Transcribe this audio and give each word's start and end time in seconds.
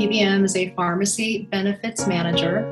PBM 0.00 0.44
is 0.46 0.56
a 0.56 0.70
pharmacy 0.70 1.46
benefits 1.50 2.06
manager. 2.06 2.64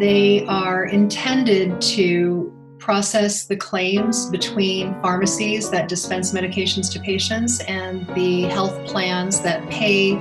They 0.00 0.44
are 0.46 0.86
intended 0.86 1.80
to 1.82 2.52
process 2.80 3.44
the 3.44 3.54
claims 3.54 4.28
between 4.30 5.00
pharmacies 5.00 5.70
that 5.70 5.88
dispense 5.88 6.32
medications 6.32 6.90
to 6.94 6.98
patients 6.98 7.60
and 7.68 8.04
the 8.16 8.42
health 8.46 8.84
plans 8.84 9.40
that 9.42 9.64
pay 9.70 10.14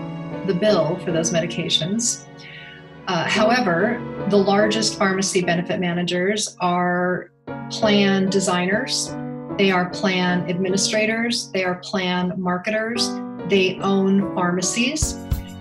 the 0.45 0.53
bill 0.53 0.99
for 1.03 1.11
those 1.11 1.31
medications. 1.31 2.27
Uh, 3.07 3.27
however, 3.27 3.99
the 4.29 4.37
largest 4.37 4.99
pharmacy 4.99 5.41
benefit 5.41 5.79
managers 5.79 6.55
are 6.59 7.31
plan 7.71 8.29
designers, 8.29 9.15
they 9.57 9.71
are 9.71 9.89
plan 9.89 10.47
administrators, 10.47 11.49
they 11.53 11.63
are 11.63 11.77
plan 11.77 12.33
marketers, 12.37 13.09
they 13.47 13.79
own 13.79 14.35
pharmacies, 14.35 15.17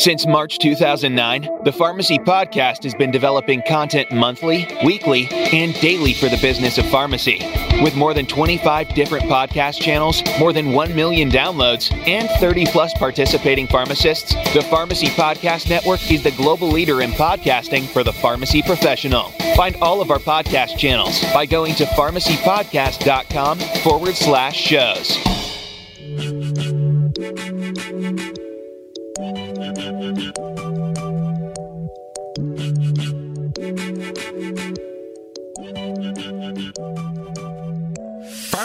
Since 0.00 0.26
March 0.26 0.58
2009, 0.60 1.62
the 1.64 1.72
Pharmacy 1.72 2.18
Podcast 2.18 2.84
has 2.84 2.94
been 2.94 3.10
developing 3.10 3.60
content 3.68 4.10
monthly, 4.10 4.66
weekly, 4.82 5.28
and 5.30 5.78
daily 5.78 6.14
for 6.14 6.30
the 6.30 6.38
business 6.38 6.78
of 6.78 6.86
pharmacy. 6.86 7.38
With 7.82 7.94
more 7.96 8.14
than 8.14 8.24
25 8.24 8.94
different 8.94 9.26
podcast 9.26 9.78
channels, 9.78 10.22
more 10.38 10.54
than 10.54 10.72
1 10.72 10.96
million 10.96 11.28
downloads, 11.28 11.92
and 12.08 12.30
30 12.40 12.64
plus 12.72 12.94
participating 12.94 13.66
pharmacists, 13.66 14.32
the 14.54 14.66
Pharmacy 14.70 15.08
Podcast 15.08 15.68
Network 15.68 16.10
is 16.10 16.22
the 16.22 16.30
global 16.30 16.68
leader 16.68 17.02
in 17.02 17.10
podcasting 17.10 17.86
for 17.86 18.02
the 18.02 18.14
pharmacy 18.14 18.62
professional. 18.62 19.24
Find 19.54 19.76
all 19.82 20.00
of 20.00 20.10
our 20.10 20.18
podcast 20.18 20.78
channels 20.78 21.22
by 21.34 21.44
going 21.44 21.74
to 21.74 21.84
pharmacypodcast.com 21.84 23.58
forward 23.58 24.14
slash 24.14 24.56
shows. 24.56 25.49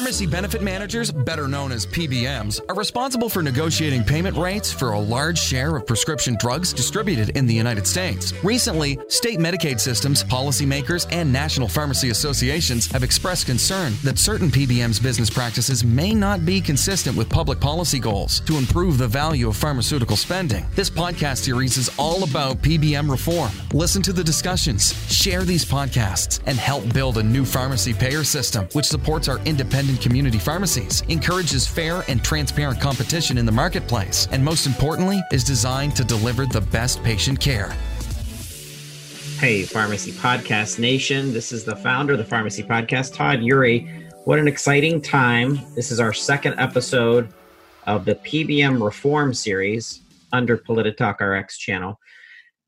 Pharmacy 0.05 0.27
benefit 0.27 0.61
managers, 0.61 1.11
better 1.11 1.47
known 1.47 1.71
as 1.71 1.83
PBMs, 1.87 2.61
are 2.69 2.75
responsible 2.75 3.27
for 3.27 3.41
negotiating 3.41 4.03
payment 4.03 4.37
rates 4.37 4.71
for 4.71 4.91
a 4.91 4.99
large 4.99 5.39
share 5.39 5.75
of 5.75 5.87
prescription 5.87 6.37
drugs 6.39 6.73
distributed 6.73 7.29
in 7.29 7.47
the 7.47 7.55
United 7.55 7.87
States. 7.87 8.31
Recently, 8.43 8.99
state 9.07 9.39
Medicaid 9.39 9.79
systems, 9.79 10.23
policymakers, 10.23 11.07
and 11.11 11.33
national 11.33 11.67
pharmacy 11.67 12.11
associations 12.11 12.85
have 12.91 13.01
expressed 13.01 13.47
concern 13.47 13.93
that 14.03 14.19
certain 14.19 14.51
PBMs' 14.51 15.01
business 15.01 15.31
practices 15.31 15.83
may 15.83 16.13
not 16.13 16.45
be 16.45 16.61
consistent 16.61 17.17
with 17.17 17.27
public 17.27 17.59
policy 17.59 17.97
goals 17.97 18.41
to 18.41 18.59
improve 18.59 18.99
the 18.99 19.07
value 19.07 19.49
of 19.49 19.57
pharmaceutical 19.57 20.15
spending. 20.15 20.67
This 20.75 20.91
podcast 20.91 21.37
series 21.37 21.77
is 21.77 21.89
all 21.97 22.23
about 22.23 22.57
PBM 22.57 23.09
reform. 23.09 23.49
Listen 23.73 24.03
to 24.03 24.13
the 24.13 24.23
discussions, 24.23 24.93
share 25.11 25.41
these 25.41 25.65
podcasts, 25.65 26.41
and 26.45 26.59
help 26.59 26.93
build 26.93 27.17
a 27.17 27.23
new 27.23 27.43
pharmacy 27.43 27.91
payer 27.91 28.23
system 28.23 28.67
which 28.73 28.85
supports 28.85 29.27
our 29.27 29.39
independent 29.45 29.94
community 30.01 30.37
pharmacies, 30.37 31.01
encourages 31.09 31.67
fair 31.67 32.03
and 32.07 32.23
transparent 32.23 32.79
competition 32.79 33.37
in 33.37 33.45
the 33.45 33.51
marketplace, 33.51 34.27
and 34.31 34.43
most 34.43 34.65
importantly, 34.65 35.21
is 35.31 35.43
designed 35.43 35.95
to 35.95 36.03
deliver 36.03 36.45
the 36.45 36.61
best 36.61 37.03
patient 37.03 37.39
care. 37.39 37.75
Hey, 39.39 39.63
Pharmacy 39.63 40.11
Podcast 40.13 40.79
Nation. 40.79 41.33
This 41.33 41.51
is 41.51 41.65
the 41.65 41.75
founder 41.75 42.13
of 42.13 42.19
the 42.19 42.25
Pharmacy 42.25 42.63
Podcast, 42.63 43.13
Todd 43.13 43.39
Eury. 43.39 44.09
What 44.23 44.39
an 44.39 44.47
exciting 44.47 45.01
time. 45.01 45.59
This 45.75 45.91
is 45.91 45.99
our 45.99 46.13
second 46.13 46.57
episode 46.57 47.27
of 47.85 48.05
the 48.05 48.15
PBM 48.15 48.83
Reform 48.83 49.33
series 49.33 50.01
under 50.31 50.57
Polititalk 50.57 51.19
RX 51.19 51.57
channel. 51.57 51.99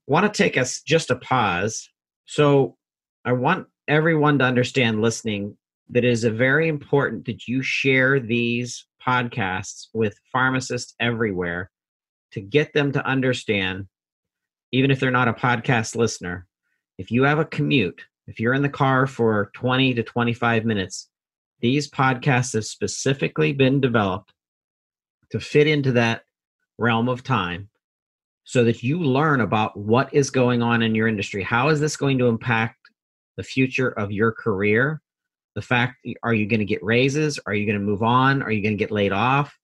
want 0.07 0.31
to 0.31 0.43
take 0.43 0.57
us 0.57 0.81
just 0.81 1.09
a 1.09 1.15
pause. 1.15 1.89
So, 2.25 2.75
I 3.23 3.31
want 3.31 3.67
everyone 3.87 4.39
to 4.39 4.45
understand 4.45 5.01
listening 5.01 5.57
that 5.89 6.03
it 6.03 6.11
is 6.11 6.23
a 6.23 6.31
very 6.31 6.67
important 6.67 7.25
that 7.25 7.47
you 7.47 7.61
share 7.61 8.19
these 8.19 8.85
podcasts 9.05 9.87
with 9.93 10.19
pharmacists 10.31 10.93
everywhere 10.99 11.71
to 12.31 12.41
get 12.41 12.73
them 12.73 12.91
to 12.91 13.05
understand, 13.05 13.87
even 14.71 14.91
if 14.91 14.99
they're 14.99 15.11
not 15.11 15.29
a 15.29 15.33
podcast 15.33 15.95
listener, 15.95 16.45
if 16.97 17.11
you 17.11 17.23
have 17.23 17.39
a 17.39 17.45
commute, 17.45 18.01
if 18.27 18.39
you're 18.39 18.53
in 18.53 18.61
the 18.61 18.69
car 18.69 19.07
for 19.07 19.49
20 19.53 19.93
to 19.93 20.03
25 20.03 20.65
minutes, 20.65 21.09
these 21.61 21.89
podcasts 21.89 22.53
have 22.53 22.65
specifically 22.65 23.53
been 23.53 23.79
developed 23.79 24.33
to 25.31 25.39
fit 25.39 25.67
into 25.67 25.93
that 25.93 26.23
realm 26.77 27.07
of 27.07 27.23
time 27.23 27.69
so 28.43 28.63
that 28.63 28.83
you 28.83 28.99
learn 28.99 29.41
about 29.41 29.77
what 29.77 30.13
is 30.13 30.29
going 30.29 30.61
on 30.61 30.81
in 30.81 30.95
your 30.95 31.07
industry. 31.07 31.43
How 31.43 31.69
is 31.69 31.79
this 31.79 31.97
going 31.97 32.17
to 32.19 32.27
impact 32.27 32.77
the 33.35 33.43
future 33.43 33.89
of 33.89 34.11
your 34.11 34.31
career? 34.31 35.01
The 35.57 35.61
fact 35.63 36.05
are 36.21 36.35
you 36.35 36.45
going 36.45 36.59
to 36.59 36.67
get 36.67 36.83
raises? 36.83 37.39
Are 37.47 37.53
you 37.55 37.65
going 37.65 37.79
to 37.79 37.83
move 37.83 38.03
on? 38.03 38.43
Are 38.43 38.51
you 38.51 38.61
going 38.61 38.77
to 38.77 38.79
get 38.79 38.91
laid 38.91 39.11
off? 39.11 39.57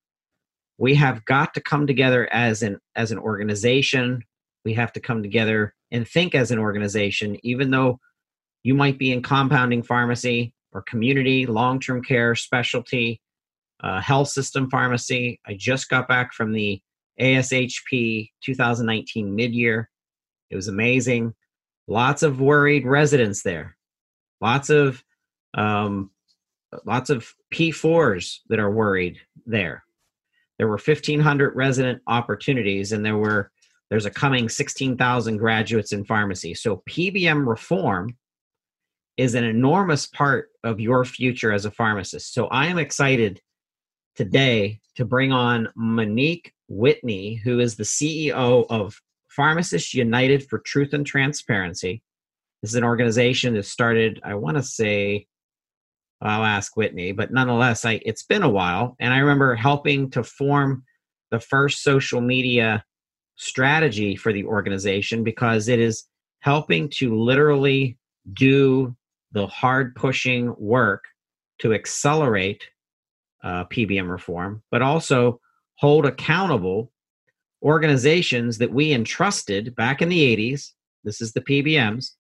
We 0.80 0.96
have 0.96 1.24
got 1.26 1.54
to 1.54 1.62
come 1.62 1.86
together 1.86 2.28
as 2.34 2.64
an 2.64 2.80
as 2.96 3.12
an 3.12 3.20
organization. 3.20 4.24
We 4.66 4.74
have 4.74 4.92
to 4.94 5.00
come 5.00 5.22
together 5.22 5.76
and 5.92 6.08
think 6.08 6.34
as 6.34 6.50
an 6.50 6.58
organization 6.58 7.38
even 7.44 7.70
though 7.70 8.00
you 8.64 8.74
might 8.74 8.98
be 8.98 9.12
in 9.12 9.22
compounding 9.22 9.84
pharmacy 9.84 10.56
or 10.72 10.82
community 10.82 11.46
long-term 11.46 12.02
care 12.02 12.34
specialty 12.34 13.22
uh, 13.84 14.02
health 14.02 14.30
system 14.30 14.72
pharmacy. 14.72 15.40
I 15.46 15.54
just 15.54 15.90
got 15.90 16.08
back 16.08 16.34
from 16.34 16.54
the 16.54 16.82
ashp 17.22 18.32
2019 18.44 19.36
mid-year. 19.36 19.92
It 20.50 20.56
was 20.56 20.70
amazing. 20.70 21.36
Lots 21.88 22.24
of 22.24 22.42
worried 22.42 22.88
residents 22.88 23.44
there. 23.44 23.78
Lots 24.42 24.72
of 24.72 25.04
um, 25.54 26.12
lots 26.86 27.10
of 27.10 27.34
P4s 27.54 28.40
that 28.50 28.60
are 28.60 28.72
worried 28.72 29.20
there. 29.46 29.84
There 30.58 30.68
were 30.68 30.78
1,500 30.78 31.56
resident 31.56 32.02
opportunities, 32.08 32.92
and 32.92 33.06
there 33.06 33.18
were 33.18 33.52
there's 33.90 34.06
a 34.06 34.12
coming 34.12 34.50
16,000 34.50 35.38
graduates 35.38 35.92
in 35.92 36.04
pharmacy. 36.04 36.56
So 36.56 36.82
PBM 36.90 37.46
reform 37.46 38.18
is 39.18 39.36
an 39.36 39.44
enormous 39.44 40.08
part 40.08 40.50
of 40.64 40.80
your 40.80 41.06
future 41.06 41.52
as 41.52 41.66
a 41.66 41.72
pharmacist. 41.72 42.34
So 42.34 42.48
I 42.48 42.68
am 42.68 42.80
excited 42.80 43.40
today 44.16 44.80
to 44.96 45.06
bring 45.06 45.32
on 45.32 45.68
Monique 45.76 46.54
Whitney, 46.68 47.36
who 47.36 47.60
is 47.60 47.76
the 47.76 47.84
CEO 47.84 48.66
of 48.70 49.00
Pharmacists 49.30 49.94
United 49.94 50.48
for 50.50 50.60
Truth 50.60 50.94
and 50.94 51.06
Transparency. 51.06 52.02
This 52.62 52.72
is 52.72 52.76
an 52.76 52.84
organization 52.84 53.54
that 53.56 53.66
started, 53.66 54.22
I 54.24 54.36
want 54.36 54.58
to 54.58 54.64
say, 54.64 55.28
I'll 56.24 56.46
ask 56.46 56.76
Whitney, 56.78 57.12
but 57.12 57.32
nonetheless, 57.32 57.86
I, 57.86 58.02
it's 58.06 58.24
been 58.24 58.44
a 58.44 58.50
while, 58.50 58.96
and 59.00 59.14
I 59.14 59.20
remember 59.20 59.56
helping 59.56 60.10
to 60.12 60.24
form 60.24 60.84
the 61.32 61.40
first 61.40 61.84
social 61.84 62.22
media 62.22 62.84
strategy 63.36 64.16
for 64.16 64.32
the 64.32 64.46
organization 64.46 65.24
because 65.24 65.68
it 65.68 65.80
is 65.80 66.06
helping 66.40 66.90
to 66.90 67.18
literally 67.18 67.98
do 68.34 68.96
the 69.32 69.48
hard 69.48 69.96
pushing 69.96 70.54
work 70.58 71.04
to 71.60 71.74
accelerate 71.74 72.64
uh, 73.44 73.66
PBM 73.66 74.10
reform, 74.10 74.62
but 74.72 74.82
also 74.82 75.40
hold 75.76 76.06
accountable 76.06 76.92
organizations 77.64 78.58
that 78.58 78.72
we 78.72 78.94
entrusted 78.94 79.76
back 79.76 80.02
in 80.02 80.10
the 80.10 80.36
80s, 80.36 80.72
this 81.04 81.22
is 81.22 81.34
the 81.34 81.42
PBMs, 81.42 82.12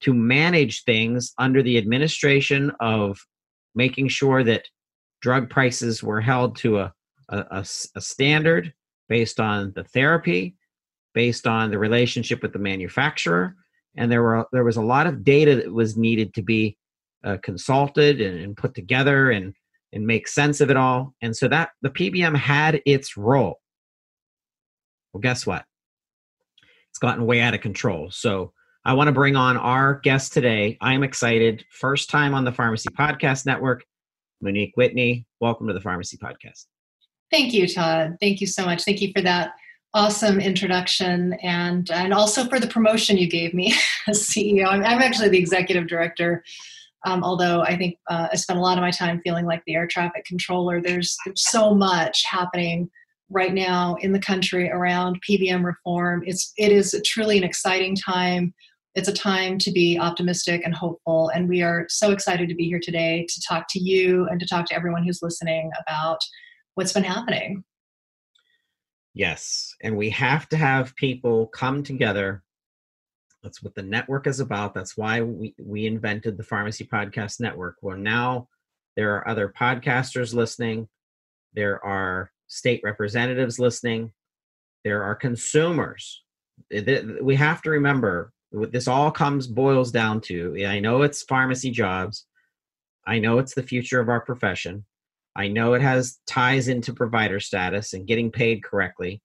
to 0.00 0.12
manage 0.12 0.84
things 0.84 1.32
under 1.38 1.62
the 1.62 1.78
administration 1.78 2.72
of 2.80 3.18
making 3.76 4.08
sure 4.08 4.42
that 4.42 4.66
drug 5.20 5.48
prices 5.48 6.02
were 6.02 6.20
held 6.20 6.56
to 6.56 6.80
a, 6.80 6.94
a, 7.28 7.38
a, 7.38 7.66
a 7.94 8.00
standard 8.00 8.72
based 9.08 9.38
on 9.38 9.72
the 9.76 9.84
therapy, 9.84 10.56
based 11.14 11.46
on 11.46 11.70
the 11.70 11.78
relationship 11.78 12.42
with 12.42 12.52
the 12.52 12.58
manufacturer, 12.58 13.54
and 13.96 14.10
there 14.10 14.22
were 14.22 14.46
there 14.52 14.64
was 14.64 14.76
a 14.76 14.82
lot 14.82 15.06
of 15.06 15.24
data 15.24 15.56
that 15.56 15.72
was 15.72 15.96
needed 15.96 16.34
to 16.34 16.42
be 16.42 16.76
uh, 17.24 17.36
consulted 17.42 18.20
and, 18.20 18.38
and 18.38 18.56
put 18.56 18.74
together 18.74 19.30
and 19.30 19.54
and 19.92 20.06
make 20.06 20.28
sense 20.28 20.60
of 20.60 20.70
it 20.70 20.76
all. 20.76 21.14
And 21.22 21.34
so 21.34 21.48
that 21.48 21.70
the 21.82 21.90
PBM 21.90 22.36
had 22.36 22.82
its 22.84 23.16
role. 23.16 23.60
Well, 25.12 25.20
guess 25.20 25.46
what? 25.46 25.64
It's 26.90 26.98
gotten 26.98 27.24
way 27.24 27.40
out 27.40 27.54
of 27.54 27.60
control. 27.60 28.10
So 28.10 28.52
I 28.86 28.92
want 28.92 29.08
to 29.08 29.12
bring 29.12 29.34
on 29.34 29.56
our 29.56 29.94
guest 29.94 30.32
today. 30.32 30.78
I'm 30.80 31.02
excited. 31.02 31.64
First 31.72 32.08
time 32.08 32.34
on 32.34 32.44
the 32.44 32.52
Pharmacy 32.52 32.88
Podcast 32.96 33.44
Network, 33.44 33.84
Monique 34.40 34.74
Whitney. 34.76 35.26
Welcome 35.40 35.66
to 35.66 35.72
the 35.72 35.80
Pharmacy 35.80 36.16
Podcast. 36.18 36.66
Thank 37.32 37.52
you, 37.52 37.66
Todd. 37.66 38.16
Thank 38.20 38.40
you 38.40 38.46
so 38.46 38.64
much. 38.64 38.84
Thank 38.84 39.00
you 39.02 39.10
for 39.12 39.22
that 39.22 39.54
awesome 39.92 40.38
introduction 40.38 41.32
and 41.42 41.90
and 41.90 42.14
also 42.14 42.44
for 42.44 42.60
the 42.60 42.68
promotion 42.68 43.16
you 43.16 43.28
gave 43.28 43.54
me 43.54 43.74
as 44.06 44.22
CEO. 44.22 44.68
I'm, 44.68 44.84
I'm 44.84 45.02
actually 45.02 45.30
the 45.30 45.38
executive 45.38 45.88
director. 45.88 46.44
Um, 47.04 47.24
although 47.24 47.62
I 47.62 47.76
think 47.76 47.98
uh, 48.08 48.28
I 48.30 48.36
spent 48.36 48.60
a 48.60 48.62
lot 48.62 48.78
of 48.78 48.82
my 48.82 48.92
time 48.92 49.20
feeling 49.24 49.46
like 49.46 49.64
the 49.66 49.74
air 49.74 49.88
traffic 49.88 50.24
controller. 50.26 50.80
There's, 50.80 51.16
there's 51.26 51.50
so 51.50 51.74
much 51.74 52.22
happening 52.30 52.88
right 53.30 53.52
now 53.52 53.96
in 54.00 54.12
the 54.12 54.20
country 54.20 54.70
around 54.70 55.20
PBM 55.28 55.64
reform. 55.64 56.22
It's 56.24 56.52
it 56.56 56.70
is 56.70 56.94
truly 57.04 57.36
an 57.36 57.42
exciting 57.42 57.96
time. 57.96 58.54
It's 58.96 59.08
a 59.08 59.12
time 59.12 59.58
to 59.58 59.70
be 59.70 59.98
optimistic 59.98 60.62
and 60.64 60.74
hopeful, 60.74 61.28
and 61.34 61.50
we 61.50 61.60
are 61.60 61.84
so 61.90 62.12
excited 62.12 62.48
to 62.48 62.54
be 62.54 62.64
here 62.64 62.80
today 62.82 63.26
to 63.28 63.40
talk 63.46 63.66
to 63.68 63.78
you 63.78 64.26
and 64.30 64.40
to 64.40 64.46
talk 64.46 64.64
to 64.68 64.74
everyone 64.74 65.04
who's 65.04 65.20
listening 65.20 65.70
about 65.86 66.18
what's 66.76 66.94
been 66.94 67.04
happening. 67.04 67.62
Yes, 69.12 69.74
and 69.82 69.98
we 69.98 70.08
have 70.10 70.48
to 70.48 70.56
have 70.56 70.96
people 70.96 71.48
come 71.48 71.82
together. 71.82 72.42
That's 73.42 73.62
what 73.62 73.74
the 73.74 73.82
network 73.82 74.26
is 74.26 74.40
about. 74.40 74.72
That's 74.72 74.96
why 74.96 75.20
we, 75.20 75.54
we 75.62 75.84
invented 75.86 76.38
the 76.38 76.42
Pharmacy 76.42 76.86
Podcast 76.86 77.38
Network. 77.38 77.76
Well, 77.82 77.98
now 77.98 78.48
there 78.96 79.14
are 79.14 79.28
other 79.28 79.52
podcasters 79.54 80.32
listening, 80.32 80.88
there 81.52 81.84
are 81.84 82.30
state 82.46 82.80
representatives 82.82 83.58
listening, 83.58 84.12
there 84.84 85.02
are 85.02 85.14
consumers. 85.14 86.22
We 87.20 87.36
have 87.36 87.60
to 87.60 87.70
remember 87.70 88.32
what 88.50 88.72
this 88.72 88.88
all 88.88 89.10
comes 89.10 89.46
boils 89.46 89.90
down 89.90 90.20
to. 90.22 90.64
I 90.66 90.80
know 90.80 91.02
it's 91.02 91.22
pharmacy 91.22 91.70
jobs, 91.70 92.26
I 93.06 93.18
know 93.18 93.38
it's 93.38 93.54
the 93.54 93.62
future 93.62 94.00
of 94.00 94.08
our 94.08 94.20
profession, 94.20 94.84
I 95.34 95.48
know 95.48 95.74
it 95.74 95.82
has 95.82 96.18
ties 96.26 96.68
into 96.68 96.94
provider 96.94 97.40
status 97.40 97.92
and 97.92 98.06
getting 98.06 98.30
paid 98.30 98.62
correctly, 98.62 99.20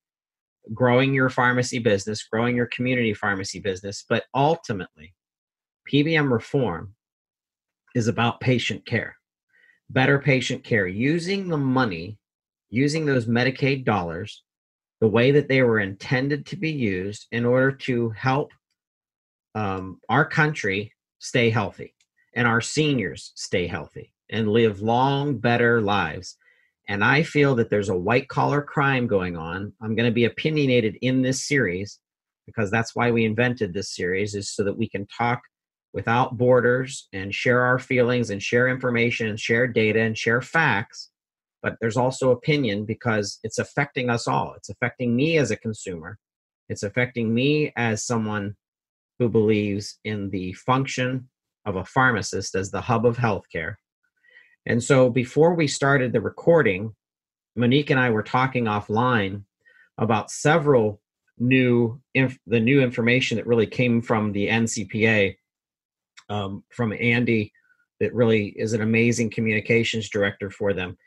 growing 0.73 1.13
your 1.13 1.29
pharmacy 1.29 1.79
business, 1.79 2.23
growing 2.23 2.55
your 2.55 2.67
community 2.67 3.13
pharmacy 3.13 3.59
business, 3.59 4.03
but 4.07 4.25
ultimately, 4.33 5.13
PBM 5.91 6.31
reform 6.31 6.95
is 7.95 8.07
about 8.07 8.39
patient 8.39 8.85
care, 8.85 9.15
better 9.89 10.19
patient 10.19 10.63
care, 10.63 10.87
using 10.87 11.47
the 11.47 11.57
money, 11.57 12.17
using 12.69 13.05
those 13.05 13.25
Medicaid 13.25 13.85
dollars 13.85 14.43
the 14.99 15.07
way 15.07 15.31
that 15.31 15.47
they 15.47 15.63
were 15.63 15.79
intended 15.79 16.45
to 16.45 16.55
be 16.55 16.71
used 16.71 17.27
in 17.31 17.45
order 17.45 17.71
to 17.71 18.11
help 18.11 18.51
um, 19.55 19.99
our 20.09 20.25
country 20.25 20.93
stay 21.19 21.49
healthy 21.49 21.93
and 22.35 22.47
our 22.47 22.61
seniors 22.61 23.31
stay 23.35 23.67
healthy 23.67 24.13
and 24.29 24.47
live 24.47 24.81
long, 24.81 25.37
better 25.37 25.81
lives. 25.81 26.37
And 26.87 27.03
I 27.03 27.23
feel 27.23 27.55
that 27.55 27.69
there's 27.69 27.89
a 27.89 27.97
white 27.97 28.27
collar 28.27 28.61
crime 28.61 29.07
going 29.07 29.37
on. 29.37 29.73
I'm 29.81 29.95
going 29.95 30.09
to 30.09 30.13
be 30.13 30.25
opinionated 30.25 30.97
in 31.01 31.21
this 31.21 31.47
series 31.47 31.99
because 32.45 32.71
that's 32.71 32.95
why 32.95 33.11
we 33.11 33.25
invented 33.25 33.73
this 33.73 33.95
series 33.95 34.35
is 34.35 34.49
so 34.49 34.63
that 34.63 34.77
we 34.77 34.89
can 34.89 35.05
talk 35.07 35.41
without 35.93 36.37
borders 36.37 37.07
and 37.13 37.33
share 37.33 37.61
our 37.61 37.79
feelings 37.79 38.29
and 38.29 38.41
share 38.41 38.67
information 38.67 39.27
and 39.27 39.39
share 39.39 39.67
data 39.67 39.99
and 39.99 40.17
share 40.17 40.41
facts 40.41 41.09
but 41.61 41.75
there's 41.79 41.97
also 41.97 42.31
opinion 42.31 42.85
because 42.85 43.39
it's 43.43 43.59
affecting 43.59 44.09
us 44.09 44.27
all 44.27 44.53
it's 44.55 44.69
affecting 44.69 45.15
me 45.15 45.37
as 45.37 45.51
a 45.51 45.57
consumer 45.57 46.17
it's 46.69 46.83
affecting 46.83 47.33
me 47.33 47.73
as 47.75 48.05
someone 48.05 48.55
who 49.21 49.29
believes 49.29 49.99
in 50.03 50.29
the 50.31 50.51
function 50.53 51.29
of 51.65 51.75
a 51.75 51.85
pharmacist 51.85 52.55
as 52.55 52.71
the 52.71 52.81
hub 52.81 53.05
of 53.05 53.17
healthcare 53.17 53.75
and 54.65 54.83
so 54.83 55.09
before 55.09 55.55
we 55.55 55.67
started 55.67 56.13
the 56.13 56.21
recording, 56.21 56.95
Monique 57.55 57.89
and 57.89 57.99
I 57.99 58.09
were 58.11 58.23
talking 58.23 58.65
offline 58.65 59.43
about 59.97 60.31
several 60.31 61.01
new 61.37 61.99
inf- 62.13 62.39
the 62.45 62.59
new 62.59 62.81
information 62.81 63.37
that 63.37 63.47
really 63.47 63.65
came 63.65 64.01
from 64.01 64.31
the 64.31 64.47
NCPA 64.47 65.35
um, 66.29 66.63
from 66.69 66.93
Andy 66.93 67.51
that 67.99 68.13
really 68.13 68.47
is 68.47 68.73
an 68.73 68.81
amazing 68.81 69.29
communications 69.29 70.09
director 70.09 70.49
for 70.49 70.73
them. 70.73 70.97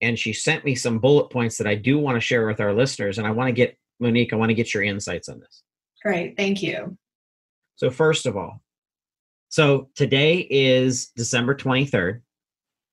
And 0.00 0.18
she 0.18 0.32
sent 0.32 0.64
me 0.64 0.74
some 0.74 0.98
bullet 0.98 1.30
points 1.30 1.58
that 1.58 1.66
I 1.66 1.74
do 1.74 1.98
want 1.98 2.16
to 2.16 2.20
share 2.20 2.46
with 2.46 2.60
our 2.60 2.72
listeners. 2.72 3.18
And 3.18 3.26
I 3.26 3.30
want 3.30 3.48
to 3.48 3.52
get, 3.52 3.76
Monique, 4.00 4.32
I 4.32 4.36
want 4.36 4.50
to 4.50 4.54
get 4.54 4.74
your 4.74 4.82
insights 4.82 5.28
on 5.28 5.38
this. 5.40 5.62
Great. 6.02 6.36
Thank 6.36 6.62
you. 6.62 6.96
So, 7.82 7.90
first 7.90 8.26
of 8.26 8.36
all, 8.36 8.60
so 9.48 9.88
today 9.96 10.46
is 10.48 11.08
December 11.16 11.52
23rd. 11.52 12.20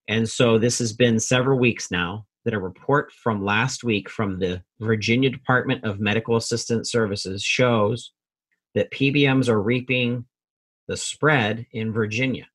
And 0.08 0.28
so 0.28 0.58
this 0.58 0.80
has 0.80 0.94
been 0.94 1.20
several 1.20 1.60
weeks 1.60 1.92
now 1.92 2.26
that 2.44 2.56
a 2.56 2.60
report 2.60 3.12
from 3.12 3.46
last 3.46 3.84
week 3.84 4.10
from 4.10 4.40
the 4.40 4.64
Virginia 4.80 5.30
Department 5.30 5.84
of 5.84 6.00
Medical 6.00 6.38
Assistance 6.38 6.92
Services 6.92 7.44
shows 7.44 8.14
that 8.74 8.90
PBMs 8.90 9.48
are 9.48 9.62
reaping 9.62 10.26
the 10.88 10.98
spread 10.98 11.68
in 11.72 11.94
Virginia. 11.94 12.48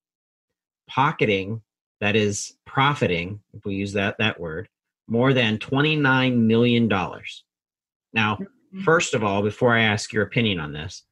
Pocketing, 0.88 1.62
that 2.00 2.16
is 2.16 2.56
profiting, 2.66 3.38
if 3.52 3.64
we 3.64 3.76
use 3.76 3.92
that 3.92 4.16
that 4.19 4.40
word, 4.40 4.69
more 5.06 5.32
than 5.34 5.60
29 5.60 6.48
million 6.48 6.88
dollars. 6.88 7.44
Now, 8.12 8.34
mm-hmm. 8.34 8.81
first 8.81 9.14
of 9.14 9.22
all, 9.22 9.40
before 9.40 9.72
I 9.72 9.82
ask 9.82 10.12
your 10.12 10.25
opinion 10.25 10.58
on 10.58 10.72
this, 10.72 11.04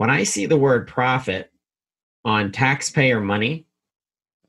when 0.00 0.08
I 0.08 0.22
see 0.22 0.46
the 0.46 0.56
word 0.56 0.88
profit 0.88 1.52
on 2.24 2.52
taxpayer 2.52 3.20
money, 3.20 3.66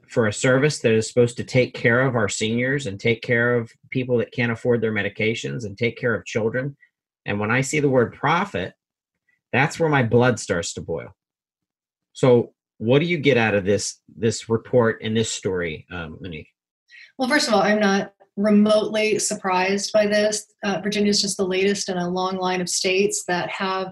for 0.07 0.27
a 0.27 0.33
service 0.33 0.79
that 0.79 0.93
is 0.93 1.09
supposed 1.09 1.35
to 1.35 1.43
take 1.43 1.73
care 1.73 1.99
of 1.99 2.15
our 2.15 2.29
seniors 2.29 2.87
and 2.87 2.97
take 2.97 3.21
care 3.21 3.57
of 3.57 3.69
people 3.89 4.17
that 4.19 4.31
can't 4.31 4.53
afford 4.53 4.79
their 4.79 4.93
medications 4.93 5.65
and 5.65 5.77
take 5.77 5.97
care 5.97 6.15
of 6.15 6.23
children. 6.23 6.77
And 7.25 7.37
when 7.37 7.51
I 7.51 7.59
see 7.59 7.81
the 7.81 7.89
word 7.89 8.13
profit, 8.13 8.75
that's 9.51 9.77
where 9.77 9.89
my 9.89 10.03
blood 10.03 10.39
starts 10.39 10.73
to 10.75 10.81
boil. 10.81 11.09
So, 12.13 12.53
what 12.77 12.99
do 12.99 13.05
you 13.05 13.17
get 13.17 13.35
out 13.35 13.53
of 13.53 13.65
this 13.65 13.99
this 14.07 14.47
report 14.47 15.01
and 15.03 15.17
this 15.17 15.29
story, 15.29 15.85
um, 15.91 16.17
Monique? 16.21 16.47
Well, 17.17 17.27
first 17.27 17.49
of 17.49 17.55
all, 17.55 17.61
I'm 17.61 17.81
not 17.81 18.13
remotely 18.37 19.19
surprised 19.19 19.91
by 19.91 20.07
this. 20.07 20.45
Uh, 20.63 20.79
Virginia 20.81 21.09
is 21.09 21.21
just 21.21 21.35
the 21.35 21.45
latest 21.45 21.89
in 21.89 21.97
a 21.97 22.09
long 22.09 22.37
line 22.37 22.61
of 22.61 22.69
states 22.69 23.25
that 23.27 23.49
have 23.49 23.91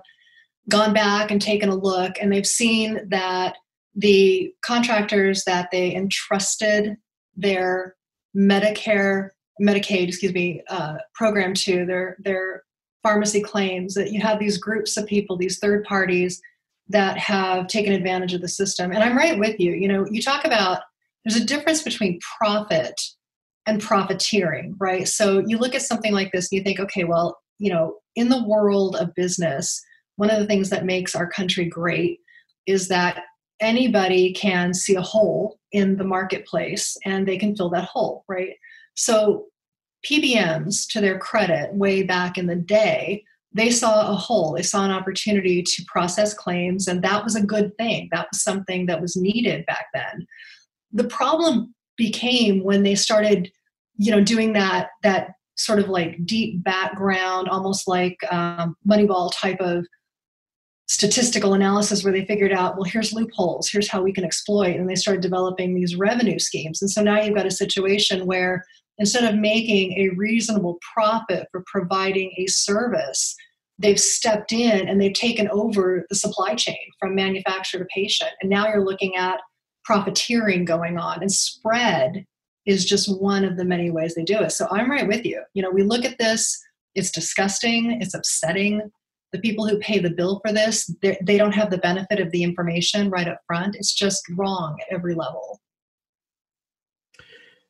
gone 0.68 0.94
back 0.94 1.32
and 1.32 1.42
taken 1.42 1.70
a 1.70 1.76
look, 1.76 2.14
and 2.20 2.32
they've 2.32 2.46
seen 2.46 3.00
that 3.10 3.56
the 3.96 4.54
contractors 4.64 5.44
that 5.46 5.70
they 5.72 5.96
entrusted 5.96 6.96
their 7.36 7.96
Medicare, 8.36 9.30
Medicaid, 9.62 10.08
excuse 10.08 10.34
me, 10.34 10.62
uh, 10.70 10.98
program 11.16 11.54
to, 11.54 11.86
their 11.86 12.18
their 12.20 12.64
pharmacy 13.04 13.42
claims 13.42 13.94
that 13.94 14.12
you 14.12 14.22
have 14.22 14.40
these 14.40 14.58
groups 14.58 14.98
of 14.98 15.06
people, 15.06 15.38
these 15.38 15.60
third 15.60 15.84
parties 15.86 16.42
that 16.90 17.18
have 17.18 17.68
taken 17.68 17.94
advantage 17.94 18.34
of 18.34 18.42
the 18.42 18.48
system. 18.48 18.92
And 18.92 19.04
I'm 19.04 19.18
right 19.18 19.38
with 19.40 19.60
you. 19.60 19.74
You 19.74 19.88
know, 19.88 20.06
you 20.10 20.22
talk 20.22 20.44
about 20.44 20.82
there's 21.24 21.42
a 21.42 21.46
difference 21.46 21.84
between 21.84 22.20
profit 22.40 23.00
and 23.66 23.82
profiteering, 23.82 24.76
right? 24.80 25.08
So 25.08 25.44
you 25.46 25.58
look 25.58 25.76
at 25.76 25.84
something 25.84 26.14
like 26.14 26.32
this 26.32 26.52
and 26.52 26.58
you 26.58 26.64
think, 26.64 26.80
okay, 26.80 27.04
well, 27.04 27.38
you 27.60 27.72
know, 27.72 27.98
in 28.16 28.30
the 28.30 28.44
world 28.44 28.96
of 28.96 29.14
business, 29.16 29.82
one 30.20 30.30
of 30.30 30.38
the 30.38 30.46
things 30.46 30.70
that 30.70 30.84
makes 30.84 31.16
our 31.16 31.30
country 31.30 31.64
great 31.64 32.20
is 32.68 32.90
that 32.90 33.24
anybody 33.62 34.34
can 34.34 34.74
see 34.74 34.96
a 34.96 35.02
hole 35.02 35.58
in 35.72 35.96
the 35.96 36.04
marketplace 36.04 36.98
and 37.06 37.26
they 37.26 37.38
can 37.38 37.56
fill 37.56 37.70
that 37.70 37.86
hole, 37.86 38.26
right? 38.28 38.50
So 38.96 39.46
PBMs, 40.06 40.92
to 40.92 41.00
their 41.00 41.18
credit, 41.18 41.74
way 41.74 42.04
back 42.04 42.38
in 42.38 42.48
the 42.48 42.58
day, 42.58 43.24
they 43.54 43.70
saw 43.70 44.12
a 44.12 44.16
hole, 44.16 44.54
they 44.54 44.62
saw 44.62 44.84
an 44.84 44.92
opportunity 44.92 45.64
to 45.64 45.86
process 45.88 46.34
claims, 46.34 46.90
and 46.90 47.02
that 47.02 47.24
was 47.24 47.38
a 47.38 47.46
good 47.46 47.72
thing. 47.78 48.10
That 48.12 48.28
was 48.30 48.44
something 48.44 48.88
that 48.88 49.02
was 49.02 49.16
needed 49.16 49.66
back 49.68 49.86
then. 49.94 50.28
The 50.92 51.06
problem 51.06 51.74
became 51.96 52.62
when 52.62 52.84
they 52.84 52.96
started, 52.96 53.50
you 53.96 54.12
know, 54.12 54.22
doing 54.22 54.52
that 54.54 54.90
that 55.04 55.30
sort 55.56 55.80
of 55.80 55.88
like 55.88 56.26
deep 56.26 56.62
background, 56.64 57.48
almost 57.48 57.88
like 57.88 58.18
um, 58.32 58.76
Moneyball 58.88 59.32
type 59.34 59.60
of 59.62 59.86
statistical 60.90 61.54
analysis 61.54 62.04
where 62.04 62.12
they 62.12 62.26
figured 62.26 62.52
out, 62.52 62.76
well, 62.76 62.84
here's 62.84 63.14
loopholes, 63.14 63.70
here's 63.70 63.88
how 63.88 64.02
we 64.02 64.12
can 64.12 64.24
exploit. 64.24 64.76
And 64.76 64.90
they 64.90 64.96
started 64.96 65.22
developing 65.22 65.76
these 65.76 65.96
revenue 65.96 66.40
schemes. 66.40 66.82
And 66.82 66.90
so 66.90 67.04
now 67.04 67.22
you've 67.22 67.36
got 67.36 67.46
a 67.46 67.52
situation 67.52 68.26
where 68.26 68.64
instead 68.98 69.24
of 69.24 69.40
making 69.40 69.94
a 69.94 70.10
reasonable 70.16 70.80
profit 70.94 71.48
for 71.52 71.64
providing 71.68 72.34
a 72.38 72.48
service, 72.48 73.36
they've 73.78 74.00
stepped 74.00 74.52
in 74.52 74.90
and 74.90 75.00
they've 75.00 75.14
taken 75.14 75.48
over 75.50 76.08
the 76.10 76.16
supply 76.16 76.56
chain 76.56 76.76
from 77.00 77.14
manufacturer 77.14 77.82
to 77.82 77.88
patient. 77.94 78.32
And 78.42 78.50
now 78.50 78.68
you're 78.68 78.84
looking 78.84 79.16
at 79.16 79.40
profiteering 79.86 80.66
going 80.66 80.98
on 80.98 81.22
and 81.22 81.32
spread 81.32 82.26
is 82.66 82.84
just 82.84 83.22
one 83.22 83.46
of 83.46 83.58
the 83.58 83.66
many 83.66 83.92
ways 83.92 84.16
they 84.16 84.24
do 84.24 84.40
it. 84.40 84.52
So 84.52 84.68
I'm 84.72 84.90
right 84.90 85.08
with 85.08 85.24
you. 85.24 85.44
You 85.54 85.62
know, 85.62 85.72
we 85.72 85.84
look 85.84 86.04
at 86.04 86.18
this, 86.18 86.60
it's 86.96 87.12
disgusting, 87.12 88.02
it's 88.02 88.16
upsetting, 88.16 88.92
the 89.32 89.40
people 89.40 89.68
who 89.68 89.78
pay 89.80 90.00
the 90.00 90.10
bill 90.10 90.42
for 90.44 90.52
this 90.52 90.94
they 91.02 91.38
don't 91.38 91.54
have 91.54 91.70
the 91.70 91.78
benefit 91.78 92.20
of 92.20 92.32
the 92.32 92.44
information 92.44 93.10
right 93.10 93.28
up 93.28 93.40
front. 93.46 93.76
It's 93.76 93.94
just 93.94 94.24
wrong 94.32 94.78
at 94.82 94.94
every 94.94 95.14
level. 95.14 95.62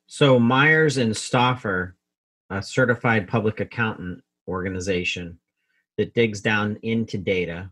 So 0.06 0.38
Myers 0.38 0.96
and 0.96 1.16
Stauffer 1.16 1.96
a 2.50 2.60
certified 2.60 3.28
public 3.28 3.60
accountant 3.60 4.22
organization 4.48 5.38
that 5.96 6.14
digs 6.14 6.40
down 6.40 6.76
into 6.82 7.16
data 7.16 7.70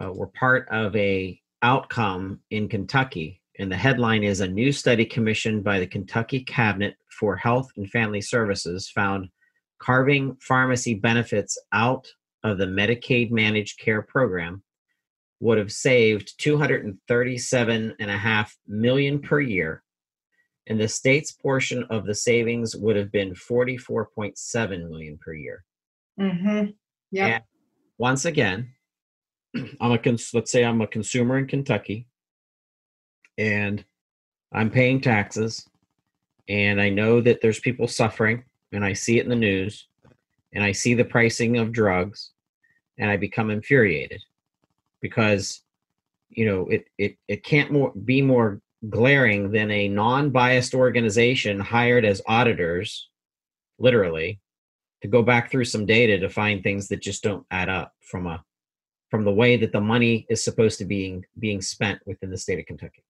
uh, 0.00 0.12
were 0.12 0.28
part 0.28 0.68
of 0.70 0.94
a 0.94 1.40
outcome 1.62 2.40
in 2.50 2.68
kentucky. 2.68 3.42
And 3.58 3.72
the 3.72 3.76
headline 3.76 4.22
is 4.22 4.40
a 4.40 4.46
new 4.46 4.70
study 4.70 5.04
commissioned 5.04 5.64
by 5.64 5.80
the 5.80 5.86
kentucky 5.86 6.44
cabinet 6.44 6.94
for 7.18 7.34
health 7.34 7.68
and 7.76 7.90
family 7.90 8.20
services 8.20 8.90
found 8.90 9.28
carving 9.80 10.36
pharmacy 10.40 10.94
benefits 10.94 11.58
out 11.72 12.06
of 12.46 12.58
the 12.58 12.66
Medicaid 12.66 13.30
managed 13.30 13.78
care 13.78 14.02
program 14.02 14.62
would 15.40 15.58
have 15.58 15.72
saved 15.72 16.34
237.5 16.40 18.50
million 18.66 19.20
per 19.20 19.40
year 19.40 19.82
and 20.68 20.80
the 20.80 20.88
state's 20.88 21.30
portion 21.32 21.84
of 21.90 22.06
the 22.06 22.14
savings 22.14 22.74
would 22.74 22.96
have 22.96 23.12
been 23.12 23.34
44.7 23.34 24.88
million 24.88 25.18
per 25.18 25.34
year. 25.34 25.64
Mhm. 26.18 26.74
Yeah. 27.10 27.40
Once 27.98 28.24
again, 28.24 28.72
I'm 29.80 29.92
a 29.92 29.98
cons- 29.98 30.34
let's 30.34 30.50
say 30.50 30.64
I'm 30.64 30.80
a 30.80 30.86
consumer 30.86 31.38
in 31.38 31.46
Kentucky 31.46 32.08
and 33.38 33.84
I'm 34.52 34.70
paying 34.70 35.00
taxes 35.00 35.66
and 36.48 36.80
I 36.80 36.88
know 36.88 37.20
that 37.20 37.40
there's 37.40 37.60
people 37.60 37.88
suffering 37.88 38.44
and 38.72 38.84
I 38.84 38.92
see 38.92 39.18
it 39.18 39.24
in 39.24 39.30
the 39.30 39.36
news 39.36 39.88
and 40.52 40.64
I 40.64 40.72
see 40.72 40.94
the 40.94 41.04
pricing 41.04 41.58
of 41.58 41.72
drugs 41.72 42.32
and 42.98 43.10
I 43.10 43.16
become 43.16 43.50
infuriated 43.50 44.22
because 45.00 45.62
you 46.30 46.46
know 46.46 46.66
it 46.66 46.86
it 46.98 47.16
it 47.28 47.44
can't 47.44 47.70
more 47.70 47.92
be 47.92 48.22
more 48.22 48.60
glaring 48.88 49.50
than 49.50 49.70
a 49.70 49.88
non-biased 49.88 50.74
organization 50.74 51.58
hired 51.58 52.04
as 52.04 52.22
auditors 52.26 53.08
literally 53.78 54.40
to 55.02 55.08
go 55.08 55.22
back 55.22 55.50
through 55.50 55.64
some 55.64 55.86
data 55.86 56.18
to 56.18 56.28
find 56.28 56.62
things 56.62 56.88
that 56.88 57.02
just 57.02 57.22
don't 57.22 57.46
add 57.50 57.68
up 57.68 57.92
from 58.00 58.26
a 58.26 58.42
from 59.10 59.24
the 59.24 59.32
way 59.32 59.56
that 59.56 59.72
the 59.72 59.80
money 59.80 60.26
is 60.28 60.42
supposed 60.42 60.78
to 60.78 60.84
be 60.84 60.96
being 60.96 61.24
being 61.38 61.60
spent 61.60 62.00
within 62.06 62.30
the 62.30 62.38
state 62.38 62.58
of 62.58 62.66
Kentucky. 62.66 63.04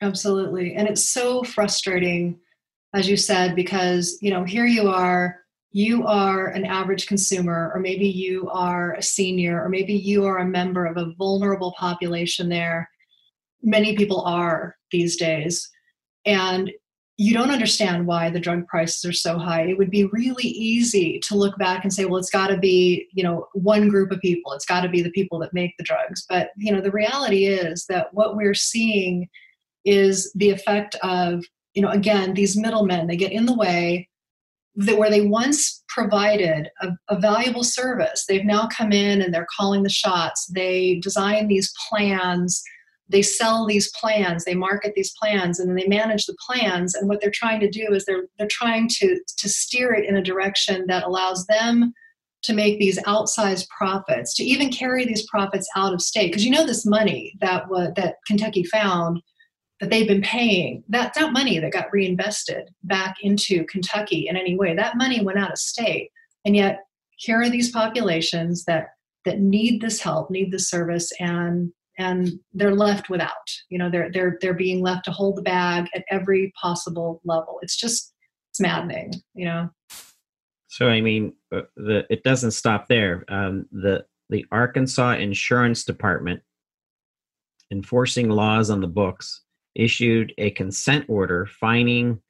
Absolutely. 0.00 0.74
And 0.74 0.88
it's 0.88 1.04
so 1.04 1.42
frustrating 1.42 2.38
as 2.94 3.08
you 3.08 3.16
said 3.16 3.54
because 3.54 4.16
you 4.20 4.30
know 4.30 4.44
here 4.44 4.66
you 4.66 4.88
are 4.88 5.40
you 5.70 6.06
are 6.06 6.46
an 6.46 6.64
average 6.64 7.06
consumer, 7.06 7.70
or 7.74 7.80
maybe 7.80 8.08
you 8.08 8.48
are 8.50 8.94
a 8.94 9.02
senior, 9.02 9.62
or 9.62 9.68
maybe 9.68 9.94
you 9.94 10.24
are 10.24 10.38
a 10.38 10.46
member 10.46 10.86
of 10.86 10.96
a 10.96 11.12
vulnerable 11.18 11.74
population 11.78 12.48
there. 12.48 12.88
Many 13.62 13.96
people 13.96 14.22
are 14.22 14.76
these 14.90 15.16
days. 15.16 15.68
And 16.24 16.70
you 17.20 17.34
don't 17.34 17.50
understand 17.50 18.06
why 18.06 18.30
the 18.30 18.38
drug 18.38 18.66
prices 18.68 19.04
are 19.04 19.12
so 19.12 19.38
high. 19.38 19.62
It 19.62 19.76
would 19.76 19.90
be 19.90 20.04
really 20.06 20.44
easy 20.44 21.18
to 21.24 21.34
look 21.34 21.58
back 21.58 21.82
and 21.82 21.92
say, 21.92 22.04
well, 22.04 22.18
it's 22.18 22.30
got 22.30 22.46
to 22.46 22.56
be, 22.56 23.08
you 23.12 23.24
know, 23.24 23.48
one 23.54 23.88
group 23.88 24.12
of 24.12 24.20
people. 24.20 24.52
It's 24.52 24.64
got 24.64 24.82
to 24.82 24.88
be 24.88 25.02
the 25.02 25.10
people 25.10 25.38
that 25.40 25.52
make 25.52 25.76
the 25.76 25.84
drugs. 25.84 26.24
But, 26.28 26.50
you 26.56 26.72
know, 26.72 26.80
the 26.80 26.92
reality 26.92 27.46
is 27.46 27.86
that 27.86 28.14
what 28.14 28.36
we're 28.36 28.54
seeing 28.54 29.28
is 29.84 30.32
the 30.34 30.50
effect 30.50 30.94
of, 31.02 31.44
you 31.74 31.82
know, 31.82 31.90
again, 31.90 32.34
these 32.34 32.56
middlemen, 32.56 33.08
they 33.08 33.16
get 33.16 33.32
in 33.32 33.46
the 33.46 33.54
way 33.54 34.08
that 34.78 34.96
where 34.96 35.10
they 35.10 35.22
once 35.22 35.82
provided 35.88 36.68
a, 36.80 36.88
a, 37.08 37.18
valuable 37.18 37.64
service, 37.64 38.24
they've 38.26 38.44
now 38.44 38.68
come 38.68 38.92
in 38.92 39.20
and 39.20 39.34
they're 39.34 39.46
calling 39.56 39.82
the 39.82 39.90
shots. 39.90 40.46
They 40.54 41.00
design 41.02 41.48
these 41.48 41.72
plans, 41.88 42.62
they 43.08 43.22
sell 43.22 43.66
these 43.66 43.90
plans, 44.00 44.44
they 44.44 44.54
market 44.54 44.92
these 44.94 45.12
plans, 45.20 45.58
and 45.58 45.68
then 45.68 45.76
they 45.76 45.88
manage 45.88 46.26
the 46.26 46.36
plans. 46.46 46.94
And 46.94 47.08
what 47.08 47.20
they're 47.20 47.32
trying 47.32 47.58
to 47.60 47.70
do 47.70 47.88
is 47.92 48.04
they're 48.04 48.26
they're 48.38 48.48
trying 48.48 48.88
to 49.00 49.18
to 49.38 49.48
steer 49.48 49.92
it 49.92 50.08
in 50.08 50.16
a 50.16 50.22
direction 50.22 50.86
that 50.86 51.04
allows 51.04 51.44
them 51.46 51.92
to 52.42 52.52
make 52.52 52.78
these 52.78 53.00
outsized 53.02 53.66
profits, 53.76 54.32
to 54.34 54.44
even 54.44 54.70
carry 54.70 55.04
these 55.04 55.26
profits 55.26 55.68
out 55.74 55.92
of 55.92 56.00
state. 56.00 56.28
Because 56.28 56.44
you 56.44 56.52
know 56.52 56.64
this 56.64 56.86
money 56.86 57.32
that 57.40 57.68
what 57.68 57.96
that 57.96 58.16
Kentucky 58.28 58.62
found 58.62 59.20
that 59.80 59.90
they've 59.90 60.08
been 60.08 60.22
paying 60.22 60.82
that 60.88 61.14
that 61.14 61.32
money 61.32 61.58
that 61.58 61.72
got 61.72 61.92
reinvested 61.92 62.68
back 62.84 63.16
into 63.22 63.64
Kentucky 63.66 64.26
in 64.28 64.36
any 64.36 64.56
way 64.56 64.74
that 64.74 64.96
money 64.96 65.22
went 65.22 65.38
out 65.38 65.52
of 65.52 65.58
state. 65.58 66.10
And 66.44 66.56
yet 66.56 66.80
here 67.16 67.40
are 67.40 67.50
these 67.50 67.70
populations 67.70 68.64
that 68.64 68.88
that 69.24 69.40
need 69.40 69.80
this 69.80 70.00
help 70.00 70.30
need 70.30 70.50
this 70.52 70.68
service 70.68 71.12
and 71.20 71.72
and 71.98 72.30
they're 72.52 72.74
left 72.74 73.10
without. 73.10 73.30
You 73.68 73.78
know 73.78 73.90
they're 73.90 74.10
they're 74.12 74.38
they're 74.40 74.54
being 74.54 74.82
left 74.82 75.04
to 75.06 75.10
hold 75.10 75.36
the 75.36 75.42
bag 75.42 75.88
at 75.94 76.04
every 76.10 76.52
possible 76.60 77.20
level. 77.24 77.58
It's 77.62 77.76
just 77.76 78.12
it's 78.50 78.60
maddening 78.60 79.12
you 79.34 79.44
know? 79.44 79.68
So 80.70 80.88
i 80.88 81.00
mean 81.00 81.34
uh, 81.54 81.62
the 81.76 82.04
it 82.10 82.24
doesn't 82.24 82.52
stop 82.52 82.88
there. 82.88 83.24
Um, 83.28 83.66
the 83.72 84.04
the 84.30 84.44
arkansas 84.52 85.12
insurance 85.12 85.84
department 85.84 86.42
enforcing 87.70 88.30
laws 88.30 88.70
on 88.70 88.80
the 88.80 88.86
books 88.86 89.42
issued 89.78 90.34
a 90.36 90.50
consent 90.50 91.06
order 91.08 91.46
fining 91.46 92.20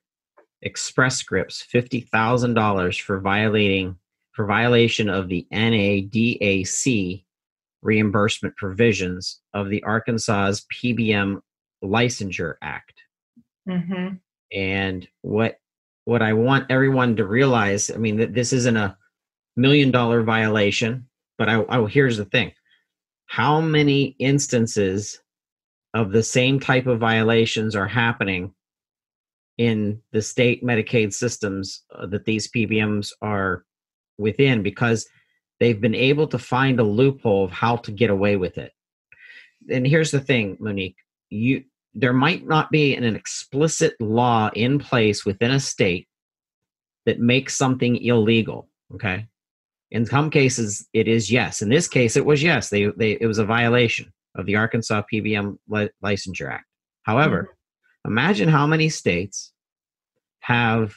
Express 0.62 1.16
Scripts 1.16 1.66
$50,000 1.72 3.00
for 3.00 3.20
violating 3.20 3.96
for 4.32 4.46
violation 4.46 5.08
of 5.08 5.28
the 5.28 5.46
NADAC 5.52 7.24
reimbursement 7.82 8.56
provisions 8.56 9.40
of 9.54 9.68
the 9.68 9.82
Arkansas's 9.82 10.64
PBM 10.72 11.40
Licensure 11.82 12.54
Act. 12.62 12.94
Mm-hmm. 13.68 14.16
And 14.52 15.08
what 15.22 15.58
what 16.04 16.22
I 16.22 16.32
want 16.32 16.70
everyone 16.70 17.16
to 17.16 17.26
realize, 17.26 17.90
I 17.90 17.96
mean, 17.98 18.16
that 18.16 18.32
this 18.32 18.52
isn't 18.52 18.76
a 18.76 18.96
million 19.56 19.90
dollar 19.90 20.22
violation, 20.22 21.06
but 21.36 21.48
I, 21.48 21.64
I 21.68 21.86
here's 21.86 22.16
the 22.16 22.24
thing: 22.24 22.52
how 23.26 23.60
many 23.60 24.16
instances 24.18 25.20
of 25.94 26.12
the 26.12 26.22
same 26.22 26.60
type 26.60 26.86
of 26.86 26.98
violations 26.98 27.74
are 27.74 27.88
happening 27.88 28.54
in 29.56 30.00
the 30.12 30.22
state 30.22 30.64
Medicaid 30.64 31.12
systems 31.12 31.82
uh, 31.94 32.06
that 32.06 32.24
these 32.24 32.48
PBMs 32.48 33.12
are 33.20 33.64
within 34.16 34.62
because 34.62 35.08
they've 35.58 35.80
been 35.80 35.94
able 35.94 36.28
to 36.28 36.38
find 36.38 36.78
a 36.78 36.84
loophole 36.84 37.44
of 37.44 37.50
how 37.50 37.76
to 37.76 37.90
get 37.90 38.10
away 38.10 38.36
with 38.36 38.58
it. 38.58 38.72
And 39.70 39.86
here's 39.86 40.12
the 40.12 40.20
thing, 40.20 40.56
Monique, 40.60 40.96
you 41.30 41.64
there 41.94 42.12
might 42.12 42.46
not 42.46 42.70
be 42.70 42.94
an 42.94 43.16
explicit 43.16 43.94
law 43.98 44.50
in 44.54 44.78
place 44.78 45.24
within 45.24 45.50
a 45.50 45.58
state 45.58 46.06
that 47.06 47.18
makes 47.18 47.56
something 47.56 47.96
illegal, 47.96 48.68
okay? 48.94 49.26
In 49.90 50.06
some 50.06 50.30
cases 50.30 50.86
it 50.92 51.08
is 51.08 51.32
yes. 51.32 51.60
In 51.62 51.70
this 51.70 51.88
case 51.88 52.16
it 52.16 52.24
was 52.24 52.42
yes. 52.42 52.68
They 52.68 52.86
they 52.96 53.12
it 53.20 53.26
was 53.26 53.38
a 53.38 53.44
violation 53.44 54.12
of 54.38 54.46
the 54.46 54.56
Arkansas 54.56 55.02
PBM 55.12 55.58
Li- 55.68 55.90
Licensure 56.02 56.50
Act. 56.50 56.64
However, 57.02 57.42
mm-hmm. 57.42 58.12
imagine 58.12 58.48
how 58.48 58.66
many 58.66 58.88
states 58.88 59.52
have 60.40 60.94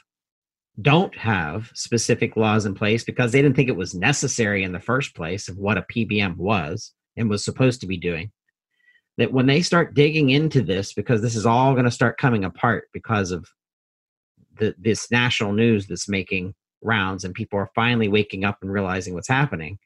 don't 0.82 1.16
have 1.16 1.70
specific 1.74 2.38
laws 2.38 2.66
in 2.66 2.74
place 2.74 3.04
because 3.04 3.32
they 3.32 3.42
didn't 3.42 3.56
think 3.56 3.70
it 3.70 3.76
was 3.76 3.94
necessary 3.94 4.64
in 4.64 4.72
the 4.72 4.80
first 4.80 5.14
place 5.16 5.50
of 5.50 5.58
what 5.58 5.78
a 5.78 5.86
PBM 5.94 6.38
was 6.38 6.94
and 7.18 7.30
was 7.30 7.44
supposed 7.44 7.82
to 7.82 7.88
be 7.88 7.98
doing. 7.98 8.32
That 9.18 9.34
when 9.34 9.48
they 9.48 9.62
start 9.62 9.94
digging 9.94 10.30
into 10.30 10.62
this, 10.62 10.94
because 10.94 11.22
this 11.22 11.36
is 11.36 11.46
all 11.46 11.74
going 11.74 11.86
to 11.86 11.92
start 11.92 12.18
coming 12.18 12.46
apart 12.46 12.88
because 12.94 13.32
of 13.32 13.50
the, 14.58 14.74
this 14.78 15.12
national 15.12 15.52
news 15.52 15.88
that's 15.88 16.08
making 16.08 16.54
rounds, 16.82 17.26
and 17.26 17.34
people 17.34 17.60
are 17.60 17.70
finally 17.76 18.08
waking 18.08 18.46
up 18.46 18.60
and 18.62 18.72
realizing 18.72 19.14
what's 19.14 19.28
happening, 19.28 19.78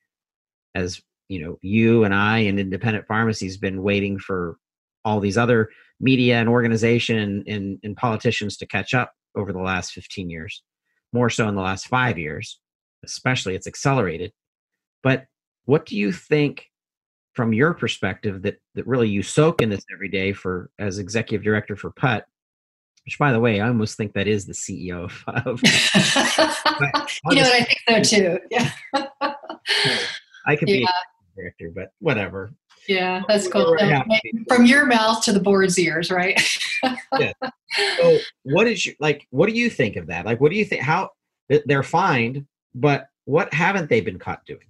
as 0.75 1.01
you 1.27 1.43
know 1.43 1.57
you 1.61 2.03
and 2.03 2.13
i 2.13 2.39
and 2.39 2.59
independent 2.59 3.05
pharmacies 3.07 3.57
been 3.57 3.81
waiting 3.81 4.19
for 4.19 4.57
all 5.03 5.19
these 5.19 5.37
other 5.37 5.69
media 5.99 6.39
and 6.39 6.49
organization 6.49 7.43
and, 7.47 7.79
and, 7.83 7.95
politicians 7.95 8.57
to 8.57 8.65
catch 8.65 8.93
up 8.93 9.13
over 9.35 9.53
the 9.53 9.59
last 9.59 9.93
15 9.93 10.29
years 10.29 10.61
more 11.15 11.29
so 11.29 11.47
in 11.47 11.55
the 11.55 11.61
last 11.61 11.87
five 11.87 12.19
years, 12.19 12.59
especially 13.03 13.55
it's 13.55 13.67
accelerated. 13.67 14.31
But 15.01 15.25
what 15.63 15.85
do 15.85 15.95
you 15.97 16.11
think 16.11 16.65
from 17.33 17.53
your 17.53 17.73
perspective 17.73 18.43
that 18.43 18.57
that 18.75 18.85
really 18.85 19.09
you 19.09 19.23
soak 19.23 19.61
in 19.61 19.69
this 19.69 19.85
every 19.91 20.09
day 20.09 20.33
for 20.33 20.69
as 20.77 20.99
executive 20.99 21.43
director 21.43 21.75
for 21.75 21.91
PUTT 21.91 22.23
Which, 23.05 23.17
by 23.17 23.31
the 23.31 23.39
way, 23.39 23.61
I 23.61 23.67
almost 23.67 23.97
think 23.97 24.13
that 24.13 24.27
is 24.27 24.45
the 24.45 24.53
CEO 24.53 25.05
of. 25.05 25.23
of 25.27 25.61
you 27.29 27.35
know 27.35 27.43
what? 27.43 27.61
I 27.61 27.63
think 27.63 28.07
so 28.09 28.17
too. 28.17 28.39
Yeah. 28.51 28.71
I 30.47 30.55
could 30.55 30.67
be 30.67 30.79
yeah. 30.79 30.89
a 30.89 31.14
director, 31.35 31.71
but 31.73 31.91
whatever. 31.99 32.51
Yeah, 32.87 33.23
that's 33.27 33.47
cool. 33.47 33.75
From 34.47 34.65
your 34.65 34.85
mouth 34.85 35.23
to 35.23 35.33
the 35.33 35.39
board's 35.39 35.77
ears, 35.79 36.11
right? 36.11 36.39
yeah. 37.19 37.33
So, 37.97 38.17
what 38.43 38.67
is 38.67 38.85
your 38.85 38.95
like? 38.99 39.27
What 39.31 39.49
do 39.49 39.55
you 39.55 39.69
think 39.69 39.95
of 39.95 40.07
that? 40.07 40.25
Like, 40.25 40.39
what 40.39 40.51
do 40.51 40.57
you 40.57 40.65
think? 40.65 40.81
How 40.81 41.09
they're 41.65 41.83
fined, 41.83 42.45
but 42.73 43.07
what 43.25 43.53
haven't 43.53 43.89
they 43.89 44.01
been 44.01 44.19
caught 44.19 44.45
doing? 44.45 44.67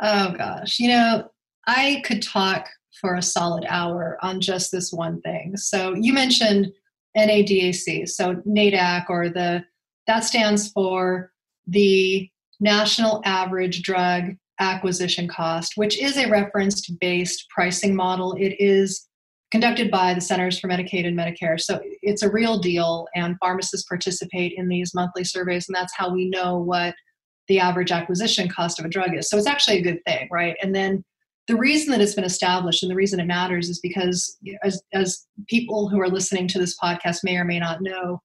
Oh 0.00 0.32
gosh, 0.36 0.78
you 0.78 0.88
know, 0.88 1.30
I 1.66 2.02
could 2.04 2.22
talk 2.22 2.68
for 3.00 3.14
a 3.14 3.22
solid 3.22 3.64
hour 3.68 4.18
on 4.22 4.40
just 4.40 4.70
this 4.72 4.92
one 4.92 5.20
thing. 5.22 5.56
So 5.56 5.94
you 5.94 6.12
mentioned 6.12 6.72
NADAC, 7.16 8.08
so 8.08 8.36
NADAC, 8.46 9.06
or 9.08 9.28
the 9.28 9.64
that 10.06 10.24
stands 10.24 10.70
for 10.72 11.32
the 11.66 12.28
National 12.60 13.22
Average 13.24 13.82
Drug 13.82 14.36
acquisition 14.60 15.28
cost, 15.28 15.72
which 15.76 16.00
is 16.00 16.16
a 16.16 16.28
reference 16.28 16.88
based 17.00 17.46
pricing 17.50 17.94
model. 17.94 18.34
It 18.38 18.56
is 18.58 19.08
conducted 19.50 19.90
by 19.90 20.14
the 20.14 20.20
Centers 20.20 20.58
for 20.58 20.68
Medicaid 20.68 21.06
and 21.06 21.16
Medicare. 21.16 21.60
So 21.60 21.80
it's 22.00 22.22
a 22.22 22.30
real 22.30 22.58
deal, 22.58 23.06
and 23.14 23.36
pharmacists 23.38 23.86
participate 23.86 24.54
in 24.56 24.68
these 24.68 24.94
monthly 24.94 25.24
surveys, 25.24 25.68
and 25.68 25.74
that's 25.74 25.94
how 25.94 26.10
we 26.10 26.30
know 26.30 26.58
what 26.58 26.94
the 27.48 27.58
average 27.58 27.92
acquisition 27.92 28.48
cost 28.48 28.78
of 28.78 28.86
a 28.86 28.88
drug 28.88 29.14
is. 29.14 29.28
So 29.28 29.36
it's 29.36 29.46
actually 29.46 29.78
a 29.78 29.82
good 29.82 30.00
thing, 30.06 30.28
right? 30.30 30.56
And 30.62 30.74
then 30.74 31.04
the 31.48 31.56
reason 31.56 31.90
that 31.90 32.00
it's 32.00 32.14
been 32.14 32.24
established 32.24 32.82
and 32.82 32.90
the 32.90 32.96
reason 32.96 33.20
it 33.20 33.26
matters 33.26 33.68
is 33.68 33.80
because, 33.80 34.38
as, 34.62 34.80
as 34.92 35.26
people 35.48 35.88
who 35.88 36.00
are 36.00 36.08
listening 36.08 36.46
to 36.48 36.58
this 36.58 36.78
podcast 36.78 37.18
may 37.24 37.36
or 37.36 37.44
may 37.44 37.58
not 37.58 37.82
know, 37.82 38.22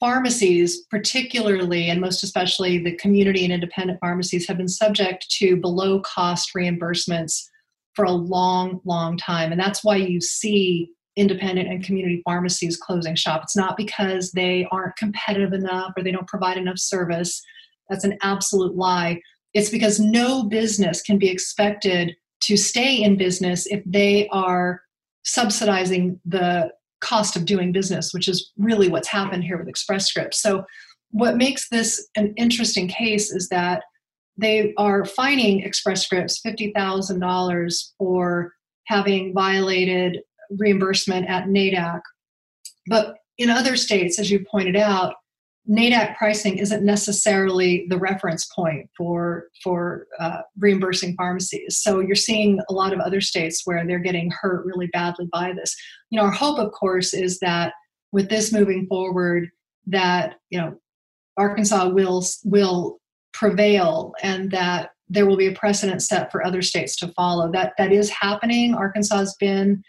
pharmacies, 0.00 0.84
particularly 0.90 1.88
and 1.90 2.00
most 2.00 2.22
especially 2.22 2.78
the 2.78 2.96
community 2.96 3.44
and 3.44 3.52
independent 3.52 3.98
pharmacies, 4.00 4.46
have 4.46 4.58
been 4.58 4.68
subject 4.68 5.28
to 5.30 5.56
below 5.56 6.00
cost 6.00 6.50
reimbursements 6.56 7.42
for 7.94 8.04
a 8.04 8.12
long, 8.12 8.80
long 8.84 9.16
time. 9.16 9.52
And 9.52 9.60
that's 9.60 9.82
why 9.82 9.96
you 9.96 10.20
see 10.20 10.90
independent 11.16 11.68
and 11.68 11.82
community 11.82 12.20
pharmacies 12.24 12.76
closing 12.76 13.16
shop. 13.16 13.42
It's 13.42 13.56
not 13.56 13.76
because 13.76 14.32
they 14.32 14.66
aren't 14.70 14.96
competitive 14.96 15.54
enough 15.54 15.92
or 15.96 16.02
they 16.02 16.12
don't 16.12 16.28
provide 16.28 16.58
enough 16.58 16.78
service. 16.78 17.42
That's 17.88 18.04
an 18.04 18.18
absolute 18.22 18.76
lie. 18.76 19.20
It's 19.54 19.70
because 19.70 19.98
no 19.98 20.44
business 20.44 21.00
can 21.00 21.18
be 21.18 21.30
expected 21.30 22.14
to 22.42 22.56
stay 22.58 23.02
in 23.02 23.16
business 23.16 23.66
if 23.66 23.82
they 23.86 24.28
are 24.28 24.82
subsidizing 25.24 26.20
the 26.26 26.70
cost 27.00 27.36
of 27.36 27.44
doing 27.44 27.72
business, 27.72 28.12
which 28.12 28.28
is 28.28 28.52
really 28.56 28.88
what's 28.88 29.08
happened 29.08 29.44
here 29.44 29.58
with 29.58 29.68
Express 29.68 30.06
Scripts. 30.08 30.40
So, 30.40 30.64
what 31.10 31.36
makes 31.36 31.68
this 31.68 32.08
an 32.16 32.34
interesting 32.36 32.88
case 32.88 33.30
is 33.30 33.48
that 33.48 33.82
they 34.36 34.74
are 34.76 35.04
fining 35.04 35.60
Express 35.60 36.04
Scripts 36.04 36.40
$50,000 36.44 37.84
for 37.96 38.52
having 38.86 39.32
violated 39.32 40.18
reimbursement 40.50 41.28
at 41.28 41.46
NADAC. 41.46 42.00
But 42.88 43.16
in 43.38 43.50
other 43.50 43.76
states, 43.76 44.18
as 44.18 44.30
you 44.30 44.44
pointed 44.50 44.76
out, 44.76 45.14
NADAC 45.68 46.16
pricing 46.16 46.58
isn't 46.58 46.84
necessarily 46.84 47.86
the 47.88 47.98
reference 47.98 48.46
point 48.46 48.88
for 48.96 49.48
for 49.62 50.06
uh, 50.20 50.42
reimbursing 50.58 51.14
pharmacies. 51.16 51.78
So 51.78 52.00
you're 52.00 52.14
seeing 52.14 52.60
a 52.68 52.72
lot 52.72 52.92
of 52.92 53.00
other 53.00 53.20
states 53.20 53.62
where 53.64 53.84
they're 53.86 53.98
getting 53.98 54.30
hurt 54.30 54.64
really 54.64 54.86
badly 54.88 55.28
by 55.32 55.52
this. 55.52 55.74
You 56.10 56.18
know, 56.18 56.24
our 56.24 56.30
hope, 56.30 56.58
of 56.58 56.72
course, 56.72 57.12
is 57.14 57.40
that 57.40 57.74
with 58.12 58.28
this 58.28 58.52
moving 58.52 58.86
forward, 58.86 59.50
that 59.86 60.36
you 60.50 60.60
know, 60.60 60.78
Arkansas 61.36 61.88
will 61.88 62.24
will 62.44 63.00
prevail 63.32 64.14
and 64.22 64.50
that 64.52 64.90
there 65.08 65.26
will 65.26 65.36
be 65.36 65.48
a 65.48 65.52
precedent 65.52 66.02
set 66.02 66.30
for 66.30 66.44
other 66.44 66.62
states 66.62 66.96
to 66.96 67.08
follow. 67.08 67.50
That 67.50 67.72
that 67.78 67.92
is 67.92 68.08
happening. 68.10 68.74
Arkansas 68.74 69.16
has 69.16 69.34
been 69.40 69.82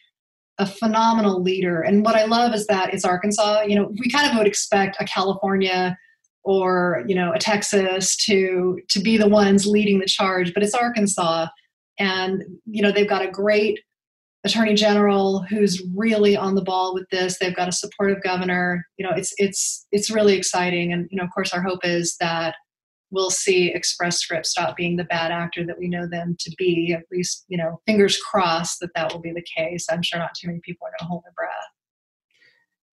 a 0.59 0.65
phenomenal 0.65 1.41
leader. 1.41 1.81
And 1.81 2.03
what 2.03 2.15
I 2.15 2.25
love 2.25 2.53
is 2.53 2.67
that 2.67 2.93
it's 2.93 3.05
Arkansas. 3.05 3.63
You 3.63 3.75
know, 3.75 3.93
we 3.99 4.09
kind 4.09 4.29
of 4.29 4.37
would 4.37 4.47
expect 4.47 4.97
a 4.99 5.05
California 5.05 5.97
or 6.43 7.03
you 7.07 7.13
know 7.13 7.33
a 7.33 7.39
Texas 7.39 8.15
to 8.25 8.79
to 8.89 8.99
be 9.01 9.17
the 9.17 9.27
ones 9.27 9.67
leading 9.67 9.99
the 9.99 10.05
charge, 10.05 10.53
but 10.53 10.63
it's 10.63 10.73
Arkansas, 10.73 11.47
and 11.99 12.43
you 12.65 12.81
know 12.81 12.91
they've 12.91 13.09
got 13.09 13.25
a 13.25 13.29
great 13.29 13.79
attorney 14.45 14.73
general 14.73 15.43
who's 15.49 15.83
really 15.93 16.37
on 16.37 16.55
the 16.55 16.61
ball 16.61 16.93
with 16.93 17.09
this. 17.09 17.37
They've 17.37 17.55
got 17.55 17.67
a 17.67 17.73
supportive 17.73 18.23
governor. 18.23 18.85
You 18.97 19.05
know, 19.05 19.13
it's 19.15 19.33
it's 19.37 19.85
it's 19.91 20.09
really 20.09 20.35
exciting, 20.35 20.93
and 20.93 21.07
you 21.11 21.17
know, 21.17 21.23
of 21.23 21.29
course, 21.33 21.53
our 21.53 21.61
hope 21.61 21.83
is 21.83 22.15
that 22.21 22.55
we'll 23.11 23.29
see 23.29 23.71
Express 23.73 24.19
Scripts 24.19 24.51
stop 24.51 24.75
being 24.75 24.97
the 24.97 25.03
bad 25.05 25.31
actor 25.31 25.65
that 25.65 25.79
we 25.79 25.87
know 25.87 26.07
them 26.07 26.35
to 26.39 26.51
be. 26.57 26.93
At 26.93 27.03
least, 27.11 27.45
you 27.47 27.57
know, 27.57 27.81
fingers 27.85 28.17
crossed 28.17 28.79
that 28.81 28.93
that 28.95 29.11
will 29.11 29.21
be 29.21 29.31
the 29.31 29.45
case. 29.55 29.87
I'm 29.89 30.01
sure 30.01 30.19
not 30.19 30.35
too 30.35 30.47
many 30.47 30.59
people 30.63 30.87
are 30.87 30.91
going 30.91 30.99
to 30.99 31.05
hold 31.05 31.23
their 31.23 31.33
breath. 31.35 31.51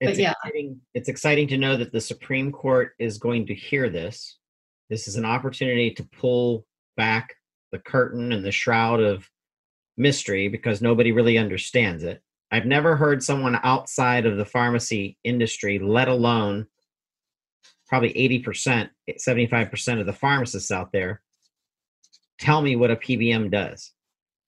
It's 0.01 0.19
but 0.19 0.23
yeah, 0.23 0.35
exciting. 0.45 0.81
it's 0.95 1.09
exciting 1.09 1.49
to 1.49 1.57
know 1.57 1.77
that 1.77 1.93
the 1.93 2.01
Supreme 2.01 2.53
Court 2.53 2.93
is 2.99 3.19
going 3.19 3.47
to 3.47 3.55
hear 3.55 3.89
this. 3.89 4.39
This 4.91 5.09
is 5.09 5.17
an 5.17 5.25
opportunity 5.25 5.91
to 5.93 6.05
pull 6.05 6.67
back 6.97 7.35
the 7.73 7.79
curtain 7.79 8.33
and 8.33 8.45
the 8.45 8.53
shroud 8.53 9.01
of 9.01 9.29
mystery 9.97 10.49
because 10.49 10.83
nobody 10.83 11.13
really 11.13 11.39
understands 11.39 12.03
it. 12.03 12.21
I've 12.51 12.67
never 12.67 12.97
heard 12.97 13.23
someone 13.23 13.59
outside 13.63 14.27
of 14.27 14.37
the 14.37 14.45
pharmacy 14.45 15.17
industry, 15.25 15.79
let 15.79 16.09
alone 16.09 16.67
probably 17.89 18.13
80%, 18.13 18.89
75% 19.11 20.01
of 20.01 20.07
the 20.07 20.13
pharmacists 20.13 20.71
out 20.71 20.93
there 20.93 21.21
tell 22.39 22.63
me 22.63 22.77
what 22.77 22.91
a 22.91 22.97
PBM 22.97 23.51
does. 23.51 23.93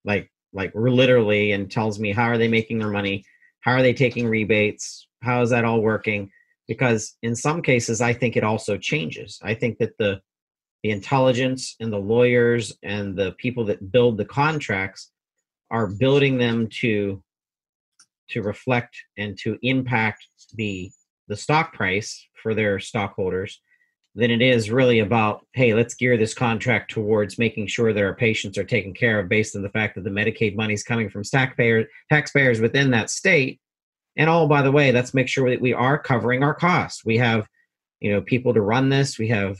Like 0.04 0.30
like 0.52 0.72
literally 0.74 1.52
and 1.52 1.70
tells 1.70 1.98
me 1.98 2.12
how 2.12 2.24
are 2.24 2.38
they 2.38 2.48
making 2.48 2.78
their 2.78 2.90
money? 2.90 3.24
How 3.60 3.72
are 3.72 3.82
they 3.82 3.92
taking 3.92 4.26
rebates? 4.26 5.08
How 5.22 5.42
is 5.42 5.50
that 5.50 5.64
all 5.64 5.82
working? 5.82 6.30
Because 6.68 7.16
in 7.22 7.34
some 7.34 7.62
cases 7.62 8.00
I 8.00 8.12
think 8.12 8.36
it 8.36 8.44
also 8.44 8.76
changes. 8.76 9.38
I 9.42 9.54
think 9.54 9.78
that 9.78 9.96
the 9.98 10.20
the 10.82 10.90
intelligence 10.90 11.74
and 11.80 11.92
the 11.92 11.98
lawyers 11.98 12.72
and 12.82 13.16
the 13.16 13.32
people 13.32 13.64
that 13.64 13.90
build 13.90 14.18
the 14.18 14.24
contracts 14.24 15.10
are 15.70 15.88
building 15.88 16.38
them 16.38 16.68
to 16.68 17.22
to 18.30 18.42
reflect 18.42 18.96
and 19.16 19.38
to 19.38 19.58
impact 19.62 20.26
the 20.54 20.90
the 21.28 21.36
stock 21.36 21.72
price 21.72 22.26
for 22.42 22.54
their 22.54 22.78
stockholders 22.78 23.60
than 24.16 24.30
it 24.30 24.40
is 24.40 24.70
really 24.70 25.00
about 25.00 25.46
hey 25.52 25.74
let's 25.74 25.94
gear 25.94 26.16
this 26.16 26.34
contract 26.34 26.90
towards 26.90 27.38
making 27.38 27.66
sure 27.66 27.92
that 27.92 28.02
our 28.02 28.14
patients 28.14 28.56
are 28.56 28.64
taken 28.64 28.94
care 28.94 29.20
of 29.20 29.28
based 29.28 29.54
on 29.54 29.62
the 29.62 29.68
fact 29.68 29.94
that 29.94 30.04
the 30.04 30.10
medicaid 30.10 30.56
money 30.56 30.72
is 30.72 30.82
coming 30.82 31.10
from 31.10 31.22
taxpayers 31.22 31.86
taxpayers 32.10 32.60
within 32.60 32.90
that 32.90 33.10
state. 33.10 33.60
And 34.16 34.30
oh, 34.30 34.48
by 34.48 34.62
the 34.62 34.72
way 34.72 34.90
let's 34.90 35.12
make 35.12 35.28
sure 35.28 35.50
that 35.50 35.60
we 35.60 35.74
are 35.74 35.98
covering 35.98 36.42
our 36.42 36.54
costs. 36.54 37.04
We 37.04 37.18
have 37.18 37.46
you 38.00 38.10
know 38.10 38.22
people 38.22 38.54
to 38.54 38.62
run 38.62 38.88
this. 38.88 39.18
We 39.18 39.28
have 39.28 39.58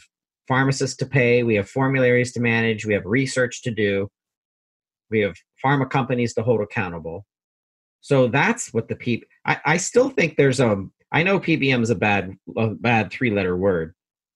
pharmacists 0.48 0.96
to 0.96 1.07
pay. 1.07 1.42
We 1.42 1.57
have 1.57 1.68
formularies 1.68 2.33
to 2.33 2.40
manage. 2.40 2.87
We 2.87 2.94
have 2.94 3.05
research 3.05 3.62
to 3.62 3.70
do. 3.70 4.09
We 5.11 5.20
have 5.20 5.37
pharma 5.62 5.88
companies 5.88 6.33
to 6.35 6.42
hold 6.42 6.62
accountable. 6.62 7.26
So 8.00 8.29
that's 8.29 8.72
what 8.72 8.88
the 8.88 8.96
people 8.96 9.29
I, 9.44 9.61
I 9.64 9.76
still 9.76 10.09
think 10.09 10.37
there's 10.37 10.61
a 10.61 10.87
I 11.12 11.23
know 11.23 11.38
PBM 11.40 11.83
is 11.83 11.90
a 11.90 11.95
bad 11.95 12.37
a 12.57 12.69
bad 12.69 13.11
three 13.11 13.31
letter 13.31 13.57
word. 13.57 13.95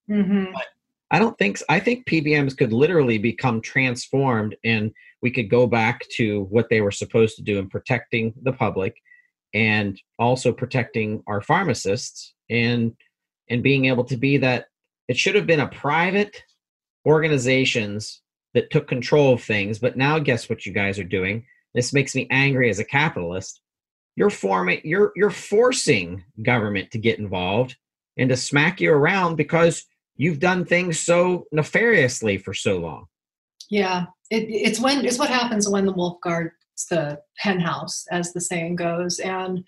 Mm-hmm. 0.08 0.52
But 0.52 0.66
I 1.10 1.18
don't 1.18 1.36
think 1.38 1.58
so. 1.58 1.64
I 1.68 1.80
think 1.80 2.06
PBMs 2.06 2.56
could 2.56 2.72
literally 2.72 3.18
become 3.18 3.60
transformed 3.60 4.56
and 4.64 4.92
we 5.22 5.30
could 5.30 5.50
go 5.50 5.66
back 5.66 6.02
to 6.16 6.44
what 6.44 6.68
they 6.70 6.80
were 6.80 6.90
supposed 6.90 7.36
to 7.36 7.42
do 7.42 7.58
in 7.58 7.68
protecting 7.68 8.32
the 8.42 8.52
public 8.52 8.96
and 9.52 10.00
also 10.18 10.52
protecting 10.52 11.22
our 11.26 11.40
pharmacists 11.40 12.34
and 12.48 12.94
and 13.48 13.62
being 13.62 13.86
able 13.86 14.04
to 14.04 14.16
be 14.16 14.36
that 14.36 14.66
it 15.08 15.16
should 15.16 15.34
have 15.34 15.46
been 15.46 15.60
a 15.60 15.68
private 15.68 16.42
organizations 17.04 18.22
that 18.54 18.70
took 18.70 18.86
control 18.86 19.32
of 19.32 19.42
things 19.42 19.78
but 19.78 19.96
now 19.96 20.18
guess 20.18 20.48
what 20.48 20.64
you 20.64 20.72
guys 20.72 20.98
are 20.98 21.04
doing 21.04 21.44
this 21.74 21.92
makes 21.92 22.14
me 22.14 22.28
angry 22.30 22.70
as 22.70 22.78
a 22.78 22.84
capitalist 22.84 23.60
you're 24.16 24.30
forming 24.30 24.80
you're 24.84 25.12
you're 25.16 25.30
forcing 25.30 26.24
government 26.42 26.90
to 26.90 26.98
get 26.98 27.18
involved 27.18 27.76
and 28.16 28.28
to 28.28 28.36
smack 28.36 28.80
you 28.80 28.92
around 28.92 29.36
because 29.36 29.84
you've 30.16 30.40
done 30.40 30.64
things 30.64 30.98
so 30.98 31.46
nefariously 31.52 32.38
for 32.38 32.52
so 32.54 32.78
long 32.78 33.06
yeah 33.70 34.06
it, 34.30 34.44
it's 34.48 34.80
when 34.80 35.04
it's 35.04 35.18
what 35.18 35.30
happens 35.30 35.68
when 35.68 35.86
the 35.86 35.92
wolf 35.92 36.20
guards 36.22 36.52
the 36.90 37.20
henhouse 37.38 38.06
as 38.10 38.32
the 38.32 38.40
saying 38.40 38.74
goes 38.76 39.18
and 39.18 39.64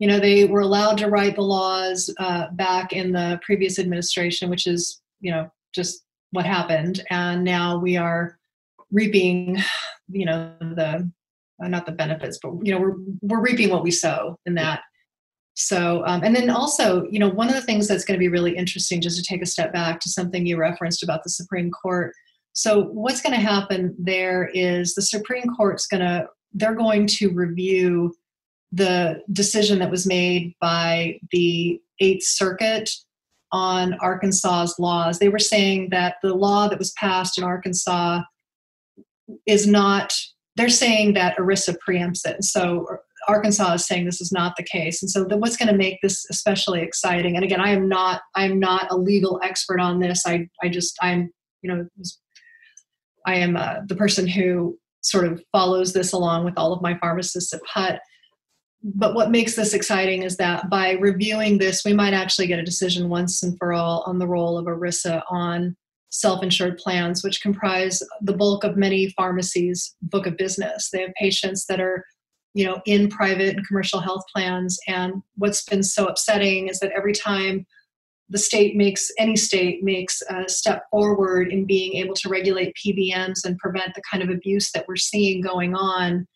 you 0.00 0.08
know, 0.08 0.18
they 0.18 0.46
were 0.46 0.62
allowed 0.62 0.96
to 0.98 1.08
write 1.08 1.36
the 1.36 1.42
laws 1.42 2.12
uh, 2.18 2.46
back 2.52 2.94
in 2.94 3.12
the 3.12 3.38
previous 3.42 3.78
administration, 3.78 4.48
which 4.48 4.66
is, 4.66 5.00
you 5.20 5.30
know, 5.30 5.52
just 5.74 6.04
what 6.30 6.46
happened. 6.46 7.04
And 7.10 7.44
now 7.44 7.78
we 7.78 7.98
are 7.98 8.38
reaping, 8.90 9.58
you 10.08 10.24
know, 10.24 10.54
the 10.58 11.08
not 11.68 11.86
the 11.86 11.92
benefits, 11.92 12.38
but 12.42 12.52
you 12.62 12.72
know, 12.72 12.80
we're 12.80 12.96
we're 13.22 13.42
reaping 13.42 13.70
what 13.70 13.82
we 13.82 13.90
sow 13.90 14.38
in 14.46 14.54
that. 14.54 14.80
So, 15.54 16.04
um, 16.06 16.22
and 16.24 16.34
then 16.34 16.48
also, 16.48 17.06
you 17.10 17.18
know, 17.18 17.28
one 17.28 17.48
of 17.48 17.54
the 17.54 17.60
things 17.60 17.86
that's 17.86 18.04
going 18.04 18.18
to 18.18 18.22
be 18.22 18.28
really 18.28 18.56
interesting, 18.56 19.00
just 19.00 19.18
to 19.18 19.22
take 19.22 19.42
a 19.42 19.46
step 19.46 19.72
back 19.72 20.00
to 20.00 20.08
something 20.08 20.46
you 20.46 20.56
referenced 20.56 21.02
about 21.02 21.22
the 21.22 21.30
Supreme 21.30 21.70
Court. 21.70 22.12
So, 22.52 22.84
what's 22.84 23.20
going 23.20 23.34
to 23.34 23.40
happen 23.40 23.94
there 23.98 24.50
is 24.54 24.94
the 24.94 25.02
Supreme 25.02 25.54
Court's 25.56 25.86
going 25.86 26.00
to 26.00 26.26
they're 26.52 26.74
going 26.74 27.06
to 27.06 27.30
review 27.30 28.14
the 28.72 29.20
decision 29.32 29.78
that 29.80 29.90
was 29.90 30.06
made 30.06 30.54
by 30.60 31.18
the 31.32 31.80
Eighth 32.00 32.24
Circuit 32.24 32.90
on 33.52 33.94
Arkansas's 33.94 34.78
laws. 34.78 35.18
They 35.18 35.28
were 35.28 35.38
saying 35.38 35.90
that 35.90 36.16
the 36.22 36.34
law 36.34 36.68
that 36.68 36.78
was 36.78 36.92
passed 36.92 37.36
in 37.36 37.44
Arkansas 37.44 38.22
is 39.46 39.66
not, 39.66 40.14
they're 40.56 40.68
saying 40.68 41.14
that 41.14 41.36
ERISA 41.36 41.76
preempts 41.86 42.26
it. 42.26 42.42
So 42.44 42.86
Arkansas 43.28 43.74
is 43.74 43.86
saying 43.86 44.04
this 44.04 44.20
is 44.20 44.32
not 44.32 44.56
the 44.56 44.62
case. 44.62 45.02
And 45.02 45.10
so 45.10 45.24
the, 45.24 45.36
what's 45.36 45.56
going 45.56 45.70
to 45.70 45.76
make 45.76 45.98
this 46.02 46.26
especially 46.30 46.80
exciting, 46.80 47.36
and 47.36 47.44
again, 47.44 47.60
I 47.60 47.70
am 47.70 47.88
not, 47.88 48.22
I'm 48.34 48.58
not 48.58 48.90
a 48.90 48.96
legal 48.96 49.40
expert 49.42 49.80
on 49.80 50.00
this. 50.00 50.26
I, 50.26 50.48
I 50.62 50.68
just, 50.68 50.96
I'm, 51.02 51.30
you 51.62 51.72
know, 51.72 51.86
I 53.26 53.34
am 53.36 53.56
uh, 53.56 53.76
the 53.86 53.96
person 53.96 54.26
who 54.26 54.78
sort 55.02 55.26
of 55.26 55.42
follows 55.52 55.92
this 55.92 56.12
along 56.12 56.44
with 56.44 56.54
all 56.56 56.72
of 56.72 56.82
my 56.82 56.98
pharmacists 56.98 57.52
at 57.54 57.62
PUTT 57.62 58.00
but 58.82 59.14
what 59.14 59.30
makes 59.30 59.56
this 59.56 59.74
exciting 59.74 60.22
is 60.22 60.36
that 60.38 60.70
by 60.70 60.92
reviewing 60.92 61.58
this, 61.58 61.84
we 61.84 61.92
might 61.92 62.14
actually 62.14 62.46
get 62.46 62.58
a 62.58 62.64
decision 62.64 63.08
once 63.08 63.42
and 63.42 63.56
for 63.58 63.72
all 63.72 64.02
on 64.06 64.18
the 64.18 64.26
role 64.26 64.56
of 64.56 64.66
ERISA 64.66 65.22
on 65.28 65.76
self 66.10 66.42
insured 66.42 66.78
plans, 66.78 67.24
which 67.24 67.40
comprise 67.40 68.02
the 68.20 68.36
bulk 68.36 68.64
of 68.64 68.76
many 68.76 69.08
pharmacies' 69.10 69.94
book 70.02 70.26
of 70.26 70.36
business. 70.36 70.90
They 70.90 71.02
have 71.02 71.14
patients 71.18 71.66
that 71.66 71.80
are 71.80 72.04
you 72.54 72.64
know 72.64 72.80
in 72.84 73.08
private 73.08 73.56
and 73.56 73.66
commercial 73.66 74.00
health 74.00 74.24
plans 74.34 74.78
and 74.88 75.22
what's 75.36 75.62
been 75.62 75.84
so 75.84 76.06
upsetting 76.06 76.66
is 76.66 76.80
that 76.80 76.90
every 76.96 77.12
time 77.12 77.64
the 78.30 78.38
state 78.38 78.76
makes 78.76 79.10
any 79.18 79.36
state 79.36 79.82
makes 79.82 80.22
a 80.22 80.48
step 80.48 80.84
forward 80.90 81.52
in 81.52 81.66
being 81.66 81.94
able 81.94 82.14
to 82.14 82.28
regulate 82.28 82.74
PBMs 82.74 83.44
and 83.44 83.58
prevent 83.58 83.94
the 83.94 84.02
kind 84.10 84.22
of 84.22 84.30
abuse 84.30 84.70
that 84.72 84.86
we're 84.88 84.96
seeing 84.96 85.40
going 85.40 85.74
on 85.74 86.26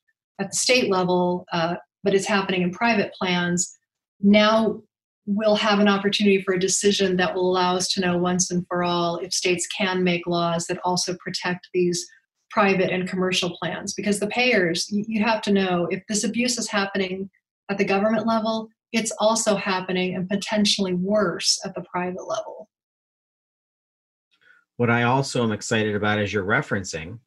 at 0.40 0.50
the 0.50 0.56
state 0.56 0.90
level, 0.90 1.46
uh, 1.52 1.76
but 2.02 2.14
it's 2.14 2.26
happening 2.26 2.62
in 2.62 2.72
private 2.72 3.12
plans, 3.14 3.76
now 4.20 4.82
we'll 5.26 5.56
have 5.56 5.78
an 5.78 5.88
opportunity 5.88 6.42
for 6.42 6.54
a 6.54 6.60
decision 6.60 7.16
that 7.16 7.34
will 7.34 7.50
allow 7.50 7.76
us 7.76 7.88
to 7.88 8.00
know 8.00 8.18
once 8.18 8.50
and 8.50 8.66
for 8.66 8.82
all 8.84 9.16
if 9.16 9.32
states 9.32 9.66
can 9.66 10.04
make 10.04 10.26
laws 10.26 10.66
that 10.66 10.80
also 10.84 11.16
protect 11.16 11.68
these 11.72 12.06
private 12.50 12.90
and 12.90 13.08
commercial 13.08 13.56
plans. 13.56 13.94
Because 13.94 14.20
the 14.20 14.26
payers, 14.26 14.86
you 14.90 15.24
have 15.24 15.40
to 15.42 15.52
know 15.52 15.88
if 15.90 16.02
this 16.08 16.24
abuse 16.24 16.58
is 16.58 16.68
happening 16.68 17.30
at 17.70 17.78
the 17.78 17.84
government 17.84 18.26
level, 18.26 18.68
it's 18.92 19.12
also 19.18 19.56
happening 19.56 20.14
and 20.14 20.28
potentially 20.28 20.94
worse 20.94 21.58
at 21.64 21.74
the 21.74 21.82
private 21.82 22.28
level. 22.28 22.68
What 24.76 24.90
I 24.90 25.04
also 25.04 25.42
am 25.42 25.52
excited 25.52 25.94
about, 25.94 26.18
as 26.18 26.32
you're 26.32 26.44
referencing, 26.44 27.18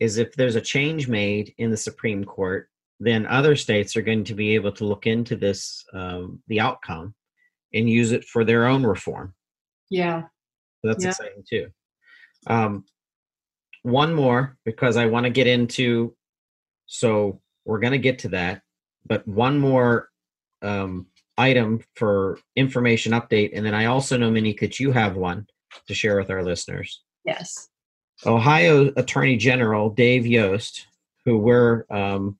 is 0.00 0.18
if 0.18 0.34
there's 0.34 0.56
a 0.56 0.60
change 0.60 1.08
made 1.08 1.54
in 1.58 1.70
the 1.70 1.76
Supreme 1.76 2.24
Court 2.24 2.68
then 3.00 3.26
other 3.26 3.56
states 3.56 3.96
are 3.96 4.02
going 4.02 4.24
to 4.24 4.34
be 4.34 4.54
able 4.54 4.72
to 4.72 4.84
look 4.84 5.06
into 5.06 5.36
this, 5.36 5.84
um, 5.92 6.42
the 6.48 6.60
outcome, 6.60 7.14
and 7.72 7.88
use 7.88 8.12
it 8.12 8.24
for 8.24 8.44
their 8.44 8.66
own 8.66 8.84
reform. 8.84 9.34
Yeah. 9.90 10.22
So 10.80 10.88
that's 10.88 11.04
yeah. 11.04 11.10
exciting 11.10 11.44
too. 11.48 11.68
Um, 12.46 12.84
one 13.82 14.14
more 14.14 14.56
because 14.64 14.96
I 14.96 15.06
want 15.06 15.24
to 15.24 15.30
get 15.30 15.46
into, 15.46 16.14
so 16.86 17.40
we're 17.64 17.80
going 17.80 17.92
to 17.92 17.98
get 17.98 18.20
to 18.20 18.28
that, 18.30 18.62
but 19.06 19.26
one 19.26 19.58
more 19.58 20.08
um, 20.62 21.06
item 21.36 21.80
for 21.94 22.38
information 22.56 23.12
update. 23.12 23.50
And 23.54 23.64
then 23.64 23.74
I 23.74 23.86
also 23.86 24.16
know, 24.16 24.30
Monique, 24.30 24.60
that 24.60 24.80
you 24.80 24.92
have 24.92 25.16
one 25.16 25.46
to 25.86 25.94
share 25.94 26.18
with 26.18 26.30
our 26.30 26.42
listeners. 26.42 27.02
Yes. 27.24 27.68
Ohio 28.26 28.92
Attorney 28.96 29.36
General 29.36 29.90
Dave 29.90 30.26
Yost, 30.26 30.86
who 31.24 31.38
we're 31.38 31.84
um, 31.90 32.36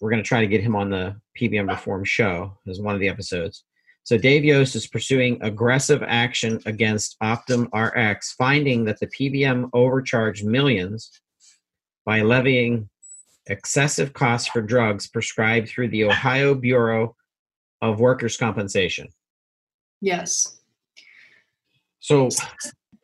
we're 0.00 0.10
going 0.10 0.22
to 0.22 0.28
try 0.28 0.40
to 0.40 0.46
get 0.46 0.62
him 0.62 0.76
on 0.76 0.90
the 0.90 1.16
PBM 1.38 1.68
ah. 1.68 1.72
Reform 1.72 2.04
show 2.04 2.56
as 2.66 2.80
one 2.80 2.94
of 2.94 3.00
the 3.00 3.08
episodes. 3.08 3.64
So 4.04 4.16
Dave 4.16 4.44
Yost 4.44 4.74
is 4.74 4.86
pursuing 4.86 5.38
aggressive 5.42 6.02
action 6.02 6.60
against 6.64 7.16
Optum 7.22 7.68
RX, 7.74 8.32
finding 8.32 8.84
that 8.84 8.98
the 9.00 9.08
PBM 9.08 9.68
overcharged 9.74 10.46
millions 10.46 11.10
by 12.06 12.22
levying 12.22 12.88
excessive 13.48 14.14
costs 14.14 14.48
for 14.48 14.62
drugs 14.62 15.08
prescribed 15.08 15.68
through 15.68 15.88
the 15.88 16.04
Ohio 16.04 16.54
Bureau 16.54 17.16
of 17.82 18.00
Workers' 18.00 18.36
Compensation. 18.36 19.08
Yes. 20.00 20.58
So 22.00 22.30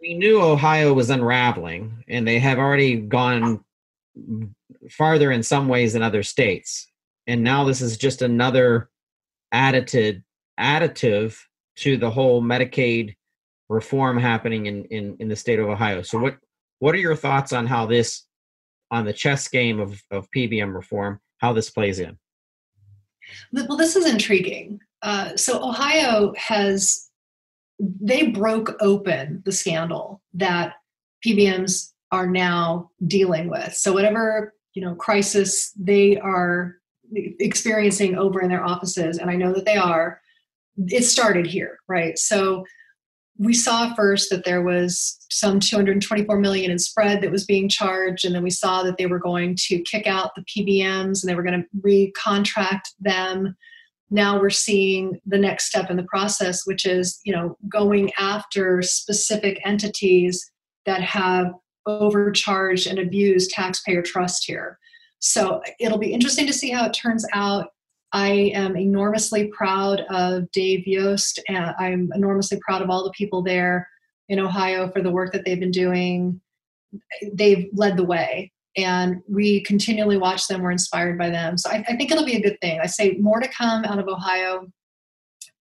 we 0.00 0.14
knew 0.14 0.40
Ohio 0.40 0.94
was 0.94 1.10
unraveling, 1.10 2.04
and 2.08 2.26
they 2.26 2.38
have 2.38 2.58
already 2.58 2.96
gone 2.96 3.64
farther 4.90 5.30
in 5.30 5.42
some 5.42 5.68
ways 5.68 5.92
than 5.92 6.02
other 6.02 6.22
states. 6.22 6.90
And 7.26 7.42
now 7.42 7.64
this 7.64 7.80
is 7.80 7.96
just 7.96 8.22
another 8.22 8.90
additive 9.52 10.22
additive 10.58 11.38
to 11.76 11.96
the 11.96 12.10
whole 12.10 12.42
Medicaid 12.42 13.14
reform 13.68 14.18
happening 14.18 14.66
in, 14.66 14.84
in, 14.86 15.16
in 15.18 15.28
the 15.28 15.36
state 15.36 15.58
of 15.58 15.68
Ohio. 15.68 16.02
So 16.02 16.18
what 16.18 16.36
what 16.78 16.94
are 16.94 16.98
your 16.98 17.16
thoughts 17.16 17.52
on 17.52 17.66
how 17.66 17.86
this 17.86 18.24
on 18.90 19.04
the 19.04 19.12
chess 19.12 19.48
game 19.48 19.80
of, 19.80 20.02
of 20.10 20.28
PBM 20.30 20.74
reform, 20.74 21.20
how 21.38 21.52
this 21.52 21.70
plays 21.70 21.98
in? 21.98 22.18
Well, 23.52 23.76
this 23.76 23.96
is 23.96 24.06
intriguing. 24.06 24.80
Uh, 25.02 25.36
so 25.36 25.66
Ohio 25.66 26.32
has 26.36 27.08
they 27.78 28.28
broke 28.28 28.76
open 28.80 29.42
the 29.44 29.52
scandal 29.52 30.22
that 30.34 30.74
PBMs 31.26 31.92
are 32.12 32.26
now 32.26 32.90
dealing 33.06 33.48
with. 33.50 33.74
So 33.74 33.92
whatever 33.92 34.53
you 34.74 34.82
know 34.82 34.94
crisis 34.94 35.72
they 35.72 36.18
are 36.18 36.76
experiencing 37.38 38.16
over 38.16 38.40
in 38.40 38.48
their 38.48 38.64
offices, 38.64 39.18
and 39.18 39.30
I 39.30 39.36
know 39.36 39.52
that 39.52 39.64
they 39.64 39.76
are, 39.76 40.20
it 40.76 41.04
started 41.04 41.46
here, 41.46 41.78
right? 41.88 42.18
So 42.18 42.64
we 43.38 43.52
saw 43.52 43.94
first 43.94 44.30
that 44.30 44.44
there 44.44 44.62
was 44.62 45.18
some 45.30 45.58
224 45.58 46.38
million 46.38 46.70
in 46.70 46.78
spread 46.78 47.20
that 47.20 47.32
was 47.32 47.44
being 47.44 47.68
charged 47.68 48.24
and 48.24 48.34
then 48.34 48.42
we 48.42 48.50
saw 48.50 48.82
that 48.82 48.96
they 48.96 49.06
were 49.06 49.18
going 49.18 49.56
to 49.58 49.80
kick 49.82 50.06
out 50.06 50.30
the 50.36 50.44
pbms 50.44 51.22
and 51.22 51.28
they 51.28 51.34
were 51.34 51.42
going 51.42 51.60
to 51.60 51.80
recontract 51.80 52.82
them 53.00 53.56
now 54.10 54.40
we're 54.40 54.50
seeing 54.50 55.18
the 55.26 55.38
next 55.38 55.66
step 55.66 55.90
in 55.90 55.96
the 55.96 56.04
process 56.04 56.64
which 56.64 56.86
is 56.86 57.18
you 57.24 57.32
know 57.32 57.56
going 57.68 58.12
after 58.18 58.82
specific 58.82 59.60
entities 59.64 60.48
that 60.86 61.02
have 61.02 61.52
overcharged 61.86 62.86
and 62.86 62.98
abuse 62.98 63.48
taxpayer 63.48 64.02
trust 64.02 64.44
here. 64.46 64.78
So 65.18 65.62
it'll 65.80 65.98
be 65.98 66.12
interesting 66.12 66.46
to 66.46 66.52
see 66.52 66.70
how 66.70 66.86
it 66.86 66.92
turns 66.92 67.26
out. 67.32 67.68
I 68.12 68.52
am 68.54 68.76
enormously 68.76 69.48
proud 69.48 70.02
of 70.10 70.50
Dave 70.52 70.86
Yost, 70.86 71.40
and 71.48 71.74
I'm 71.78 72.10
enormously 72.14 72.60
proud 72.64 72.82
of 72.82 72.90
all 72.90 73.02
the 73.02 73.10
people 73.10 73.42
there 73.42 73.88
in 74.28 74.38
Ohio 74.38 74.90
for 74.90 75.02
the 75.02 75.10
work 75.10 75.32
that 75.32 75.44
they've 75.44 75.58
been 75.58 75.70
doing. 75.70 76.40
They've 77.32 77.68
led 77.72 77.96
the 77.96 78.04
way, 78.04 78.52
and 78.76 79.20
we 79.28 79.62
continually 79.64 80.16
watch 80.16 80.46
them. 80.46 80.62
We're 80.62 80.70
inspired 80.70 81.18
by 81.18 81.30
them. 81.30 81.58
So 81.58 81.70
I, 81.70 81.84
I 81.88 81.96
think 81.96 82.12
it'll 82.12 82.24
be 82.24 82.36
a 82.36 82.42
good 82.42 82.60
thing. 82.60 82.78
I 82.80 82.86
say 82.86 83.16
more 83.20 83.40
to 83.40 83.48
come 83.48 83.84
out 83.84 83.98
of 83.98 84.06
Ohio. 84.06 84.68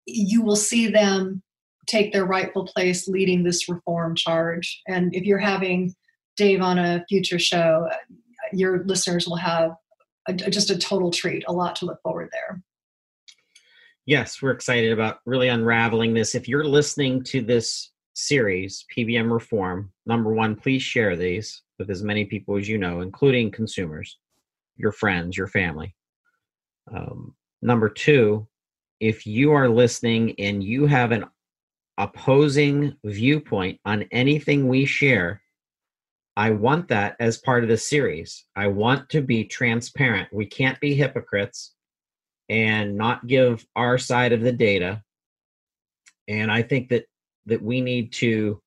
You 0.05 0.43
will 0.43 0.55
see 0.55 0.87
them 0.87 1.41
take 1.87 2.13
their 2.13 2.25
rightful 2.25 2.65
place 2.65 3.07
leading 3.07 3.43
this 3.43 3.67
reform 3.67 4.15
charge. 4.15 4.81
And 4.87 5.15
if 5.15 5.23
you're 5.23 5.39
having 5.39 5.95
Dave 6.35 6.61
on 6.61 6.79
a 6.79 7.05
future 7.07 7.39
show, 7.39 7.89
your 8.51 8.83
listeners 8.85 9.27
will 9.27 9.35
have 9.37 9.75
a, 10.27 10.33
just 10.33 10.69
a 10.69 10.77
total 10.77 11.11
treat, 11.11 11.43
a 11.47 11.53
lot 11.53 11.75
to 11.77 11.85
look 11.85 12.01
forward 12.01 12.29
there. 12.31 12.61
Yes, 14.05 14.41
we're 14.41 14.51
excited 14.51 14.91
about 14.91 15.19
really 15.25 15.47
unraveling 15.47 16.13
this. 16.13 16.35
If 16.35 16.47
you're 16.47 16.65
listening 16.65 17.23
to 17.25 17.41
this 17.41 17.91
series, 18.13 18.85
PBM 18.95 19.31
Reform, 19.31 19.91
number 20.05 20.33
one, 20.33 20.55
please 20.55 20.83
share 20.83 21.15
these 21.15 21.61
with 21.79 21.89
as 21.89 22.03
many 22.03 22.25
people 22.25 22.57
as 22.57 22.67
you 22.67 22.77
know, 22.77 23.01
including 23.01 23.51
consumers, 23.51 24.17
your 24.75 24.91
friends, 24.91 25.37
your 25.37 25.47
family. 25.47 25.95
Um, 26.93 27.33
number 27.61 27.89
two, 27.89 28.47
if 28.99 29.25
you 29.25 29.51
are 29.53 29.69
listening 29.69 30.35
and 30.37 30.63
you 30.63 30.85
have 30.85 31.11
an 31.11 31.25
opposing 31.97 32.95
viewpoint 33.03 33.79
on 33.85 34.03
anything 34.11 34.67
we 34.67 34.85
share, 34.85 35.41
I 36.35 36.51
want 36.51 36.87
that 36.87 37.15
as 37.19 37.37
part 37.37 37.63
of 37.63 37.69
the 37.69 37.77
series. 37.77 38.45
I 38.55 38.67
want 38.67 39.09
to 39.09 39.21
be 39.21 39.43
transparent. 39.43 40.29
We 40.33 40.45
can't 40.45 40.79
be 40.79 40.95
hypocrites 40.95 41.73
and 42.49 42.97
not 42.97 43.27
give 43.27 43.65
our 43.75 43.97
side 43.97 44.33
of 44.33 44.41
the 44.41 44.51
data. 44.51 45.03
And 46.27 46.51
I 46.51 46.63
think 46.63 46.89
that 46.89 47.05
that 47.45 47.61
we 47.61 47.81
need 47.81 48.13
to 48.13 48.61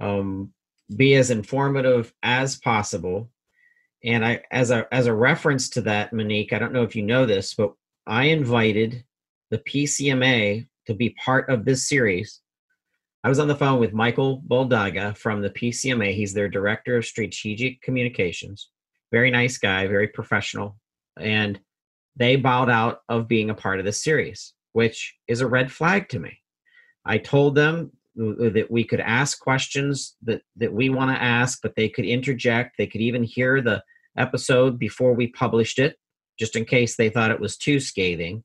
um, 0.00 0.52
be 0.94 1.14
as 1.14 1.30
informative 1.30 2.12
as 2.22 2.56
possible. 2.56 3.30
And 4.04 4.24
I, 4.24 4.42
as 4.50 4.70
a 4.70 4.86
as 4.92 5.06
a 5.06 5.14
reference 5.14 5.68
to 5.70 5.82
that, 5.82 6.12
Monique, 6.12 6.52
I 6.52 6.58
don't 6.58 6.72
know 6.72 6.84
if 6.84 6.94
you 6.94 7.02
know 7.02 7.26
this, 7.26 7.54
but 7.54 7.72
I 8.06 8.24
invited 8.24 9.04
the 9.50 9.58
PCMA 9.58 10.66
to 10.86 10.94
be 10.94 11.10
part 11.10 11.50
of 11.50 11.64
this 11.64 11.88
series. 11.88 12.40
I 13.24 13.28
was 13.28 13.38
on 13.38 13.48
the 13.48 13.56
phone 13.56 13.80
with 13.80 13.92
Michael 13.92 14.42
Boldaga 14.46 15.16
from 15.16 15.42
the 15.42 15.50
PCMA. 15.50 16.14
He's 16.14 16.32
their 16.32 16.48
director 16.48 16.96
of 16.96 17.04
strategic 17.04 17.82
communications. 17.82 18.70
Very 19.10 19.30
nice 19.30 19.58
guy, 19.58 19.86
very 19.86 20.08
professional. 20.08 20.76
And 21.18 21.58
they 22.16 22.36
bowed 22.36 22.70
out 22.70 23.00
of 23.08 23.28
being 23.28 23.50
a 23.50 23.54
part 23.54 23.78
of 23.78 23.84
this 23.84 24.02
series, 24.02 24.54
which 24.72 25.14
is 25.28 25.40
a 25.40 25.46
red 25.46 25.72
flag 25.72 26.08
to 26.10 26.18
me. 26.18 26.38
I 27.04 27.18
told 27.18 27.54
them 27.54 27.92
that 28.16 28.68
we 28.70 28.84
could 28.84 29.00
ask 29.00 29.38
questions 29.38 30.16
that, 30.22 30.42
that 30.56 30.72
we 30.72 30.88
want 30.88 31.10
to 31.10 31.22
ask, 31.22 31.60
but 31.62 31.74
they 31.76 31.88
could 31.88 32.04
interject. 32.04 32.76
They 32.78 32.86
could 32.86 33.02
even 33.02 33.22
hear 33.22 33.60
the 33.60 33.82
episode 34.16 34.78
before 34.78 35.14
we 35.14 35.26
published 35.26 35.78
it, 35.78 35.96
just 36.38 36.56
in 36.56 36.64
case 36.64 36.96
they 36.96 37.10
thought 37.10 37.30
it 37.30 37.40
was 37.40 37.56
too 37.56 37.80
scathing. 37.80 38.42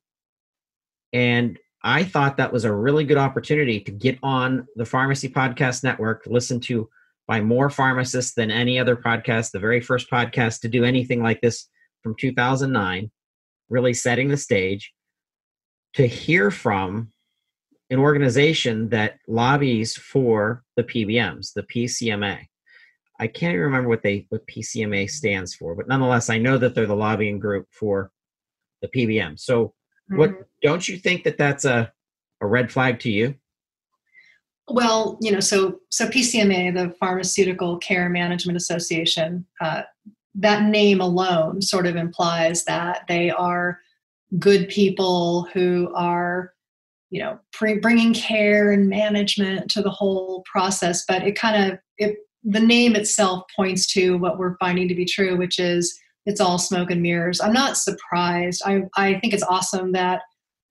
And 1.13 1.57
I 1.83 2.03
thought 2.03 2.37
that 2.37 2.53
was 2.53 2.65
a 2.65 2.73
really 2.73 3.03
good 3.03 3.17
opportunity 3.17 3.79
to 3.79 3.91
get 3.91 4.19
on 4.21 4.67
the 4.75 4.85
Pharmacy 4.85 5.29
Podcast 5.29 5.83
Network, 5.83 6.23
listen 6.27 6.59
to 6.61 6.89
by 7.27 7.41
more 7.41 7.69
pharmacists 7.69 8.33
than 8.33 8.51
any 8.51 8.77
other 8.77 8.95
podcast, 8.95 9.51
the 9.51 9.59
very 9.59 9.81
first 9.81 10.09
podcast 10.09 10.61
to 10.61 10.67
do 10.67 10.83
anything 10.83 11.23
like 11.23 11.41
this 11.41 11.67
from 12.03 12.15
2009 12.19 13.09
really 13.71 13.93
setting 13.93 14.27
the 14.27 14.37
stage 14.37 14.93
to 15.93 16.05
hear 16.05 16.51
from 16.51 17.11
an 17.89 17.99
organization 17.99 18.89
that 18.89 19.17
lobbies 19.27 19.95
for 19.95 20.63
the 20.75 20.83
PBMs, 20.83 21.53
the 21.53 21.63
PCMA. 21.63 22.45
I 23.19 23.27
can't 23.27 23.53
even 23.53 23.65
remember 23.65 23.89
what 23.89 24.03
they 24.03 24.25
what 24.29 24.47
PCMA 24.47 25.09
stands 25.09 25.55
for, 25.55 25.75
but 25.75 25.87
nonetheless, 25.87 26.29
I 26.29 26.37
know 26.37 26.57
that 26.57 26.75
they're 26.75 26.85
the 26.85 26.95
lobbying 26.95 27.39
group 27.39 27.67
for 27.71 28.11
the 28.81 28.87
PBM. 28.87 29.39
So, 29.39 29.73
mm-hmm. 30.11 30.17
what 30.17 30.47
don't 30.61 30.87
you 30.87 30.97
think 30.97 31.23
that 31.23 31.37
that's 31.37 31.65
a 31.65 31.91
a 32.41 32.47
red 32.47 32.71
flag 32.71 32.99
to 33.01 33.11
you? 33.11 33.35
Well, 34.67 35.17
you 35.21 35.31
know, 35.31 35.39
so 35.39 35.79
so 35.89 36.07
PCMA, 36.07 36.73
the 36.73 36.95
Pharmaceutical 36.99 37.77
Care 37.77 38.09
Management 38.09 38.57
Association, 38.57 39.45
uh, 39.59 39.83
that 40.35 40.63
name 40.63 41.01
alone 41.01 41.61
sort 41.61 41.87
of 41.87 41.95
implies 41.95 42.63
that 42.65 43.03
they 43.07 43.29
are 43.29 43.79
good 44.39 44.69
people 44.69 45.47
who 45.53 45.91
are 45.93 46.53
you 47.09 47.21
know 47.21 47.37
pre- 47.51 47.79
bringing 47.79 48.13
care 48.13 48.71
and 48.71 48.87
management 48.87 49.69
to 49.69 49.81
the 49.81 49.89
whole 49.89 50.43
process 50.49 51.03
but 51.05 51.21
it 51.23 51.37
kind 51.37 51.71
of 51.71 51.79
it 51.97 52.15
the 52.43 52.59
name 52.59 52.95
itself 52.95 53.43
points 53.53 53.85
to 53.85 54.17
what 54.17 54.39
we're 54.39 54.55
finding 54.57 54.87
to 54.87 54.95
be 54.95 55.03
true 55.03 55.35
which 55.35 55.59
is 55.59 55.99
it's 56.25 56.41
all 56.41 56.57
smoke 56.57 56.91
and 56.91 57.01
mirrors 57.01 57.41
i'm 57.41 57.53
not 57.53 57.77
surprised 57.77 58.61
i 58.65 58.81
i 58.95 59.19
think 59.19 59.33
it's 59.33 59.43
awesome 59.43 59.91
that 59.91 60.21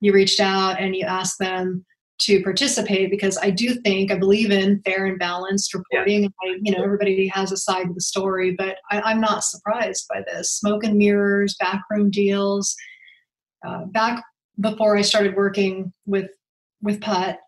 you 0.00 0.12
reached 0.12 0.40
out 0.40 0.80
and 0.80 0.96
you 0.96 1.04
asked 1.04 1.38
them 1.38 1.84
to 2.20 2.42
participate 2.42 3.10
because 3.10 3.38
I 3.38 3.50
do 3.50 3.74
think 3.76 4.12
I 4.12 4.18
believe 4.18 4.50
in 4.50 4.82
fair 4.82 5.06
and 5.06 5.18
balanced 5.18 5.72
reporting. 5.72 6.24
Yeah. 6.24 6.28
I, 6.42 6.58
you 6.60 6.72
know, 6.72 6.82
everybody 6.82 7.28
has 7.28 7.50
a 7.50 7.56
side 7.56 7.86
of 7.86 7.94
the 7.94 8.00
story, 8.00 8.54
but 8.56 8.76
I, 8.90 9.10
am 9.10 9.20
not 9.20 9.42
surprised 9.42 10.06
by 10.08 10.22
this. 10.26 10.52
Smoke 10.52 10.84
and 10.84 10.96
mirrors, 10.96 11.56
backroom 11.58 12.10
deals. 12.10 12.76
Uh, 13.66 13.86
back 13.86 14.22
before 14.60 14.96
I 14.96 15.02
started 15.02 15.34
working 15.34 15.92
with 16.06 16.30
with 16.82 17.00
PUTT, 17.00 17.38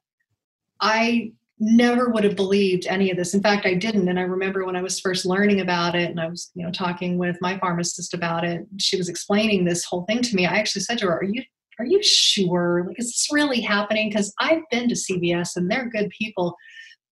I 0.80 1.32
never 1.62 2.10
would 2.10 2.24
have 2.24 2.34
believed 2.34 2.86
any 2.86 3.10
of 3.10 3.16
this. 3.16 3.34
In 3.34 3.40
fact, 3.40 3.66
I 3.66 3.74
didn't. 3.74 4.08
And 4.08 4.18
I 4.18 4.22
remember 4.22 4.64
when 4.64 4.74
I 4.74 4.82
was 4.82 4.98
first 4.98 5.24
learning 5.24 5.60
about 5.60 5.94
it, 5.94 6.10
and 6.10 6.20
I 6.20 6.26
was, 6.26 6.50
you 6.54 6.64
know, 6.64 6.72
talking 6.72 7.18
with 7.18 7.36
my 7.40 7.56
pharmacist 7.58 8.14
about 8.14 8.44
it. 8.44 8.66
She 8.78 8.96
was 8.96 9.08
explaining 9.08 9.64
this 9.64 9.84
whole 9.84 10.04
thing 10.06 10.22
to 10.22 10.34
me. 10.34 10.44
I 10.44 10.56
actually 10.56 10.82
said 10.82 10.98
to 10.98 11.06
her, 11.06 11.18
"Are 11.18 11.24
you 11.24 11.42
are 11.78 11.86
you 11.86 12.02
sure? 12.02 12.84
Like, 12.86 12.98
is 12.98 13.06
this 13.06 13.28
really 13.30 13.60
happening? 13.60 14.08
Because 14.08 14.34
I've 14.40 14.62
been 14.70 14.88
to 14.88 14.94
CVS 14.94 15.56
and 15.56 15.70
they're 15.70 15.88
good 15.88 16.10
people. 16.10 16.56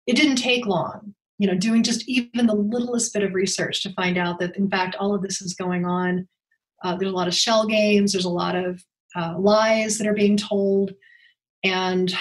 It 0.07 0.15
didn't 0.15 0.37
take 0.37 0.65
long, 0.65 1.13
you 1.37 1.47
know, 1.47 1.55
doing 1.55 1.83
just 1.83 2.07
even 2.07 2.47
the 2.47 2.55
littlest 2.55 3.13
bit 3.13 3.23
of 3.23 3.33
research 3.33 3.83
to 3.83 3.93
find 3.93 4.17
out 4.17 4.39
that, 4.39 4.55
in 4.55 4.69
fact, 4.69 4.95
all 4.95 5.13
of 5.13 5.21
this 5.21 5.41
is 5.41 5.53
going 5.53 5.85
on. 5.85 6.27
Uh, 6.83 6.95
there's 6.95 7.11
a 7.11 7.15
lot 7.15 7.27
of 7.27 7.35
shell 7.35 7.67
games, 7.67 8.13
there's 8.13 8.25
a 8.25 8.29
lot 8.29 8.55
of 8.55 8.81
uh, 9.15 9.35
lies 9.37 9.97
that 9.97 10.07
are 10.07 10.13
being 10.13 10.37
told. 10.37 10.91
And, 11.63 12.13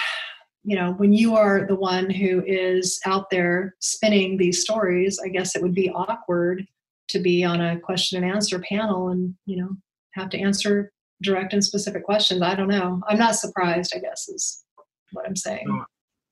you 0.67 0.75
know, 0.75 0.91
when 0.97 1.13
you 1.13 1.33
are 1.33 1.65
the 1.65 1.77
one 1.77 2.09
who 2.09 2.43
is 2.45 2.99
out 3.05 3.29
there 3.29 3.73
spinning 3.79 4.35
these 4.35 4.61
stories, 4.61 5.17
I 5.23 5.29
guess 5.29 5.55
it 5.55 5.61
would 5.61 5.73
be 5.73 5.89
awkward 5.91 6.67
to 7.07 7.19
be 7.19 7.45
on 7.45 7.61
a 7.61 7.79
question 7.79 8.21
and 8.21 8.29
answer 8.29 8.59
panel 8.59 9.07
and, 9.07 9.33
you 9.45 9.55
know, 9.55 9.69
have 10.11 10.29
to 10.31 10.37
answer 10.37 10.91
direct 11.23 11.53
and 11.53 11.63
specific 11.63 12.03
questions. 12.03 12.41
I 12.41 12.53
don't 12.53 12.67
know. 12.67 13.01
I'm 13.07 13.17
not 13.17 13.37
surprised, 13.37 13.93
I 13.95 13.99
guess, 13.99 14.27
is 14.27 14.65
what 15.13 15.25
I'm 15.25 15.37
saying. 15.37 15.85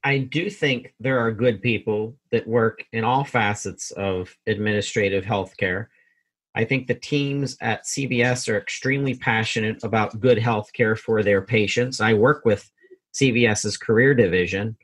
I 0.04 0.18
do 0.18 0.50
think 0.50 0.94
there 1.00 1.18
are 1.18 1.32
good 1.32 1.62
people 1.62 2.18
that 2.32 2.46
work 2.46 2.84
in 2.92 3.06
all 3.06 3.24
facets 3.24 3.92
of 3.92 4.36
administrative 4.48 5.24
healthcare. 5.24 5.86
I 6.56 6.66
think 6.66 6.88
the 6.88 6.96
teams 6.96 7.56
at 7.62 7.86
CVS 7.86 8.50
are 8.50 8.58
extremely 8.58 9.16
passionate 9.16 9.82
about 9.86 10.20
good 10.20 10.38
healthcare 10.38 11.00
for 11.00 11.24
their 11.24 11.42
patients. 11.42 12.02
I 12.02 12.14
work 12.14 12.44
with 12.44 12.70
CVS's 13.16 13.78
career 13.78 14.14
division, 14.14 14.76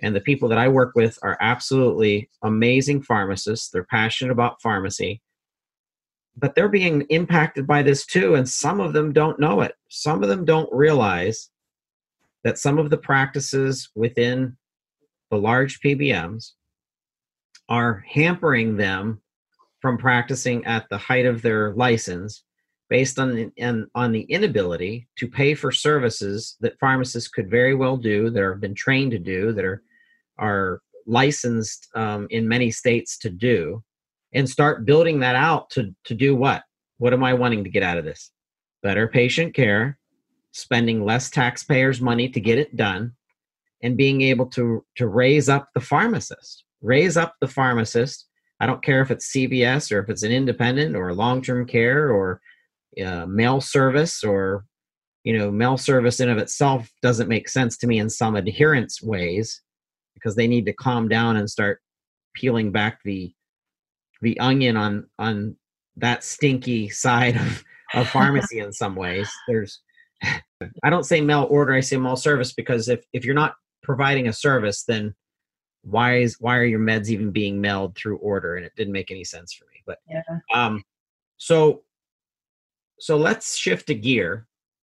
and 0.00 0.14
the 0.14 0.20
people 0.20 0.48
that 0.48 0.58
I 0.58 0.68
work 0.68 0.94
with 0.94 1.18
are 1.22 1.38
absolutely 1.40 2.28
amazing 2.42 3.02
pharmacists. 3.02 3.70
They're 3.70 3.84
passionate 3.84 4.32
about 4.32 4.60
pharmacy. 4.60 5.22
But 6.36 6.54
they're 6.54 6.68
being 6.68 7.02
impacted 7.08 7.66
by 7.66 7.82
this 7.82 8.04
too 8.04 8.34
and 8.34 8.46
some 8.46 8.78
of 8.78 8.92
them 8.92 9.12
don't 9.12 9.40
know 9.40 9.62
it. 9.62 9.74
Some 9.88 10.22
of 10.22 10.28
them 10.28 10.44
don't 10.44 10.68
realize 10.70 11.50
that 12.44 12.58
some 12.58 12.78
of 12.78 12.90
the 12.90 12.98
practices 12.98 13.88
within 13.94 14.56
the 15.30 15.38
large 15.38 15.80
pbms 15.80 16.52
are 17.68 18.04
hampering 18.08 18.76
them 18.76 19.20
from 19.80 19.98
practicing 19.98 20.64
at 20.66 20.88
the 20.88 20.98
height 20.98 21.26
of 21.26 21.42
their 21.42 21.72
license 21.74 22.44
based 22.88 23.18
on 23.18 23.34
the, 23.34 23.88
on 23.94 24.12
the 24.12 24.22
inability 24.22 25.08
to 25.16 25.28
pay 25.28 25.54
for 25.54 25.72
services 25.72 26.56
that 26.60 26.78
pharmacists 26.78 27.28
could 27.28 27.50
very 27.50 27.74
well 27.74 27.96
do 27.96 28.30
that 28.30 28.42
have 28.42 28.60
been 28.60 28.74
trained 28.74 29.10
to 29.10 29.18
do 29.18 29.52
that 29.52 29.64
are 29.64 29.82
are 30.38 30.80
licensed 31.06 31.88
um, 31.94 32.26
in 32.30 32.48
many 32.48 32.70
states 32.70 33.16
to 33.18 33.30
do 33.30 33.82
and 34.34 34.48
start 34.48 34.84
building 34.84 35.20
that 35.20 35.36
out 35.36 35.70
to 35.70 35.94
to 36.04 36.14
do 36.14 36.34
what? 36.36 36.62
What 36.98 37.12
am 37.12 37.24
i 37.24 37.34
wanting 37.34 37.64
to 37.64 37.70
get 37.70 37.82
out 37.82 37.98
of 37.98 38.04
this? 38.04 38.30
Better 38.82 39.08
patient 39.08 39.54
care 39.54 39.98
spending 40.52 41.04
less 41.04 41.28
taxpayers 41.28 42.00
money 42.00 42.28
to 42.30 42.40
get 42.40 42.58
it 42.58 42.76
done 42.76 43.12
and 43.82 43.96
being 43.96 44.22
able 44.22 44.46
to 44.46 44.84
to 44.96 45.06
raise 45.06 45.48
up 45.48 45.68
the 45.74 45.80
pharmacist. 45.80 46.64
Raise 46.82 47.16
up 47.16 47.34
the 47.40 47.48
pharmacist. 47.48 48.26
I 48.60 48.66
don't 48.66 48.82
care 48.82 49.02
if 49.02 49.10
it's 49.10 49.32
cvs 49.32 49.92
or 49.92 50.00
if 50.00 50.08
it's 50.08 50.22
an 50.22 50.32
independent 50.32 50.96
or 50.96 51.12
long-term 51.12 51.66
care 51.66 52.10
or 52.10 52.40
uh, 53.04 53.26
mail 53.26 53.60
service 53.60 54.24
or 54.24 54.64
you 55.24 55.36
know 55.36 55.50
mail 55.50 55.76
service 55.76 56.20
in 56.20 56.28
of 56.28 56.38
itself 56.38 56.90
doesn't 57.02 57.28
make 57.28 57.48
sense 57.48 57.76
to 57.78 57.86
me 57.86 57.98
in 57.98 58.08
some 58.08 58.36
adherence 58.36 59.02
ways 59.02 59.62
because 60.14 60.34
they 60.34 60.46
need 60.46 60.66
to 60.66 60.72
calm 60.72 61.08
down 61.08 61.36
and 61.36 61.50
start 61.50 61.80
peeling 62.34 62.70
back 62.70 63.00
the 63.04 63.32
the 64.22 64.38
onion 64.40 64.76
on 64.76 65.06
on 65.18 65.56
that 65.96 66.24
stinky 66.24 66.88
side 67.04 67.36
of, 67.36 67.64
of 67.94 68.08
pharmacy 68.12 68.58
in 68.58 68.72
some 68.72 68.94
ways. 68.94 69.30
There's 69.48 69.80
I 70.82 70.90
don't 70.90 71.04
say 71.04 71.20
mail 71.20 71.46
order, 71.50 71.74
I 71.74 71.80
say 71.80 71.96
mail 71.96 72.16
service 72.16 72.52
because 72.52 72.88
if, 72.88 73.04
if 73.12 73.24
you're 73.24 73.34
not 73.34 73.54
providing 73.82 74.28
a 74.28 74.32
service, 74.32 74.84
then 74.84 75.14
why 75.82 76.18
is 76.18 76.36
why 76.40 76.56
are 76.56 76.64
your 76.64 76.80
meds 76.80 77.08
even 77.08 77.30
being 77.30 77.60
mailed 77.60 77.94
through 77.94 78.16
order? 78.18 78.56
And 78.56 78.64
it 78.64 78.72
didn't 78.76 78.92
make 78.92 79.10
any 79.10 79.24
sense 79.24 79.52
for 79.52 79.64
me. 79.66 79.82
But 79.86 79.98
yeah. 80.08 80.22
um 80.54 80.82
so 81.36 81.82
so 82.98 83.16
let's 83.16 83.56
shift 83.56 83.90
a 83.90 83.94
gear 83.94 84.46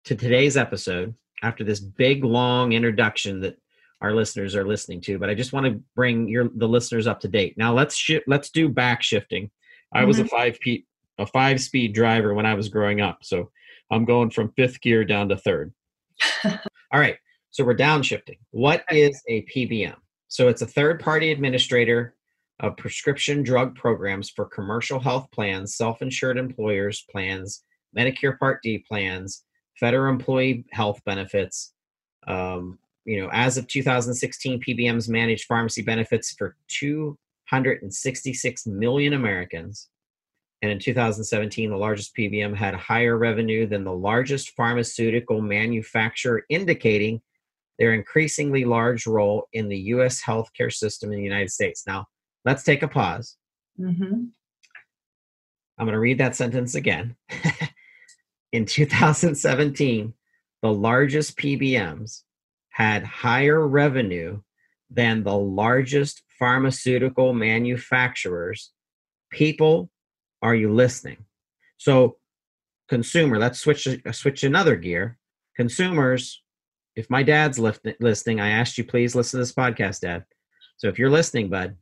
to 0.06 0.16
today's 0.16 0.58
episode 0.58 1.16
after 1.42 1.64
this 1.64 1.80
big 1.80 2.24
long 2.24 2.74
introduction 2.74 3.40
that 3.42 3.58
our 4.02 4.14
listeners 4.14 4.56
are 4.56 4.66
listening 4.66 5.02
to, 5.02 5.18
but 5.18 5.30
I 5.30 5.34
just 5.36 5.54
want 5.54 5.66
to 5.66 5.82
bring 5.96 6.28
your 6.28 6.50
the 6.56 6.68
listeners 6.68 7.08
up 7.08 7.20
to 7.22 7.28
date. 7.28 7.58
Now 7.58 7.74
let's 7.74 7.96
shift. 7.96 8.28
Let's 8.28 8.50
do 8.50 8.70
back 8.70 9.02
shifting. 9.02 9.50
I 9.94 10.00
mm-hmm. 10.00 10.08
was 10.08 10.20
a 10.20 10.24
mm-hmm. 10.24 10.36
five 10.36 10.60
p 10.60 10.86
a 11.18 11.26
five 11.26 11.62
speed 11.62 11.94
driver 11.94 12.34
when 12.34 12.46
I 12.46 12.54
was 12.54 12.70
growing 12.70 13.02
up, 13.02 13.20
so 13.24 13.50
I'm 13.92 14.06
going 14.06 14.30
from 14.30 14.52
fifth 14.56 14.82
gear 14.82 15.06
down 15.06 15.30
to 15.30 15.38
third. 15.38 15.74
All 16.46 17.00
right, 17.00 17.18
so 17.52 17.64
we're 17.64 17.76
downshifting. 17.76 18.38
What 18.52 18.84
is 18.92 19.22
a 19.28 19.44
PBM? 19.44 19.96
So 20.28 20.50
it's 20.50 20.62
a 20.62 20.68
third 20.68 21.00
party 21.00 21.32
administrator 21.32 22.16
of 22.60 22.78
prescription 22.78 23.44
drug 23.44 23.76
programs 23.76 24.30
for 24.30 24.46
commercial 24.46 25.00
health 25.00 25.30
plans, 25.32 25.76
self 25.76 26.02
insured 26.02 26.38
employers 26.38 27.06
plans, 27.10 27.64
Medicare 27.98 28.38
Part 28.38 28.62
D 28.64 28.80
plans, 28.88 29.44
federal 29.80 30.14
employee 30.14 30.66
health 30.72 31.02
benefits. 31.06 31.74
Um, 32.28 32.80
you 33.06 33.22
know, 33.22 33.30
as 33.32 33.58
of 33.58 33.68
2016, 33.68 34.62
PBMs 34.62 35.08
managed 35.08 35.46
pharmacy 35.46 35.84
benefits 35.84 36.32
for 36.32 36.56
266 36.70 38.68
million 38.68 39.14
Americans. 39.14 39.90
And 40.62 40.72
in 40.72 40.80
2017, 40.80 41.70
the 41.70 41.78
largest 41.78 42.16
PBM 42.16 42.56
had 42.56 42.74
higher 42.74 43.18
revenue 43.18 43.68
than 43.68 43.84
the 43.84 43.94
largest 43.94 44.52
pharmaceutical 44.52 45.42
manufacturer, 45.42 46.44
indicating 46.50 47.22
their 47.78 47.94
increasingly 47.94 48.66
large 48.66 49.06
role 49.06 49.48
in 49.54 49.68
the 49.68 49.78
U.S. 49.78 50.24
healthcare 50.24 50.74
system 50.74 51.12
in 51.12 51.18
the 51.18 51.24
United 51.24 51.52
States. 51.52 51.84
Now, 51.86 52.08
let's 52.46 52.64
take 52.64 52.82
a 52.84 52.88
pause. 52.88 53.38
Mm-hmm. 53.80 54.26
I'm 55.78 55.86
going 55.86 55.94
to 55.94 56.00
read 56.00 56.20
that 56.20 56.36
sentence 56.36 56.76
again. 56.76 57.16
in 58.56 58.66
2017, 58.66 60.14
the 60.62 60.72
largest 60.72 61.38
PBMs 61.38 62.22
had 62.70 63.04
higher 63.04 63.68
revenue 63.68 64.42
than 64.90 65.24
the 65.24 65.38
largest 65.38 66.24
pharmaceutical 66.40 67.34
manufacturers. 67.34 68.72
People, 69.30 69.90
are 70.42 70.56
you 70.56 70.74
listening? 70.74 71.26
So, 71.78 72.18
consumer, 72.88 73.38
let's 73.38 73.60
switch 73.60 73.88
uh, 73.88 74.12
switch 74.12 74.44
another 74.44 74.78
gear. 74.78 75.18
Consumers, 75.58 76.42
if 76.96 77.10
my 77.10 77.24
dad's 77.24 77.60
listening, 77.60 78.40
I 78.40 78.50
asked 78.50 78.78
you 78.78 78.86
please 78.86 79.16
listen 79.16 79.38
to 79.38 79.42
this 79.42 79.54
podcast, 79.54 80.02
Dad. 80.02 80.24
So 80.78 80.88
if 80.88 80.98
you're 80.98 81.10
listening, 81.10 81.50
bud, 81.50 81.76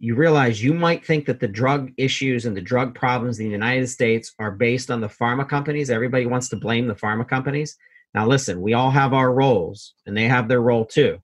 you 0.00 0.14
realize 0.14 0.62
you 0.62 0.74
might 0.74 1.04
think 1.04 1.26
that 1.26 1.40
the 1.40 1.48
drug 1.48 1.90
issues 1.96 2.46
and 2.46 2.56
the 2.56 2.60
drug 2.60 2.94
problems 2.94 3.38
in 3.38 3.46
the 3.46 3.52
United 3.52 3.88
States 3.88 4.32
are 4.38 4.50
based 4.50 4.90
on 4.90 5.00
the 5.00 5.08
pharma 5.08 5.48
companies. 5.48 5.90
Everybody 5.90 6.26
wants 6.26 6.48
to 6.50 6.56
blame 6.56 6.86
the 6.86 6.94
pharma 6.94 7.28
companies. 7.28 7.76
Now, 8.14 8.26
listen, 8.26 8.60
we 8.60 8.74
all 8.74 8.90
have 8.90 9.12
our 9.12 9.32
roles 9.32 9.94
and 10.06 10.16
they 10.16 10.24
have 10.24 10.48
their 10.48 10.60
role 10.60 10.84
too. 10.84 11.20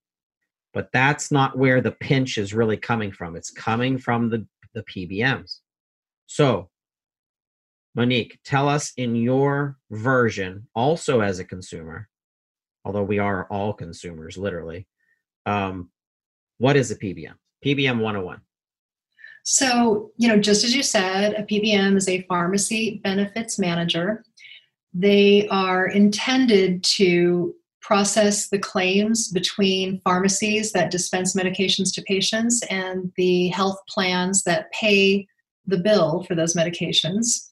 But 0.72 0.90
that's 0.92 1.30
not 1.30 1.56
where 1.56 1.80
the 1.80 1.92
pinch 1.92 2.36
is 2.36 2.52
really 2.52 2.76
coming 2.76 3.12
from. 3.12 3.36
It's 3.36 3.50
coming 3.50 3.96
from 3.96 4.28
the, 4.28 4.46
the 4.74 4.82
PBMs. 4.82 5.60
So, 6.26 6.68
Monique, 7.94 8.40
tell 8.44 8.68
us 8.68 8.92
in 8.96 9.14
your 9.14 9.76
version, 9.90 10.66
also 10.74 11.20
as 11.20 11.38
a 11.38 11.44
consumer, 11.44 12.08
although 12.84 13.04
we 13.04 13.20
are 13.20 13.46
all 13.50 13.72
consumers, 13.72 14.36
literally, 14.36 14.88
um, 15.46 15.90
what 16.58 16.76
is 16.76 16.90
a 16.90 16.96
PBM? 16.96 17.34
PBM 17.64 18.00
101. 18.00 18.40
So, 19.44 20.10
you 20.16 20.26
know, 20.26 20.38
just 20.38 20.64
as 20.64 20.74
you 20.74 20.82
said, 20.82 21.34
a 21.34 21.42
PBM 21.42 21.96
is 21.96 22.08
a 22.08 22.22
pharmacy 22.22 23.00
benefits 23.04 23.58
manager. 23.58 24.24
They 24.94 25.46
are 25.48 25.86
intended 25.86 26.82
to 26.84 27.54
process 27.82 28.48
the 28.48 28.58
claims 28.58 29.28
between 29.30 30.00
pharmacies 30.00 30.72
that 30.72 30.90
dispense 30.90 31.36
medications 31.36 31.92
to 31.94 32.02
patients 32.02 32.62
and 32.70 33.12
the 33.16 33.48
health 33.48 33.78
plans 33.86 34.44
that 34.44 34.72
pay 34.72 35.26
the 35.66 35.76
bill 35.76 36.24
for 36.26 36.34
those 36.34 36.54
medications. 36.54 37.50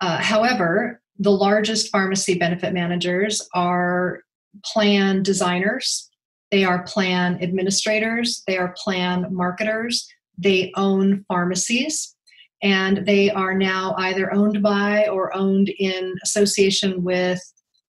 Uh, 0.00 0.18
however, 0.18 1.00
the 1.20 1.30
largest 1.30 1.92
pharmacy 1.92 2.36
benefit 2.36 2.74
managers 2.74 3.48
are 3.54 4.22
plan 4.64 5.22
designers, 5.22 6.10
they 6.50 6.64
are 6.64 6.82
plan 6.82 7.38
administrators, 7.40 8.42
they 8.48 8.58
are 8.58 8.74
plan 8.76 9.26
marketers, 9.30 10.08
they 10.38 10.72
own 10.76 11.24
pharmacies, 11.28 12.14
and 12.62 13.06
they 13.06 13.30
are 13.30 13.54
now 13.54 13.94
either 13.98 14.32
owned 14.32 14.62
by 14.62 15.06
or 15.08 15.34
owned 15.36 15.68
in 15.78 16.14
association 16.22 17.02
with 17.02 17.40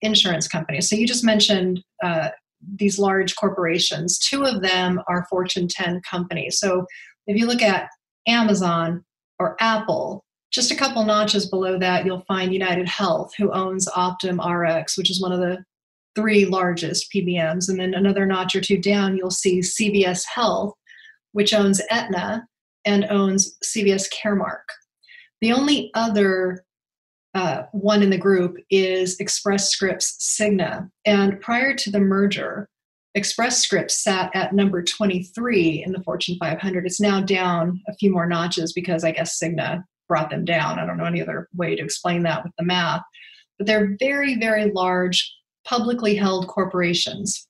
insurance 0.02 0.46
companies. 0.46 0.88
So 0.88 0.96
you 0.96 1.06
just 1.06 1.24
mentioned 1.24 1.82
uh, 2.02 2.28
these 2.74 2.98
large 2.98 3.36
corporations. 3.36 4.18
Two 4.18 4.44
of 4.44 4.62
them 4.62 5.00
are 5.08 5.26
Fortune 5.30 5.68
10 5.68 6.00
companies. 6.08 6.58
So 6.58 6.86
if 7.26 7.36
you 7.36 7.46
look 7.46 7.62
at 7.62 7.88
Amazon 8.26 9.04
or 9.38 9.56
Apple, 9.60 10.24
just 10.50 10.70
a 10.70 10.76
couple 10.76 11.04
notches 11.04 11.48
below 11.48 11.78
that, 11.78 12.06
you'll 12.06 12.24
find 12.26 12.52
United 12.52 12.88
Health, 12.88 13.32
who 13.36 13.52
owns 13.52 13.88
Optum 13.88 14.38
RX, 14.38 14.96
which 14.96 15.10
is 15.10 15.20
one 15.20 15.32
of 15.32 15.40
the 15.40 15.58
three 16.14 16.46
largest 16.46 17.12
PBMs. 17.12 17.68
And 17.68 17.78
then 17.78 17.94
another 17.94 18.26
notch 18.26 18.56
or 18.56 18.60
two 18.60 18.78
down, 18.78 19.16
you'll 19.16 19.30
see 19.30 19.60
CVS 19.60 20.24
Health, 20.34 20.74
which 21.36 21.52
owns 21.52 21.82
Aetna 21.90 22.46
and 22.86 23.04
owns 23.10 23.58
CVS 23.62 24.08
Caremark. 24.10 24.64
The 25.42 25.52
only 25.52 25.90
other 25.92 26.64
uh, 27.34 27.64
one 27.72 28.02
in 28.02 28.08
the 28.08 28.16
group 28.16 28.56
is 28.70 29.20
Express 29.20 29.68
Scripts 29.70 30.16
Cigna. 30.18 30.88
And 31.04 31.38
prior 31.42 31.74
to 31.74 31.90
the 31.90 32.00
merger, 32.00 32.70
Express 33.14 33.58
Scripts 33.58 34.02
sat 34.02 34.30
at 34.34 34.54
number 34.54 34.82
23 34.82 35.84
in 35.84 35.92
the 35.92 36.02
Fortune 36.04 36.38
500. 36.40 36.86
It's 36.86 37.02
now 37.02 37.20
down 37.20 37.82
a 37.86 37.94
few 37.96 38.10
more 38.10 38.26
notches 38.26 38.72
because 38.72 39.04
I 39.04 39.10
guess 39.10 39.38
Cigna 39.38 39.84
brought 40.08 40.30
them 40.30 40.46
down. 40.46 40.78
I 40.78 40.86
don't 40.86 40.96
know 40.96 41.04
any 41.04 41.20
other 41.20 41.50
way 41.54 41.76
to 41.76 41.84
explain 41.84 42.22
that 42.22 42.44
with 42.44 42.52
the 42.56 42.64
math. 42.64 43.02
But 43.58 43.66
they're 43.66 43.94
very, 44.00 44.36
very 44.36 44.72
large, 44.72 45.30
publicly 45.66 46.14
held 46.14 46.46
corporations 46.46 47.46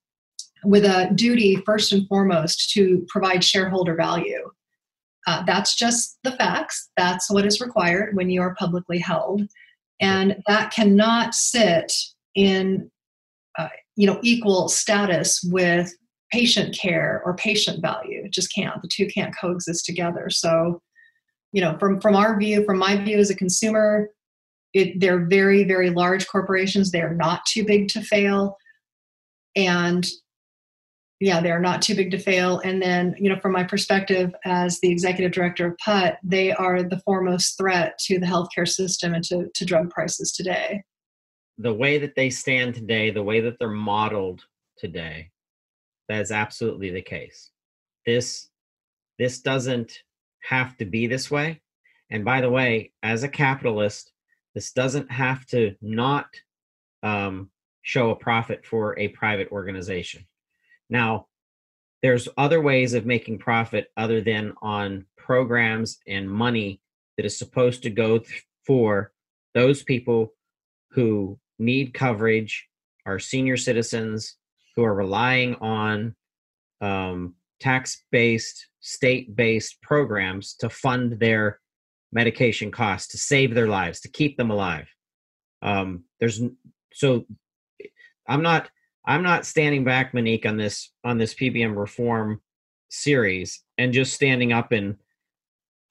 with 0.66 0.85
a 0.85 1.11
duty, 1.14 1.57
first 1.64 1.92
and 1.92 2.07
foremost, 2.09 2.70
to 2.70 3.07
provide 3.09 3.44
shareholder 3.44 3.94
value. 3.94 4.50
Uh, 5.26 5.42
that's 5.44 5.74
just 5.74 6.18
the 6.22 6.33
facts. 6.33 6.90
That's 6.96 7.31
what 7.31 7.46
is 7.46 7.61
required 7.61 8.14
when 8.14 8.31
you 8.31 8.40
are 8.40 8.55
publicly 8.55 8.98
held. 8.98 9.42
And 10.00 10.37
that 10.46 10.72
cannot 10.72 11.35
sit 11.35 11.92
in 12.35 12.90
uh, 13.59 13.68
you 13.96 14.07
know 14.07 14.18
equal 14.22 14.68
status 14.68 15.40
with 15.50 15.92
patient 16.33 16.76
care 16.76 17.22
or 17.24 17.35
patient 17.37 17.81
value. 17.81 18.24
It 18.24 18.33
just 18.33 18.55
can't. 18.55 18.81
The 18.83 18.88
two 18.88 19.07
can't 19.07 19.37
coexist 19.37 19.85
together. 19.85 20.29
So, 20.31 20.81
you 21.52 21.61
know, 21.61 21.76
from 21.79 22.00
from 22.00 22.14
our 22.14 22.38
view, 22.38 22.64
from 22.64 22.79
my 22.79 22.96
view 22.96 23.18
as 23.18 23.31
a 23.31 23.37
consumer, 23.37 24.11
it, 24.74 25.00
they're 25.00 25.26
very 25.26 25.64
very 25.64 25.90
large 25.90 26.26
corporations. 26.29 26.90
They 26.90 27.00
are 27.02 27.14
not 27.14 27.46
too 27.46 27.64
big 27.64 27.88
to 27.88 28.02
fail, 28.02 28.57
and 29.57 30.07
yeah, 31.18 31.40
they're 31.40 31.61
not 31.61 31.81
too 31.81 31.94
big 31.94 32.11
to 32.11 32.18
fail. 32.18 32.61
And 32.61 32.81
then, 32.81 33.14
you 33.18 33.31
know, 33.31 33.40
from 33.40 33.52
my 33.52 33.64
perspective 33.64 34.35
as 34.44 34.79
the 34.81 34.90
executive 34.90 35.33
director 35.33 35.66
of 35.66 35.79
PUTT, 35.79 36.18
they 36.22 36.52
are 36.52 36.83
the 36.83 37.00
foremost 37.00 37.57
threat 37.57 37.98
to 38.00 38.18
the 38.18 38.26
healthcare 38.26 38.68
system 38.68 39.14
and 39.14 39.24
to, 39.24 39.48
to 39.55 39.64
drug 39.64 39.88
prices 39.90 40.33
today. 40.33 40.83
The 41.59 41.72
way 41.72 41.96
that 41.98 42.16
they 42.16 42.29
stand 42.29 42.74
today, 42.74 43.11
the 43.11 43.22
way 43.22 43.40
that 43.40 43.59
they're 43.59 43.70
modeled 43.70 44.44
today, 44.76 45.31
that 46.09 46.20
is 46.20 46.31
absolutely 46.31 46.90
the 46.90 47.02
case. 47.02 47.50
This 48.05 48.50
this 49.18 49.40
doesn't 49.40 50.02
have 50.42 50.76
to 50.76 50.85
be 50.85 51.07
this 51.07 51.31
way. 51.31 51.62
And 52.11 52.22
by 52.22 52.42
the 52.42 52.50
way, 52.50 52.92
as 53.02 53.22
a 53.22 53.29
capitalist, 53.29 54.12
this 54.55 54.72
doesn't 54.72 55.11
have 55.11 55.46
to 55.46 55.74
not 55.81 56.26
um, 57.02 57.50
show 57.81 58.11
a 58.11 58.16
profit 58.16 58.66
for 58.66 58.96
a 58.98 59.09
private 59.09 59.50
organization 59.50 60.26
now, 60.88 61.27
there's 62.03 62.29
other 62.37 62.61
ways 62.61 62.94
of 62.94 63.07
making 63.07 63.38
profit 63.38 63.88
other 63.96 64.20
than 64.20 64.53
on 64.62 65.07
programs 65.16 65.99
and 66.07 66.31
money 66.31 66.81
that 67.16 67.27
is 67.27 67.38
supposed 67.38 67.83
to 67.83 67.90
go 67.90 68.18
th- 68.18 68.44
for 68.66 69.12
those 69.55 69.83
people 69.83 70.35
who 70.90 71.38
need 71.59 71.94
coverage, 71.94 72.66
are 73.07 73.18
senior 73.18 73.57
citizens 73.57 74.37
who 74.75 74.85
are 74.85 74.94
relying 74.94 75.55
on 75.57 76.14
um, 76.81 77.35
tax 77.61 78.05
based, 78.12 78.68
state 78.81 79.35
based 79.35 79.81
programs 79.83 80.55
to 80.55 80.68
fund 80.68 81.18
their 81.18 81.61
medication 82.12 82.70
costs, 82.70 83.09
to 83.09 83.18
save 83.18 83.55
their 83.55 83.68
lives, 83.68 84.01
to 84.01 84.09
keep 84.09 84.37
them 84.37 84.51
alive. 84.51 84.88
Um, 85.62 86.05
there's 86.20 86.40
so 86.92 87.27
I'm 88.29 88.42
not 88.42 88.68
I'm 89.07 89.23
not 89.23 89.47
standing 89.47 89.85
back, 89.85 90.12
Monique, 90.12 90.46
on 90.46 90.57
this 90.57 90.92
on 91.04 91.19
this 91.19 91.35
PBM 91.35 91.77
reform 91.77 92.40
series 92.88 93.63
and 93.79 93.92
just 93.92 94.15
standing 94.15 94.52
up 94.52 94.73
and 94.73 94.96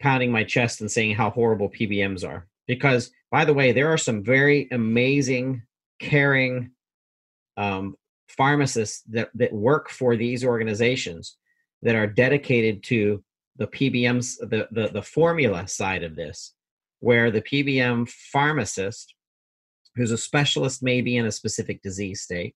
pounding 0.01 0.31
my 0.31 0.43
chest 0.43 0.81
and 0.81 0.91
saying 0.91 1.15
how 1.15 1.29
horrible 1.29 1.69
PBMs 1.69 2.27
are. 2.27 2.47
Because, 2.67 3.11
by 3.31 3.45
the 3.45 3.53
way, 3.53 3.71
there 3.71 3.91
are 3.91 3.97
some 3.97 4.23
very 4.23 4.67
amazing, 4.71 5.61
caring 5.99 6.71
um, 7.57 7.95
pharmacists 8.27 9.01
that, 9.09 9.29
that 9.35 9.53
work 9.53 9.89
for 9.89 10.15
these 10.15 10.43
organizations 10.43 11.37
that 11.83 11.95
are 11.95 12.07
dedicated 12.07 12.83
to 12.83 13.23
the 13.57 13.67
PBMs, 13.67 14.37
the, 14.39 14.67
the, 14.71 14.89
the 14.89 15.01
formula 15.01 15.67
side 15.67 16.03
of 16.03 16.15
this, 16.15 16.53
where 16.99 17.31
the 17.31 17.41
PBM 17.41 18.09
pharmacist, 18.09 19.13
who's 19.95 20.11
a 20.11 20.17
specialist 20.17 20.83
maybe 20.83 21.15
in 21.15 21.25
a 21.25 21.31
specific 21.31 21.81
disease 21.81 22.21
state, 22.21 22.55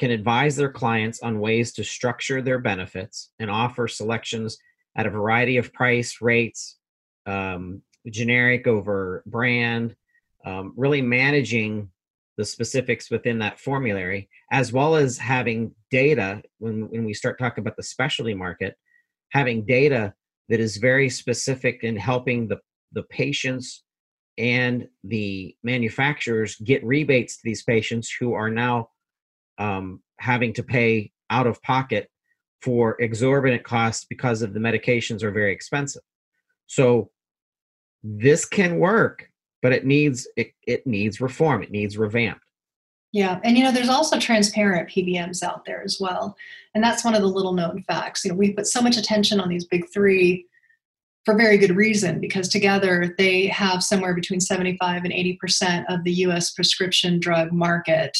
can 0.00 0.10
advise 0.10 0.56
their 0.56 0.72
clients 0.72 1.20
on 1.22 1.40
ways 1.40 1.74
to 1.74 1.84
structure 1.84 2.40
their 2.40 2.58
benefits 2.58 3.32
and 3.38 3.50
offer 3.50 3.86
selections 3.86 4.56
at 4.96 5.04
a 5.04 5.10
variety 5.10 5.58
of 5.58 5.74
price 5.74 6.22
rates, 6.22 6.78
um, 7.26 7.82
generic 8.08 8.66
over 8.66 9.22
brand, 9.26 9.94
um, 10.46 10.72
really 10.74 11.02
managing 11.02 11.90
the 12.38 12.44
specifics 12.46 13.10
within 13.10 13.40
that 13.40 13.60
formulary, 13.60 14.30
as 14.50 14.72
well 14.72 14.94
as 14.94 15.18
having 15.18 15.74
data 15.90 16.42
when, 16.60 16.88
when 16.88 17.04
we 17.04 17.12
start 17.12 17.38
talking 17.38 17.60
about 17.60 17.76
the 17.76 17.82
specialty 17.82 18.32
market, 18.32 18.78
having 19.32 19.66
data 19.66 20.14
that 20.48 20.60
is 20.60 20.78
very 20.78 21.10
specific 21.10 21.84
in 21.84 21.94
helping 21.94 22.48
the, 22.48 22.56
the 22.92 23.02
patients 23.02 23.82
and 24.38 24.88
the 25.04 25.54
manufacturers 25.62 26.56
get 26.64 26.82
rebates 26.86 27.36
to 27.36 27.42
these 27.44 27.64
patients 27.64 28.10
who 28.18 28.32
are 28.32 28.48
now 28.48 28.88
um, 29.60 30.00
having 30.18 30.52
to 30.54 30.62
pay 30.64 31.12
out 31.30 31.46
of 31.46 31.62
pocket 31.62 32.10
for 32.62 33.00
exorbitant 33.00 33.62
costs 33.62 34.04
because 34.08 34.42
of 34.42 34.52
the 34.52 34.60
medications 34.60 35.22
are 35.22 35.30
very 35.30 35.52
expensive. 35.52 36.02
So 36.66 37.10
this 38.02 38.44
can 38.44 38.78
work, 38.78 39.28
but 39.62 39.72
it 39.72 39.84
needs 39.84 40.26
it, 40.36 40.52
it 40.66 40.86
needs 40.86 41.20
reform. 41.20 41.62
It 41.62 41.70
needs 41.70 41.96
revamped. 41.96 42.42
Yeah, 43.12 43.40
and 43.42 43.58
you 43.58 43.64
know, 43.64 43.72
there's 43.72 43.88
also 43.88 44.20
transparent 44.20 44.88
PBMs 44.88 45.42
out 45.42 45.64
there 45.64 45.82
as 45.82 45.98
well, 46.00 46.36
and 46.74 46.84
that's 46.84 47.04
one 47.04 47.14
of 47.14 47.22
the 47.22 47.28
little 47.28 47.52
known 47.52 47.82
facts. 47.82 48.24
You 48.24 48.30
know, 48.30 48.36
we 48.36 48.52
put 48.52 48.66
so 48.66 48.80
much 48.80 48.96
attention 48.96 49.40
on 49.40 49.48
these 49.48 49.64
big 49.64 49.84
three 49.92 50.46
for 51.24 51.36
very 51.36 51.58
good 51.58 51.76
reason 51.76 52.20
because 52.20 52.48
together 52.48 53.14
they 53.18 53.46
have 53.48 53.82
somewhere 53.82 54.14
between 54.14 54.40
75 54.40 55.04
and 55.04 55.12
80 55.12 55.36
percent 55.36 55.86
of 55.88 56.04
the 56.04 56.12
U.S. 56.12 56.52
prescription 56.52 57.18
drug 57.18 57.52
market. 57.52 58.16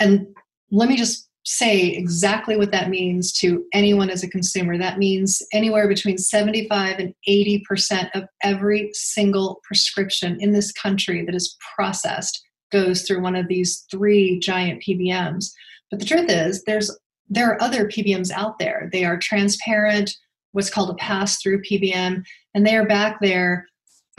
And 0.00 0.26
let 0.70 0.88
me 0.88 0.96
just 0.96 1.28
say 1.44 1.88
exactly 1.88 2.56
what 2.56 2.70
that 2.70 2.90
means 2.90 3.32
to 3.32 3.64
anyone 3.72 4.10
as 4.10 4.22
a 4.22 4.28
consumer. 4.28 4.76
That 4.76 4.98
means 4.98 5.42
anywhere 5.52 5.88
between 5.88 6.18
75 6.18 6.98
and 6.98 7.14
80% 7.28 8.10
of 8.14 8.24
every 8.42 8.90
single 8.92 9.60
prescription 9.64 10.36
in 10.40 10.52
this 10.52 10.70
country 10.72 11.24
that 11.24 11.34
is 11.34 11.56
processed 11.74 12.42
goes 12.70 13.02
through 13.02 13.22
one 13.22 13.36
of 13.36 13.48
these 13.48 13.84
three 13.90 14.38
giant 14.38 14.82
PBMs. 14.82 15.50
But 15.90 15.98
the 15.98 16.06
truth 16.06 16.30
is 16.30 16.62
there's 16.64 16.96
there 17.32 17.48
are 17.50 17.62
other 17.62 17.86
PBMs 17.86 18.32
out 18.32 18.58
there. 18.58 18.90
They 18.92 19.04
are 19.04 19.16
transparent, 19.16 20.16
what's 20.50 20.70
called 20.70 20.90
a 20.90 20.94
pass-through 20.94 21.62
PBM, 21.62 22.24
and 22.54 22.66
they 22.66 22.74
are 22.74 22.86
back 22.86 23.20
there 23.20 23.66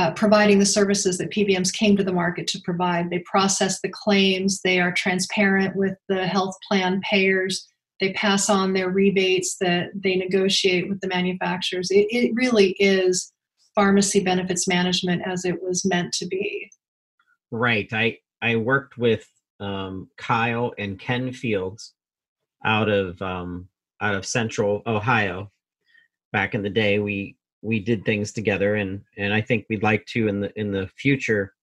uh, 0.02 0.12
providing 0.14 0.58
the 0.58 0.66
services 0.66 1.20
that 1.20 1.30
PBMs 1.30 1.72
came 1.72 1.96
to 1.96 2.04
the 2.04 2.12
market 2.12 2.48
to 2.48 2.62
provide. 2.62 3.12
They 3.12 3.20
process 3.20 3.82
the 3.82 3.90
claims, 3.90 4.60
they 4.64 4.80
are 4.80 4.92
transparent 4.92 5.76
with 5.76 5.96
the 6.10 6.26
health 6.26 6.56
plan 6.68 7.02
payers, 7.08 7.68
they 8.00 8.12
pass 8.14 8.50
on 8.50 8.74
their 8.74 8.90
rebates 8.90 9.58
that 9.62 9.92
they 9.94 10.16
negotiate 10.16 10.90
with 10.90 11.02
the 11.02 11.08
manufacturers. 11.08 11.92
It, 11.92 12.08
it 12.10 12.34
really 12.34 12.72
is 12.80 13.32
pharmacy 13.76 14.24
benefits 14.24 14.68
management 14.68 15.22
as 15.24 15.46
it 15.46 15.62
was 15.62 15.86
meant 15.86 16.14
to 16.14 16.26
be. 16.26 16.72
Right. 17.52 17.88
I, 17.94 18.18
I 18.42 18.56
worked 18.56 18.98
with 18.98 19.28
um, 19.60 20.10
Kyle 20.18 20.74
and 20.80 21.00
Ken 21.00 21.32
Fields 21.32 21.94
out 22.66 22.90
of 22.90 23.22
um, 23.22 23.68
out 24.02 24.16
of 24.16 24.26
Central 24.26 24.82
Ohio 24.88 25.52
back 26.32 26.56
in 26.56 26.64
the 26.64 26.72
day. 26.72 26.98
We 26.98 27.36
we 27.62 27.80
did 27.80 28.06
things 28.06 28.32
together 28.32 28.76
and 28.76 29.02
and 29.18 29.34
I 29.34 29.42
think 29.42 29.66
we'd 29.70 29.84
like 29.84 30.06
to 30.08 30.28
in 30.28 30.42
the 30.42 30.60
in 30.60 30.72
the 30.72 30.88
future 30.98 31.54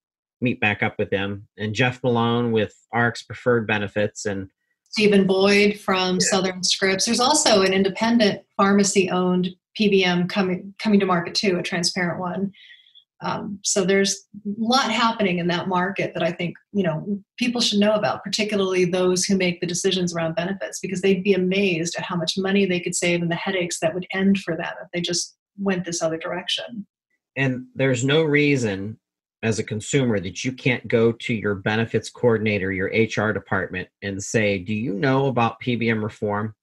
meet 0.40 0.60
back 0.60 0.82
up 0.82 0.94
with 0.98 1.10
them 1.10 1.48
and 1.56 1.74
Jeff 1.74 2.02
Malone 2.02 2.52
with 2.52 2.74
RX 2.94 3.24
Preferred 3.24 3.66
Benefits 3.66 4.26
and 4.26 4.48
Stephen 4.90 5.26
Boyd 5.26 5.78
from 5.78 6.14
yeah. 6.14 6.26
Southern 6.30 6.62
Scripts. 6.62 7.04
There's 7.04 7.20
also 7.20 7.62
an 7.62 7.72
independent 7.72 8.42
pharmacy 8.56 9.10
owned 9.10 9.50
PBM 9.78 10.28
coming 10.28 10.74
coming 10.78 11.00
to 11.00 11.06
market 11.06 11.34
too, 11.34 11.58
a 11.58 11.62
transparent 11.62 12.20
one. 12.20 12.52
Um, 13.20 13.58
so 13.64 13.84
there's 13.84 14.26
a 14.46 14.50
lot 14.58 14.92
happening 14.92 15.38
in 15.38 15.48
that 15.48 15.66
market 15.66 16.14
that 16.14 16.22
I 16.22 16.30
think 16.30 16.54
you 16.72 16.84
know 16.84 17.20
people 17.36 17.60
should 17.60 17.80
know 17.80 17.94
about, 17.94 18.22
particularly 18.22 18.84
those 18.84 19.24
who 19.24 19.36
make 19.36 19.60
the 19.60 19.66
decisions 19.66 20.14
around 20.14 20.36
benefits, 20.36 20.78
because 20.80 21.00
they'd 21.00 21.24
be 21.24 21.34
amazed 21.34 21.96
at 21.96 22.04
how 22.04 22.16
much 22.16 22.38
money 22.38 22.64
they 22.64 22.80
could 22.80 22.94
save 22.94 23.20
and 23.20 23.30
the 23.30 23.36
headaches 23.36 23.80
that 23.80 23.94
would 23.94 24.06
end 24.12 24.38
for 24.38 24.56
them 24.56 24.72
if 24.82 24.88
they 24.92 25.00
just 25.00 25.36
went 25.58 25.84
this 25.84 26.02
other 26.02 26.18
direction. 26.18 26.86
And 27.36 27.66
there's 27.74 28.04
no 28.04 28.22
reason 28.22 28.98
as 29.42 29.58
a 29.58 29.64
consumer 29.64 30.18
that 30.18 30.44
you 30.44 30.52
can't 30.52 30.86
go 30.88 31.12
to 31.12 31.32
your 31.32 31.54
benefits 31.54 32.10
coordinator, 32.10 32.72
your 32.72 32.88
HR 32.88 33.32
department, 33.32 33.88
and 34.02 34.22
say, 34.22 34.58
Do 34.58 34.74
you 34.74 34.94
know 34.94 35.26
about 35.26 35.60
PBM 35.60 36.02
reform? 36.02 36.54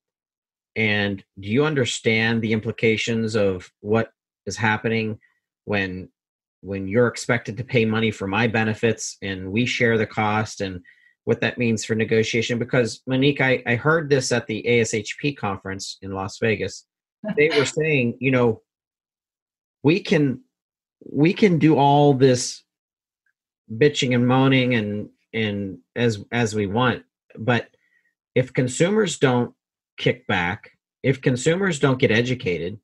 And 0.75 1.23
do 1.39 1.47
you 1.47 1.65
understand 1.65 2.41
the 2.41 2.51
implications 2.51 3.35
of 3.35 3.71
what 3.79 4.11
is 4.45 4.57
happening 4.57 5.19
when 5.63 6.09
when 6.61 6.87
you're 6.87 7.07
expected 7.07 7.57
to 7.57 7.63
pay 7.63 7.85
money 7.85 8.09
for 8.09 8.27
my 8.27 8.47
benefits 8.47 9.17
and 9.21 9.51
we 9.51 9.67
share 9.67 9.97
the 9.97 10.07
cost 10.07 10.61
and 10.61 10.81
what 11.23 11.41
that 11.41 11.59
means 11.59 11.85
for 11.85 11.95
negotiation 11.95 12.57
because 12.57 13.01
monique 13.07 13.39
I, 13.39 13.61
I 13.67 13.75
heard 13.75 14.09
this 14.09 14.31
at 14.31 14.47
the 14.47 14.63
ashp 14.67 15.37
conference 15.37 15.97
in 16.01 16.11
las 16.11 16.39
vegas 16.39 16.85
they 17.37 17.49
were 17.49 17.65
saying 17.79 18.17
you 18.19 18.31
know 18.31 18.61
we 19.85 19.99
can 19.99 20.41
we 21.11 21.31
can 21.31 21.59
do 21.59 21.77
all 21.77 22.15
this 22.15 22.63
bitching 23.71 24.15
and 24.15 24.27
moaning 24.27 24.73
and 24.73 25.09
and 25.31 25.77
as 25.95 26.25
as 26.31 26.55
we 26.55 26.65
want. 26.65 27.03
But 27.37 27.69
if 28.33 28.51
consumers 28.51 29.19
don't 29.19 29.53
kick 29.97 30.25
back 30.27 30.71
if 31.03 31.21
consumers 31.21 31.79
don't 31.79 31.99
get 31.99 32.11
educated 32.11 32.79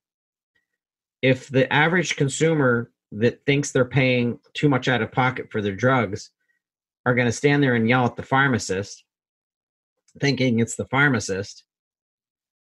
if 1.21 1.49
the 1.49 1.71
average 1.73 2.15
consumer 2.15 2.91
that 3.11 3.45
thinks 3.45 3.71
they're 3.71 3.83
paying 3.83 4.39
too 4.53 4.69
much 4.69 4.87
out 4.87 5.01
of 5.01 5.11
pocket 5.11 5.51
for 5.51 5.61
their 5.61 5.75
drugs 5.75 6.29
are 7.05 7.15
going 7.15 7.27
to 7.27 7.33
stand 7.33 7.61
there 7.61 7.75
and 7.75 7.89
yell 7.89 8.05
at 8.05 8.15
the 8.15 8.23
pharmacist 8.23 9.03
thinking 10.21 10.59
it's 10.59 10.75
the 10.75 10.85
pharmacist 10.85 11.65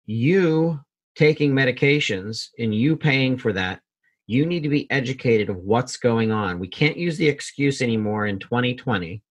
you 0.07 0.80
taking 1.15 1.51
medications 1.51 2.47
and 2.57 2.74
you 2.74 2.95
paying 2.95 3.38
for 3.38 3.53
that 3.53 3.82
you 4.28 4.45
need 4.45 4.63
to 4.63 4.69
be 4.69 4.89
educated 4.89 5.49
of 5.49 5.57
what's 5.57 5.97
going 5.97 6.32
on. 6.32 6.59
We 6.59 6.67
can't 6.67 6.97
use 6.97 7.17
the 7.17 7.28
excuse 7.28 7.82
anymore 7.82 8.26
in 8.26 8.39
2020 8.39 9.21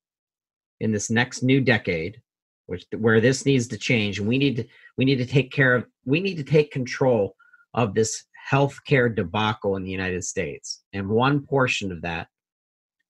in 0.80 0.92
this 0.92 1.10
next 1.10 1.42
new 1.42 1.60
decade 1.60 2.20
which 2.66 2.86
where 2.96 3.20
this 3.20 3.44
needs 3.44 3.66
to 3.66 3.76
change 3.76 4.20
we 4.20 4.38
need 4.38 4.56
to 4.56 4.64
we 4.96 5.04
need 5.04 5.16
to 5.16 5.26
take 5.26 5.50
care 5.50 5.74
of 5.74 5.84
we 6.04 6.20
need 6.20 6.36
to 6.36 6.44
take 6.44 6.70
control 6.70 7.34
of 7.74 7.94
this 7.94 8.24
healthcare 8.50 9.14
debacle 9.14 9.76
in 9.76 9.84
the 9.84 9.90
United 9.90 10.24
States. 10.24 10.82
And 10.92 11.08
one 11.08 11.46
portion 11.46 11.92
of 11.92 12.02
that 12.02 12.28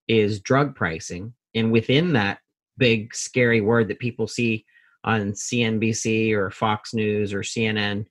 is 0.09 0.41
drug 0.41 0.74
pricing 0.74 1.33
and 1.55 1.72
within 1.72 2.12
that 2.14 2.39
big 2.78 3.14
scary 3.14 3.61
word 3.61 3.89
that 3.89 3.99
people 3.99 4.26
see 4.26 4.64
on 5.05 5.33
CNBC 5.33 6.33
or 6.33 6.51
Fox 6.51 6.95
News 6.95 7.33
or 7.33 7.41
CNN 7.41 8.07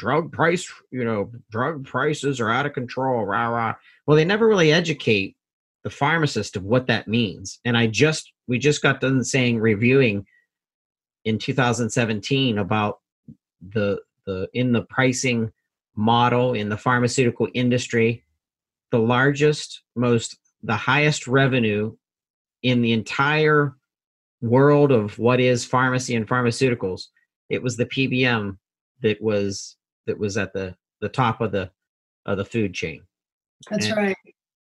drug 0.00 0.32
price, 0.32 0.72
you 0.90 1.04
know, 1.04 1.30
drug 1.50 1.84
prices 1.84 2.40
are 2.40 2.48
out 2.48 2.64
of 2.64 2.72
control, 2.72 3.26
rah 3.26 3.48
rah. 3.48 3.74
Well, 4.06 4.16
they 4.16 4.24
never 4.24 4.48
really 4.48 4.72
educate 4.72 5.36
the 5.84 5.90
pharmacist 5.90 6.56
of 6.56 6.64
what 6.64 6.86
that 6.86 7.06
means. 7.06 7.60
And 7.66 7.76
I 7.76 7.86
just 7.86 8.32
we 8.48 8.58
just 8.58 8.80
got 8.80 9.02
done 9.02 9.22
saying 9.22 9.60
reviewing 9.60 10.24
in 11.26 11.38
2017 11.38 12.56
about 12.56 13.00
the 13.60 14.00
the 14.24 14.48
in 14.54 14.72
the 14.72 14.82
pricing 14.82 15.52
model 15.96 16.54
in 16.54 16.70
the 16.70 16.78
pharmaceutical 16.78 17.48
industry, 17.52 18.24
the 18.90 18.98
largest, 18.98 19.82
most 19.94 20.38
the 20.62 20.76
highest 20.76 21.26
revenue 21.26 21.94
in 22.62 22.80
the 22.80 22.92
entire 22.92 23.76
world 24.40 24.92
of 24.92 25.18
what 25.18 25.40
is 25.40 25.66
pharmacy 25.66 26.16
and 26.16 26.26
pharmaceuticals. 26.26 27.08
It 27.50 27.62
was 27.62 27.76
the 27.76 27.84
PBM 27.84 28.56
that 29.02 29.20
was 29.20 29.76
that 30.10 30.18
was 30.18 30.36
at 30.36 30.52
the 30.52 30.74
the 31.00 31.08
top 31.08 31.40
of 31.40 31.52
the 31.52 31.70
of 32.26 32.36
the 32.36 32.44
food 32.44 32.74
chain. 32.74 33.02
That's 33.70 33.86
and, 33.86 33.96
right. 33.96 34.16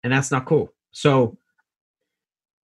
And 0.03 0.13
that's 0.13 0.31
not 0.31 0.45
cool. 0.45 0.71
So 0.91 1.37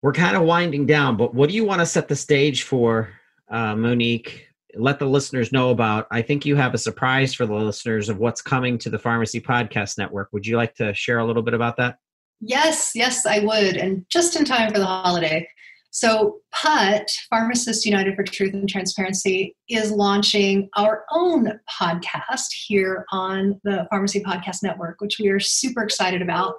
we're 0.03 0.13
kind 0.13 0.37
of 0.37 0.43
winding 0.43 0.87
down, 0.87 1.17
but 1.17 1.35
what 1.35 1.49
do 1.49 1.55
you 1.55 1.65
want 1.65 1.81
to 1.81 1.87
set 1.87 2.09
the 2.09 2.17
stage 2.17 2.63
for, 2.63 3.11
uh, 3.51 3.77
Monique? 3.77 4.49
Let 4.75 4.99
the 4.99 5.07
listeners 5.07 5.53
know 5.53 5.71
about. 5.71 6.07
I 6.11 6.23
think 6.23 6.45
you 6.45 6.57
have 6.57 6.75
a 6.75 6.79
surprise 6.79 7.35
for 7.35 7.47
the 7.47 7.55
listeners 7.55 8.09
of 8.09 8.19
what's 8.19 8.43
coming 8.43 8.77
to 8.79 8.91
the 8.91 8.99
Pharmacy 8.99 9.41
Podcast 9.41 9.99
Network. 9.99 10.31
Would 10.33 10.47
you 10.47 10.57
like 10.57 10.75
to 10.77 10.93
share 10.95 11.19
a 11.19 11.25
little 11.25 11.43
bit 11.43 11.55
about 11.55 11.77
that? 11.77 11.99
Yes, 12.41 12.93
yes, 12.95 13.25
I 13.27 13.41
would. 13.41 13.77
And 13.77 14.05
just 14.09 14.37
in 14.37 14.45
time 14.45 14.73
for 14.73 14.79
the 14.79 14.87
holiday. 14.87 15.47
So, 15.95 16.41
PUTT, 16.53 17.09
Pharmacists 17.31 17.87
United 17.87 18.17
for 18.17 18.25
Truth 18.25 18.53
and 18.53 18.69
Transparency, 18.69 19.55
is 19.69 19.93
launching 19.93 20.69
our 20.77 21.05
own 21.13 21.61
podcast 21.71 22.53
here 22.67 23.07
on 23.13 23.61
the 23.63 23.87
Pharmacy 23.91 24.21
Podcast 24.21 24.65
Network, 24.65 25.01
which 25.01 25.21
we 25.21 25.29
are 25.29 25.39
super 25.39 25.85
excited 25.85 26.21
about. 26.21 26.57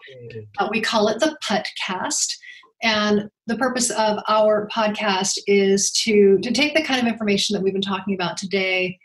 Uh, 0.58 0.70
we 0.72 0.80
call 0.80 1.10
it 1.10 1.20
the 1.20 1.38
PUTTcast. 1.44 2.34
And 2.82 3.30
the 3.46 3.58
purpose 3.58 3.90
of 3.90 4.20
our 4.30 4.70
podcast 4.74 5.38
is 5.48 5.92
to, 6.04 6.40
to 6.40 6.52
take 6.52 6.74
the 6.74 6.84
kind 6.84 7.06
of 7.06 7.12
information 7.12 7.56
that 7.56 7.62
we've 7.62 7.74
been 7.74 7.82
talking 7.82 8.14
about 8.14 8.38
today 8.38 8.98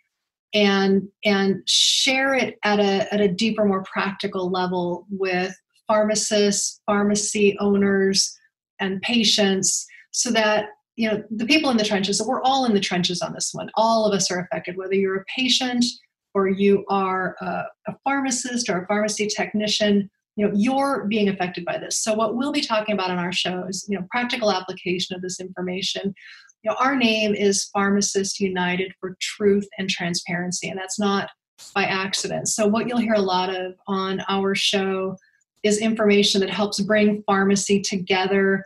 and, 0.54 1.08
and 1.24 1.56
share 1.66 2.34
it 2.34 2.56
at 2.62 2.78
a, 2.78 3.12
at 3.12 3.20
a 3.20 3.26
deeper, 3.26 3.64
more 3.64 3.82
practical 3.82 4.48
level 4.48 5.08
with 5.10 5.52
pharmacists, 5.88 6.80
pharmacy 6.86 7.56
owners, 7.58 8.32
and 8.78 9.02
patients 9.02 9.88
so 10.10 10.30
that 10.30 10.66
you 10.96 11.08
know 11.08 11.22
the 11.30 11.46
people 11.46 11.70
in 11.70 11.76
the 11.76 11.84
trenches 11.84 12.18
so 12.18 12.26
we're 12.26 12.42
all 12.42 12.64
in 12.64 12.74
the 12.74 12.80
trenches 12.80 13.22
on 13.22 13.32
this 13.32 13.50
one. 13.52 13.70
All 13.74 14.06
of 14.06 14.14
us 14.14 14.30
are 14.30 14.40
affected 14.40 14.76
whether 14.76 14.94
you're 14.94 15.20
a 15.20 15.24
patient 15.36 15.84
or 16.34 16.48
you 16.48 16.84
are 16.88 17.36
a, 17.40 17.64
a 17.88 17.96
pharmacist 18.04 18.68
or 18.68 18.82
a 18.82 18.86
pharmacy 18.86 19.26
technician 19.26 20.10
you 20.36 20.46
know 20.46 20.52
you're 20.54 21.06
being 21.06 21.28
affected 21.28 21.64
by 21.64 21.78
this. 21.78 21.98
So 21.98 22.14
what 22.14 22.36
we'll 22.36 22.52
be 22.52 22.60
talking 22.60 22.94
about 22.94 23.10
on 23.10 23.18
our 23.18 23.32
show 23.32 23.64
is 23.68 23.86
you 23.88 23.98
know 23.98 24.06
practical 24.10 24.52
application 24.52 25.16
of 25.16 25.22
this 25.22 25.40
information. 25.40 26.14
You 26.62 26.70
know 26.70 26.76
our 26.78 26.96
name 26.96 27.34
is 27.34 27.68
pharmacists 27.72 28.40
united 28.40 28.92
for 29.00 29.16
truth 29.20 29.68
and 29.78 29.88
transparency 29.88 30.68
and 30.68 30.78
that's 30.78 30.98
not 30.98 31.30
by 31.74 31.84
accident. 31.84 32.48
So 32.48 32.66
what 32.66 32.88
you'll 32.88 32.98
hear 32.98 33.14
a 33.14 33.20
lot 33.20 33.54
of 33.54 33.74
on 33.86 34.22
our 34.28 34.54
show 34.54 35.16
is 35.62 35.78
information 35.78 36.40
that 36.40 36.50
helps 36.50 36.80
bring 36.80 37.22
pharmacy 37.26 37.80
together 37.80 38.64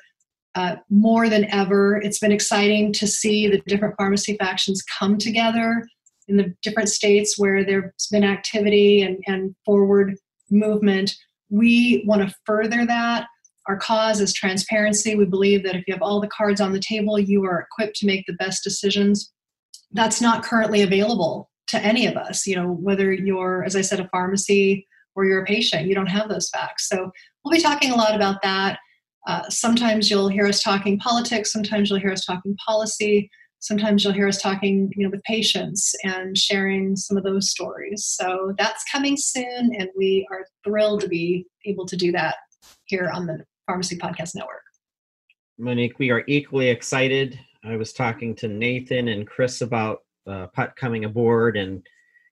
uh, 0.54 0.76
more 0.90 1.28
than 1.28 1.44
ever. 1.46 2.00
It's 2.02 2.18
been 2.18 2.32
exciting 2.32 2.92
to 2.94 3.06
see 3.06 3.48
the 3.48 3.62
different 3.66 3.96
pharmacy 3.96 4.36
factions 4.36 4.82
come 4.98 5.18
together 5.18 5.86
in 6.28 6.36
the 6.36 6.54
different 6.62 6.88
states 6.88 7.38
where 7.38 7.64
there's 7.64 8.08
been 8.10 8.24
activity 8.24 9.02
and, 9.02 9.22
and 9.26 9.54
forward 9.64 10.16
movement. 10.50 11.14
We 11.50 12.04
want 12.06 12.26
to 12.28 12.34
further 12.46 12.86
that. 12.86 13.26
Our 13.66 13.76
cause 13.76 14.20
is 14.20 14.32
transparency. 14.32 15.14
We 15.14 15.24
believe 15.24 15.64
that 15.64 15.74
if 15.74 15.84
you 15.86 15.94
have 15.94 16.02
all 16.02 16.20
the 16.20 16.28
cards 16.28 16.60
on 16.60 16.72
the 16.72 16.80
table, 16.80 17.18
you 17.18 17.44
are 17.44 17.60
equipped 17.60 17.96
to 17.96 18.06
make 18.06 18.26
the 18.26 18.34
best 18.34 18.62
decisions. 18.62 19.32
That's 19.92 20.20
not 20.20 20.42
currently 20.42 20.82
available 20.82 21.50
to 21.68 21.78
any 21.78 22.06
of 22.06 22.16
us. 22.16 22.46
You 22.46 22.56
know, 22.56 22.68
whether 22.68 23.12
you're, 23.12 23.64
as 23.64 23.74
I 23.74 23.80
said, 23.80 24.00
a 24.00 24.08
pharmacy 24.08 24.86
or 25.14 25.24
you're 25.24 25.42
a 25.42 25.46
patient, 25.46 25.86
you 25.86 25.94
don't 25.94 26.06
have 26.06 26.28
those 26.28 26.50
facts. 26.50 26.88
So 26.88 27.10
we'll 27.42 27.52
be 27.52 27.62
talking 27.62 27.90
a 27.90 27.96
lot 27.96 28.14
about 28.14 28.42
that. 28.42 28.78
Uh, 29.26 29.48
sometimes 29.48 30.10
you'll 30.10 30.28
hear 30.28 30.46
us 30.46 30.62
talking 30.62 30.98
politics, 30.98 31.52
sometimes 31.52 31.88
you'll 31.88 31.98
hear 31.98 32.12
us 32.12 32.24
talking 32.24 32.56
policy, 32.64 33.30
sometimes 33.60 34.04
you'll 34.04 34.12
hear 34.12 34.28
us 34.28 34.40
talking 34.40 34.92
you 34.94 35.04
know, 35.04 35.10
with 35.10 35.22
patients 35.22 35.94
and 36.04 36.36
sharing 36.36 36.94
some 36.94 37.16
of 37.16 37.24
those 37.24 37.50
stories. 37.50 38.04
So 38.04 38.52
that's 38.58 38.84
coming 38.92 39.16
soon, 39.16 39.74
and 39.78 39.88
we 39.96 40.26
are 40.30 40.44
thrilled 40.62 41.00
to 41.00 41.08
be 41.08 41.46
able 41.64 41.86
to 41.86 41.96
do 41.96 42.12
that 42.12 42.36
here 42.84 43.10
on 43.12 43.26
the 43.26 43.44
Pharmacy 43.66 43.96
Podcast 43.96 44.34
Network. 44.34 44.62
Monique, 45.58 45.98
we 45.98 46.10
are 46.10 46.24
equally 46.26 46.68
excited. 46.68 47.38
I 47.64 47.76
was 47.76 47.92
talking 47.92 48.34
to 48.36 48.48
Nathan 48.48 49.08
and 49.08 49.26
Chris 49.26 49.62
about 49.62 50.00
uh, 50.26 50.48
PUTT 50.48 50.76
coming 50.76 51.04
aboard 51.04 51.56
and 51.56 51.86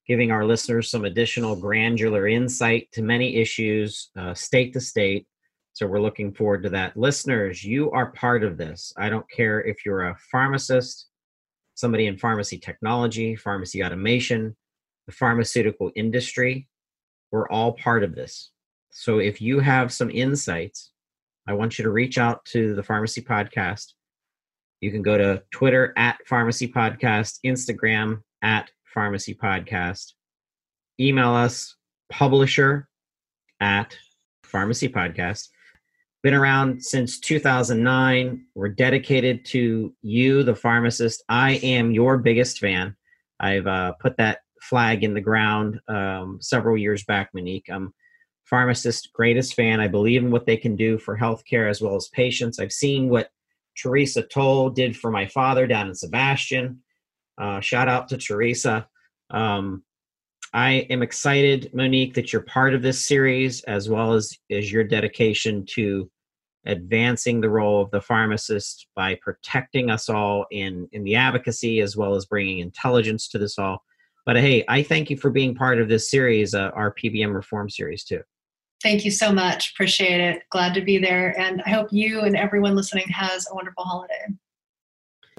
giving 0.07 0.31
our 0.31 0.45
listeners 0.45 0.91
some 0.91 1.05
additional 1.05 1.57
granular 1.57 2.27
insight 2.27 2.89
to 2.93 3.03
many 3.03 3.37
issues, 3.37 4.11
uh, 4.19 4.35
state 4.35 4.73
to 4.75 4.81
state. 4.81 5.27
So 5.75 5.87
we're 5.87 6.01
looking 6.01 6.33
forward 6.33 6.63
to 6.65 6.71
that. 6.71 6.97
Listeners, 6.97 7.65
you 7.65 7.91
are 7.93 8.13
part 8.13 8.45
of 8.45 8.59
this. 8.59 8.93
I 8.99 9.09
don't 9.09 9.31
care 9.31 9.63
if 9.63 9.87
you're 9.87 10.09
a 10.09 10.19
pharmacist, 10.31 11.07
somebody 11.75 12.07
in 12.07 12.19
pharmacy 12.19 12.59
technology, 12.59 13.35
pharmacy 13.37 13.83
automation, 13.83 14.55
the 15.07 15.13
pharmaceutical 15.13 15.91
industry. 15.97 16.69
We're 17.31 17.49
all 17.49 17.73
part 17.73 18.05
of 18.05 18.15
this. 18.15 18.51
So 18.91 19.19
if 19.19 19.41
you 19.41 19.61
have 19.61 19.93
some 19.93 20.11
insights, 20.11 20.91
I 21.49 21.55
want 21.55 21.79
you 21.79 21.85
to 21.85 21.91
reach 21.91 22.19
out 22.19 22.45
to 22.47 22.75
the 22.75 22.83
Pharmacy 22.83 23.23
Podcast. 23.23 23.95
You 24.83 24.91
can 24.91 25.03
go 25.03 25.17
to 25.17 25.43
Twitter 25.51 25.95
at 25.97 26.19
Pharmacy 26.27 26.69
Podcast, 26.69 27.39
Instagram 27.47 28.21
at 28.43 28.71
Pharmacy 28.85 29.35
Podcast. 29.35 30.13
Email 31.01 31.33
us, 31.33 31.75
publisher 32.11 32.89
at 33.61 33.97
Pharmacy 34.45 34.91
Podcast 34.91 35.49
been 36.23 36.35
around 36.35 36.83
since 36.83 37.19
2009. 37.19 38.45
We're 38.55 38.69
dedicated 38.69 39.45
to 39.47 39.93
you, 40.03 40.43
the 40.43 40.55
pharmacist. 40.55 41.25
I 41.29 41.55
am 41.55 41.91
your 41.91 42.19
biggest 42.19 42.59
fan. 42.59 42.97
I've 43.41 43.67
uh, 43.67 43.93
put 43.95 44.17
that 44.19 44.41
flag 44.61 45.03
in 45.03 45.15
the 45.15 45.21
ground 45.21 45.81
um, 45.89 46.39
several 46.41 46.77
years 46.77 47.03
back, 47.05 47.31
Monique. 47.35 47.67
I'm 47.71 47.93
pharmacist 48.45 49.13
greatest 49.13 49.55
fan. 49.55 49.81
I 49.81 49.89
believe 49.89 50.23
in 50.23 50.31
what 50.31 50.47
they 50.47 50.57
can 50.57 50.77
do 50.77 50.99
for 50.99 51.17
healthcare 51.19 51.69
as 51.69 51.81
well 51.81 51.97
as 51.97 52.09
patients. 52.09 52.61
I've 52.61 52.73
seen 52.73 53.09
what 53.09 53.31
Teresa 53.77 54.23
Toll 54.23 54.71
did 54.71 54.97
for 54.97 55.11
my 55.11 55.27
father 55.27 55.67
down 55.67 55.89
in 55.89 55.95
Sebastian. 55.95 56.83
Uh, 57.39 57.61
shout 57.61 57.89
out 57.89 58.09
to 58.09 58.19
Teresa. 58.19 58.87
Um, 59.31 59.83
I 60.55 60.87
am 60.91 61.03
excited, 61.03 61.71
Monique, 61.73 62.15
that 62.15 62.33
you're 62.33 62.43
part 62.43 62.75
of 62.75 62.83
this 62.83 63.05
series 63.05 63.63
as 63.63 63.89
well 63.89 64.13
as, 64.13 64.37
as 64.51 64.71
your 64.71 64.85
dedication 64.85 65.65
to 65.71 66.11
advancing 66.67 67.41
the 67.41 67.49
role 67.49 67.83
of 67.83 67.91
the 67.91 68.01
pharmacist 68.01 68.87
by 68.95 69.19
protecting 69.23 69.91
us 69.91 70.09
all 70.09 70.47
in, 70.51 70.89
in 70.93 71.05
the 71.05 71.17
advocacy 71.17 71.81
as 71.81 71.97
well 71.97 72.15
as 72.15 72.27
bringing 72.27 72.59
intelligence 72.59 73.29
to 73.29 73.39
this 73.39 73.59
all. 73.59 73.83
But 74.27 74.37
hey, 74.37 74.65
I 74.69 74.83
thank 74.83 75.11
you 75.11 75.17
for 75.17 75.31
being 75.31 75.55
part 75.55 75.81
of 75.81 75.89
this 75.89 76.11
series, 76.11 76.55
uh, 76.55 76.71
our 76.75 76.95
PBM 76.95 77.35
reform 77.35 77.69
series, 77.69 78.05
too. 78.05 78.21
Thank 78.83 79.05
you 79.05 79.11
so 79.11 79.33
much. 79.33 79.73
Appreciate 79.73 80.21
it. 80.21 80.43
Glad 80.51 80.75
to 80.75 80.81
be 80.81 80.99
there. 80.99 81.39
And 81.41 81.63
I 81.67 81.71
hope 81.71 81.89
you 81.93 82.21
and 82.21 82.37
everyone 82.37 82.77
listening 82.77 83.09
has 83.09 83.49
a 83.51 83.55
wonderful 83.55 83.85
holiday. 83.85 84.27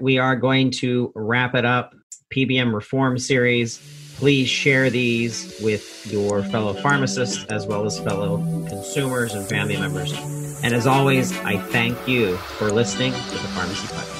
We 0.00 0.18
are 0.18 0.34
going 0.34 0.70
to 0.72 1.12
wrap 1.14 1.54
it 1.54 1.64
up. 1.64 1.94
PBM 2.34 2.74
reform 2.74 3.16
series 3.16 3.78
Please 4.16 4.48
share 4.48 4.90
these 4.90 5.60
with 5.62 6.06
your 6.10 6.42
fellow 6.42 6.72
pharmacists 6.74 7.44
as 7.46 7.66
well 7.66 7.84
as 7.84 7.98
fellow 7.98 8.38
consumers 8.68 9.34
and 9.34 9.46
family 9.46 9.76
members. 9.76 10.12
And 10.62 10.72
as 10.72 10.86
always, 10.86 11.36
I 11.38 11.58
thank 11.58 12.08
you 12.08 12.36
for 12.36 12.70
listening 12.70 13.12
to 13.12 13.18
the 13.18 13.48
Pharmacy 13.48 13.86
Podcast. 13.88 14.13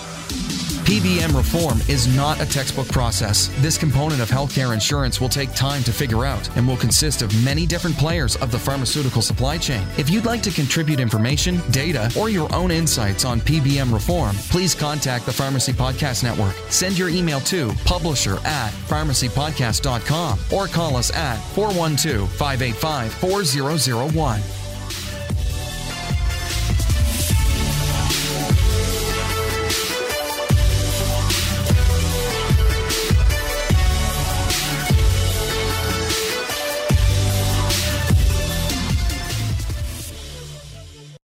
PBM 0.84 1.34
reform 1.34 1.78
is 1.88 2.14
not 2.14 2.42
a 2.42 2.46
textbook 2.46 2.86
process. 2.88 3.48
This 3.62 3.78
component 3.78 4.20
of 4.20 4.28
healthcare 4.28 4.74
insurance 4.74 5.18
will 5.18 5.30
take 5.30 5.54
time 5.54 5.82
to 5.84 5.92
figure 5.92 6.26
out 6.26 6.54
and 6.58 6.68
will 6.68 6.76
consist 6.76 7.22
of 7.22 7.32
many 7.42 7.64
different 7.64 7.96
players 7.96 8.36
of 8.36 8.50
the 8.50 8.58
pharmaceutical 8.58 9.22
supply 9.22 9.56
chain. 9.56 9.86
If 9.96 10.10
you'd 10.10 10.26
like 10.26 10.42
to 10.42 10.50
contribute 10.50 11.00
information, 11.00 11.58
data, 11.70 12.12
or 12.18 12.28
your 12.28 12.54
own 12.54 12.70
insights 12.70 13.24
on 13.24 13.40
PBM 13.40 13.94
reform, 13.94 14.36
please 14.50 14.74
contact 14.74 15.24
the 15.24 15.32
Pharmacy 15.32 15.72
Podcast 15.72 16.22
Network. 16.22 16.54
Send 16.68 16.98
your 16.98 17.08
email 17.08 17.40
to 17.40 17.72
publisher 17.86 18.36
at 18.44 18.70
pharmacypodcast.com 18.86 20.38
or 20.52 20.66
call 20.66 20.96
us 20.96 21.10
at 21.14 21.38
412 21.54 22.30
585 22.30 23.14
4001. 23.14 24.63